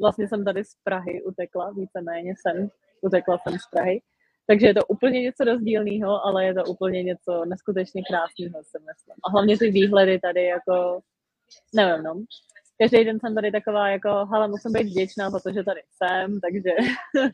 vlastně 0.00 0.28
jsem 0.28 0.44
tady 0.44 0.64
z 0.64 0.74
Prahy 0.84 1.22
utekla, 1.22 1.70
víceméně 1.70 2.34
jsem, 2.36 2.68
utekla 3.02 3.38
jsem 3.38 3.58
z 3.58 3.66
Prahy. 3.70 4.00
Takže 4.46 4.66
je 4.66 4.74
to 4.74 4.86
úplně 4.86 5.20
něco 5.20 5.44
rozdílného, 5.44 6.26
ale 6.26 6.44
je 6.44 6.54
to 6.54 6.64
úplně 6.64 7.02
něco 7.02 7.44
neskutečně 7.44 8.02
krásného, 8.02 8.64
si 8.64 8.78
myslím. 8.78 9.16
A 9.24 9.30
hlavně 9.30 9.58
ty 9.58 9.70
výhledy 9.70 10.20
tady 10.20 10.44
jako, 10.44 11.00
nevím, 11.74 12.04
no. 12.04 12.14
Každý 12.78 13.04
den 13.04 13.20
jsem 13.20 13.34
tady 13.34 13.52
taková 13.52 13.88
jako, 13.88 14.26
hele, 14.26 14.48
musím 14.48 14.72
být 14.72 14.86
vděčná 14.86 15.30
za 15.30 15.40
to, 15.40 15.52
že 15.52 15.64
tady 15.64 15.80
jsem, 15.90 16.40
takže 16.40 16.70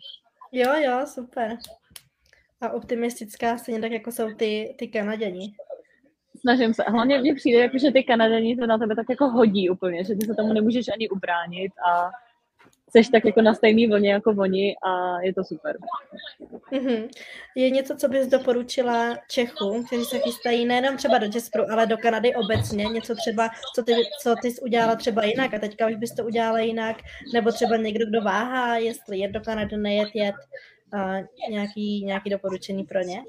Jo, 0.52 0.74
jo, 0.74 1.06
super. 1.06 1.56
A 2.60 2.70
optimistická 2.70 3.58
stejně 3.58 3.80
tak, 3.80 3.92
jako 3.92 4.12
jsou 4.12 4.34
ty, 4.34 4.74
ty 4.78 4.88
Kanaděni. 4.88 5.52
snažím 6.40 6.74
se. 6.74 6.82
Hlavně 6.88 7.18
mně 7.18 7.34
přijde, 7.34 7.60
jako, 7.60 7.78
že 7.78 7.90
ty 7.90 8.04
Kanaděni 8.04 8.56
to 8.56 8.66
na 8.66 8.78
tebe 8.78 8.96
tak 8.96 9.06
jako 9.10 9.28
hodí 9.28 9.70
úplně, 9.70 10.04
že 10.04 10.14
ty 10.14 10.26
se 10.26 10.34
tomu 10.34 10.52
nemůžeš 10.52 10.86
ani 10.88 11.08
ubránit 11.08 11.72
a 11.90 12.10
jsi 12.98 13.10
tak 13.12 13.24
jako 13.24 13.42
na 13.42 13.54
stejný 13.54 13.86
vlně 13.86 14.12
jako 14.12 14.34
oni 14.38 14.76
a 14.82 15.20
je 15.20 15.34
to 15.34 15.44
super. 15.44 15.76
Mhm. 16.70 17.08
Je 17.56 17.70
něco, 17.70 17.96
co 17.96 18.08
bys 18.08 18.26
doporučila 18.26 19.16
Čechům, 19.30 19.86
kteří 19.86 20.04
se 20.04 20.18
chystají 20.18 20.64
nejenom 20.66 20.96
třeba 20.96 21.18
do 21.18 21.26
Jasperu, 21.34 21.64
ale 21.70 21.86
do 21.86 21.96
Kanady 21.96 22.34
obecně? 22.34 22.84
Něco 22.84 23.14
třeba, 23.14 23.48
co 23.74 23.82
ty, 23.82 23.94
co 24.22 24.34
ty 24.42 24.50
jsi 24.50 24.60
udělala 24.60 24.96
třeba 24.96 25.24
jinak 25.24 25.54
a 25.54 25.58
teďka 25.58 25.86
už 25.86 25.94
bys 25.94 26.14
to 26.14 26.24
udělala 26.24 26.58
jinak? 26.60 26.96
Nebo 27.34 27.52
třeba 27.52 27.76
někdo, 27.76 28.06
kdo 28.06 28.22
váhá, 28.22 28.76
jestli 28.76 29.18
jet 29.18 29.32
do 29.32 29.40
Kanady, 29.40 29.76
nejet, 29.76 30.08
jet? 30.14 30.34
A 30.92 31.16
nějaký, 31.50 32.04
nějaký 32.04 32.30
doporučení 32.30 32.84
pro 32.84 33.00
ně? 33.00 33.22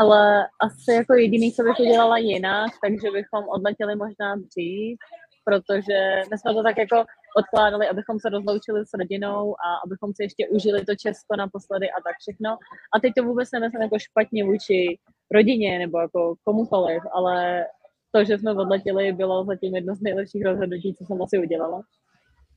Ale 0.00 0.46
asi 0.60 0.92
jako 0.92 1.14
jediný, 1.14 1.52
co 1.52 1.62
bych 1.62 1.80
udělala 1.80 2.18
jinak, 2.18 2.70
takže 2.84 3.10
bychom 3.10 3.48
odletěli 3.48 3.96
možná 3.96 4.36
dřív, 4.36 4.98
protože 5.44 6.22
my 6.30 6.38
jsme 6.38 6.54
to 6.54 6.62
tak 6.62 6.78
jako 6.78 7.04
odkládali, 7.36 7.88
abychom 7.88 8.20
se 8.20 8.28
rozloučili 8.28 8.86
s 8.86 8.94
rodinou 8.98 9.54
a 9.66 9.68
abychom 9.84 10.14
si 10.14 10.22
ještě 10.22 10.48
užili 10.48 10.84
to 10.84 10.94
Česko 10.96 11.36
naposledy 11.36 11.90
a 11.90 12.00
tak 12.06 12.16
všechno. 12.20 12.50
A 12.94 13.00
teď 13.00 13.12
to 13.16 13.24
vůbec 13.24 13.50
nemyslím 13.52 13.82
jako 13.82 13.98
špatně 13.98 14.44
vůči 14.44 14.98
rodině 15.30 15.78
nebo 15.78 16.00
jako 16.00 16.34
komukoliv, 16.44 17.02
ale 17.12 17.66
to, 18.14 18.24
že 18.24 18.38
jsme 18.38 18.52
odletěli, 18.52 19.12
bylo 19.12 19.44
zatím 19.44 19.74
jedno 19.74 19.94
z 19.94 20.00
nejlepších 20.00 20.44
rozhodnutí, 20.44 20.94
co 20.94 21.04
jsem 21.04 21.22
asi 21.22 21.38
udělala. 21.38 21.82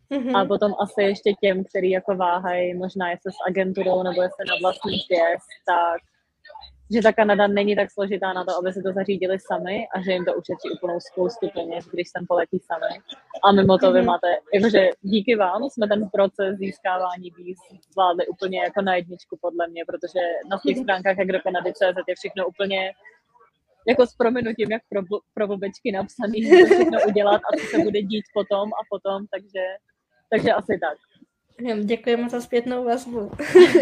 Mhm. 0.10 0.36
A 0.36 0.46
potom 0.46 0.74
asi 0.80 1.02
ještě 1.02 1.34
těm, 1.42 1.64
který 1.64 1.92
jako 1.92 2.16
váhají, 2.16 2.74
možná 2.74 3.10
jestli 3.10 3.32
s 3.32 3.36
agenturou 3.48 4.04
nebo 4.04 4.22
jestli 4.22 4.46
na 4.50 4.56
vlastní 4.62 4.98
pěst, 5.08 5.50
tak 5.68 6.02
že 6.94 7.02
ta 7.02 7.12
Kanada 7.14 7.48
není 7.48 7.76
tak 7.76 7.92
složitá 7.92 8.34
na 8.34 8.44
to, 8.46 8.58
aby 8.58 8.74
se 8.74 8.82
to 8.82 8.94
zařídili 8.94 9.40
sami 9.40 9.88
a 9.96 10.02
že 10.02 10.12
jim 10.12 10.26
to 10.26 10.34
ušetří 10.34 10.70
úplnou 10.74 11.00
spoustu 11.00 11.50
peněz, 11.54 11.86
když 11.94 12.10
sem 12.10 12.26
poletí 12.28 12.60
sami. 12.60 13.00
A 13.44 13.52
mimo 13.52 13.78
to 13.78 13.92
vy 13.92 14.00
Mhm. 14.00 14.08
máte, 14.08 14.28
jakože 14.54 14.90
díky 15.02 15.36
vám 15.36 15.64
jsme 15.70 15.88
ten 15.88 16.10
proces 16.10 16.58
získávání 16.58 17.32
víz 17.38 17.58
zvládli 17.92 18.28
úplně 18.28 18.60
jako 18.60 18.82
na 18.82 18.96
jedničku 18.96 19.38
podle 19.42 19.68
mě, 19.68 19.86
protože 19.86 20.20
na 20.50 20.60
těch 20.66 20.78
stránkách 20.78 21.18
jak 21.18 21.28
do 21.28 21.40
Kanady 21.40 21.74
CZ 21.74 21.98
je 22.08 22.16
všechno 22.16 22.48
úplně 22.48 22.92
jako 23.88 24.06
s 24.08 24.16
prominutím, 24.16 24.72
jak 24.72 24.82
pro, 24.90 25.02
pro 25.34 25.48
blbečky 25.48 25.92
napsaný, 25.92 26.44
že 26.44 26.50
to 26.58 26.66
všechno 26.66 27.00
udělat 27.08 27.42
a 27.54 27.58
co 27.60 27.66
se 27.66 27.78
bude 27.80 28.02
dít 28.02 28.26
potom 28.34 28.70
a 28.74 28.82
potom, 28.90 29.28
takže, 29.32 29.64
takže 30.32 30.52
asi 30.54 30.80
tak. 30.82 30.98
Děkujeme 31.84 32.30
za 32.30 32.42
zpětnou 32.42 32.86
vazbu. 32.86 33.32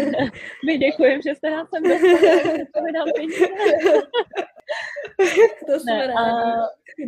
My 0.66 0.78
děkujeme, 0.78 1.22
že 1.22 1.34
jste 1.34 1.50
nás 1.50 1.68
sem 1.70 1.82
dostali, 1.82 2.66
to 2.74 2.84
vydám 2.84 3.08
peníze. 3.16 3.46
to 5.66 5.80
jsme 5.80 6.06
Ne, 6.06 6.14
a 6.14 6.24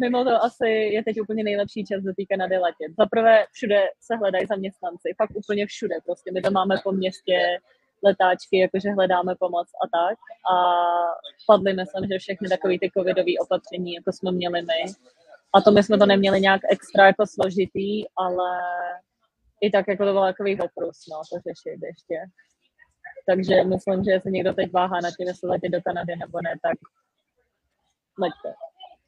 mimo 0.01 0.25
to 0.25 0.43
asi 0.43 0.69
je 0.69 1.05
teď 1.05 1.21
úplně 1.21 1.45
nejlepší 1.45 1.85
čas 1.85 2.03
do 2.03 2.13
té 2.13 2.23
Kanady 2.29 2.59
letět. 2.59 2.97
Za 2.99 3.07
prvé 3.07 3.47
všude 3.53 3.89
se 4.01 4.17
hledají 4.17 4.47
zaměstnanci, 4.47 5.15
fakt 5.17 5.31
úplně 5.35 5.67
všude 5.67 5.95
prostě. 6.05 6.33
My 6.33 6.43
to 6.43 6.51
máme 6.51 6.77
po 6.85 6.93
městě 6.93 7.59
letáčky, 8.03 8.59
jakože 8.59 8.91
hledáme 8.91 9.35
pomoc 9.39 9.69
a 9.85 9.87
tak. 9.99 10.19
A 10.53 10.57
padly 11.47 11.73
myslím, 11.73 12.09
že 12.13 12.19
všechny 12.19 12.49
takové 12.49 12.79
ty 12.79 12.91
covidové 12.97 13.33
opatření, 13.41 13.95
jako 13.95 14.13
jsme 14.13 14.33
měli 14.33 14.63
my. 14.63 14.93
A 15.55 15.61
to 15.61 15.71
my 15.71 15.83
jsme 15.83 15.99
to 15.99 16.07
neměli 16.07 16.41
nějak 16.41 16.61
extra 16.71 17.07
jako 17.07 17.25
složitý, 17.27 18.05
ale 18.17 18.49
i 19.61 19.71
tak 19.71 19.89
jako 19.89 20.05
to 20.05 20.13
bylo 20.13 20.25
takový 20.25 20.61
oprus, 20.61 20.99
no, 21.11 21.21
to 21.33 21.37
řešit 21.49 21.81
ještě. 21.83 22.19
Takže 23.27 23.65
myslím, 23.65 24.05
že 24.05 24.11
jestli 24.11 24.33
někdo 24.33 24.53
teď 24.55 24.73
váhá 24.73 25.01
na 25.01 25.11
tím, 25.11 25.29
jestli 25.29 25.49
letět 25.49 25.73
do 25.73 25.83
Kanady 25.83 26.17
nebo 26.17 26.39
ne, 26.43 26.55
tak 26.63 26.79
leďte. 28.19 28.55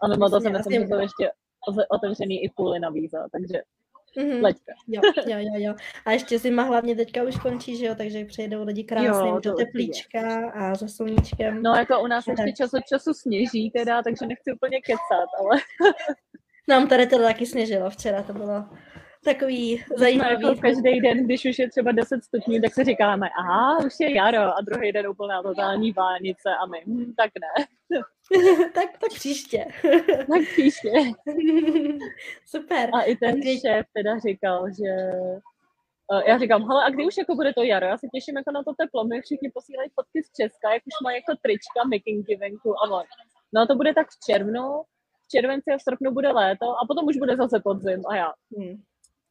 A 0.02 0.08
mimo 0.08 0.30
to 0.30 0.40
si 0.40 0.50
myslím, 0.50 0.82
že 0.82 0.88
jsou 0.88 1.00
ještě 1.00 1.30
otevřený 1.88 2.44
i 2.44 2.50
půly 2.50 2.80
na 2.80 2.90
víza, 2.90 3.28
takže 3.32 3.62
Mm-hmm. 4.16 4.42
Leďte. 4.42 4.72
Jo, 4.88 5.00
jo, 5.26 5.38
jo, 5.38 5.52
jo. 5.56 5.74
A 6.04 6.12
ještě 6.12 6.38
zima 6.38 6.62
hlavně 6.62 6.96
teďka 6.96 7.22
už 7.22 7.36
končí, 7.36 7.76
že 7.76 7.86
jo, 7.86 7.94
takže 7.94 8.24
přijedou 8.24 8.64
lidi 8.64 8.84
krásně 8.84 9.32
do 9.42 9.52
teplíčka 9.52 10.50
a 10.50 10.74
za 10.74 10.88
sluníčkem. 10.88 11.62
No 11.62 11.74
jako 11.74 12.00
u 12.00 12.06
nás 12.06 12.24
tak. 12.24 12.38
ještě 12.38 12.52
čas 12.52 12.74
od 12.74 12.84
času 12.84 13.14
sněží 13.14 13.70
teda, 13.70 14.02
takže 14.02 14.26
nechci 14.26 14.52
úplně 14.52 14.80
kecat, 14.80 15.28
ale... 15.38 15.60
Nám 16.68 16.88
tady 16.88 17.06
to 17.06 17.18
taky 17.18 17.46
sněžilo 17.46 17.90
včera, 17.90 18.22
to 18.22 18.32
bylo 18.32 18.64
takový 19.32 19.84
zajímavý. 19.96 20.30
Jako 20.30 20.60
každý 20.60 21.00
den, 21.00 21.24
když 21.24 21.44
už 21.44 21.58
je 21.58 21.70
třeba 21.70 21.92
10 21.92 22.24
stupňů, 22.24 22.60
tak 22.60 22.74
si 22.74 22.84
říkáme, 22.84 23.28
aha, 23.38 23.78
už 23.86 23.94
je 24.00 24.16
jaro 24.16 24.56
a 24.56 24.60
druhý 24.60 24.92
den 24.92 25.08
úplná 25.08 25.42
totální 25.42 25.92
vánice 25.92 26.50
a 26.62 26.66
my, 26.66 26.82
hm, 26.86 27.12
tak 27.16 27.30
ne. 27.40 27.66
tak, 28.74 28.90
tak 29.00 29.10
příště. 29.14 29.66
tak 30.32 30.42
příště. 30.52 30.90
Super. 32.46 32.90
A 32.94 33.02
i 33.02 33.16
ten 33.16 33.40
kdy... 33.40 33.60
šéf 33.60 33.86
teda 33.96 34.18
říkal, 34.18 34.66
že 34.68 34.92
uh, 36.12 36.22
já 36.26 36.38
říkám, 36.38 36.68
hele, 36.68 36.84
a 36.84 36.90
kdy 36.90 37.06
už 37.06 37.16
jako 37.18 37.34
bude 37.34 37.54
to 37.54 37.62
jaro? 37.62 37.86
Já 37.86 37.98
se 37.98 38.06
těším 38.14 38.36
jako 38.36 38.50
na 38.50 38.62
to 38.62 38.72
teplo. 38.80 39.04
My 39.04 39.20
všichni 39.20 39.50
posílají 39.54 39.90
fotky 39.94 40.22
z 40.22 40.32
Česka, 40.40 40.72
jak 40.72 40.82
už 40.86 40.96
mají 41.04 41.16
jako 41.16 41.40
trička, 41.42 41.80
mikinky 41.90 42.36
venku 42.36 42.70
a 42.82 42.90
on. 42.90 43.06
No 43.54 43.66
to 43.66 43.74
bude 43.74 43.94
tak 43.94 44.06
v 44.06 44.18
červnu, 44.26 44.82
v 45.24 45.28
červenci 45.32 45.70
a 45.70 45.78
v 45.78 45.82
srpnu 45.82 46.12
bude 46.12 46.30
léto 46.32 46.66
a 46.78 46.86
potom 46.88 47.04
už 47.06 47.16
bude 47.16 47.36
zase 47.36 47.60
podzim 47.60 48.02
a 48.08 48.16
já. 48.16 48.32
Hmm. 48.56 48.76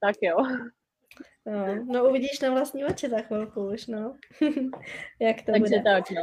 Tak 0.01 0.15
jo. 0.21 0.37
No, 1.45 1.85
no 1.85 2.09
uvidíš 2.09 2.39
na 2.39 2.49
vlastní 2.51 2.85
oči 2.85 3.09
za 3.09 3.21
chvilku 3.21 3.67
už, 3.67 3.87
no. 3.87 4.15
Jak 5.19 5.37
to 5.41 5.51
Takže 5.51 5.59
bude. 5.59 5.81
tak, 5.81 6.11
no. 6.11 6.21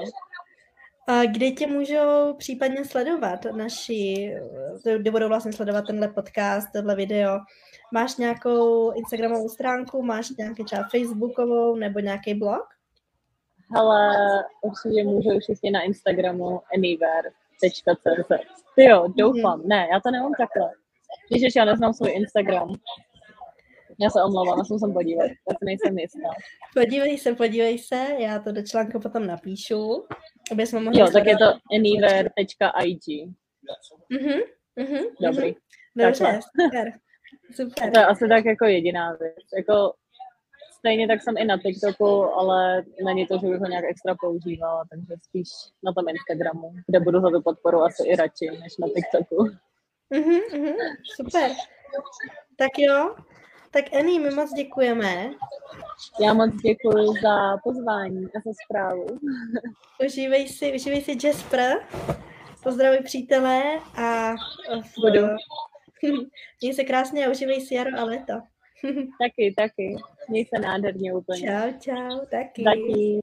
A 1.09 1.25
kde 1.25 1.51
tě 1.51 1.67
můžou 1.67 2.35
případně 2.39 2.85
sledovat 2.85 3.45
naši, 3.45 4.35
kde 4.99 5.11
budou 5.11 5.29
vlastně 5.29 5.53
sledovat 5.53 5.87
tenhle 5.87 6.09
podcast, 6.09 6.69
tohle 6.73 6.97
video? 6.97 7.39
Máš 7.93 8.17
nějakou 8.17 8.93
Instagramovou 8.93 9.49
stránku, 9.49 10.03
máš 10.03 10.31
nějaký 10.31 10.65
třeba 10.65 10.89
Facebookovou 10.91 11.77
nebo 11.77 11.99
nějaký 11.99 12.35
blog? 12.35 12.65
Hele, 13.75 14.15
určitě 14.63 15.05
můžou 15.05 15.39
všichni 15.41 15.71
na 15.71 15.83
Instagramu 15.83 16.61
anywhere.cz. 16.75 17.85
Jo, 18.77 19.09
doufám. 19.17 19.61
Mm-hmm. 19.61 19.67
Ne, 19.67 19.89
já 19.93 20.01
to 20.01 20.11
nemám 20.11 20.33
takhle. 20.39 20.71
Ježiš, 21.31 21.57
já 21.57 21.65
neznám 21.65 21.93
svůj 21.93 22.13
Instagram. 22.13 22.75
Já 24.01 24.11
se 24.11 24.23
omlouvám, 24.23 24.59
já 24.59 24.65
jsem 24.65 24.79
se 24.79 24.87
podívat, 24.93 25.25
já 25.25 25.55
se 25.59 25.65
nejsem 25.65 25.99
jistá. 25.99 26.29
Podívej 26.75 27.19
se, 27.19 27.35
podívej 27.35 27.79
se, 27.79 28.07
já 28.19 28.39
to 28.39 28.53
do 28.53 28.63
článku 28.63 29.01
potom 29.01 29.27
napíšu, 29.27 30.07
aby 30.53 30.67
jsme 30.67 30.81
mohli... 30.81 31.01
Jo, 31.01 31.11
tak 31.13 31.27
je 31.27 31.37
to 31.37 31.45
anywhere.ig. 31.75 33.29
Mhm, 34.11 34.41
mhm, 34.77 35.05
Dobrý. 35.21 35.49
Mhm. 35.49 35.57
Dobře, 35.97 36.41
super. 36.61 36.93
Super. 37.55 37.93
To 37.93 37.99
je 37.99 38.07
asi 38.07 38.29
tak 38.29 38.45
jako 38.45 38.65
jediná 38.65 39.13
věc. 39.13 39.45
Jako 39.57 39.93
stejně 40.79 41.09
tak 41.09 41.23
jsem 41.23 41.37
i 41.37 41.45
na 41.45 41.59
TikToku, 41.59 42.25
ale 42.25 42.85
není 43.05 43.27
to, 43.27 43.39
že 43.39 43.47
bych 43.47 43.61
ho 43.61 43.67
nějak 43.67 43.85
extra 43.85 44.15
používala, 44.21 44.85
takže 44.91 45.15
spíš 45.23 45.49
na 45.85 45.93
tom 45.93 46.09
Instagramu, 46.09 46.75
kde 46.87 47.01
budu 47.01 47.21
za 47.21 47.31
tu 47.31 47.43
podporu 47.43 47.83
asi 47.83 48.09
i 48.09 48.17
radši, 48.17 48.51
než 48.61 48.77
na 48.77 48.89
TikToku. 48.89 49.45
Mhm, 50.11 50.41
mhm, 50.53 50.75
super. 51.17 51.51
Tak 52.59 52.71
jo, 52.79 53.15
tak 53.75 53.93
Eni, 53.93 54.19
my 54.19 54.31
moc 54.31 54.53
děkujeme. 54.53 55.31
Já 56.21 56.35
moc 56.35 56.55
děkuji 56.55 57.07
za 57.23 57.57
pozvání 57.65 58.25
a 58.27 58.41
za 58.45 58.51
zprávu. 58.65 59.07
Užívej 60.07 60.49
si, 60.49 60.73
užívej 60.75 61.03
si 61.03 61.27
Jasper. 61.27 61.77
Pozdravuj 62.63 62.99
přátelé 63.05 63.63
a 63.97 64.35
budu. 65.01 65.27
Měj 66.61 66.75
se 66.75 66.85
krásně 66.85 67.27
a 67.27 67.31
užívej 67.31 67.61
si 67.61 67.75
jaro 67.75 67.91
a 67.99 68.05
léto. 68.05 68.33
taky, 69.21 69.55
taky. 69.57 69.97
Měj 70.29 70.45
se 70.45 70.61
nádherně 70.61 71.15
úplně. 71.15 71.41
Čau, 71.41 71.79
čau, 71.81 72.27
taky. 72.31 72.65
Taky. 72.65 73.21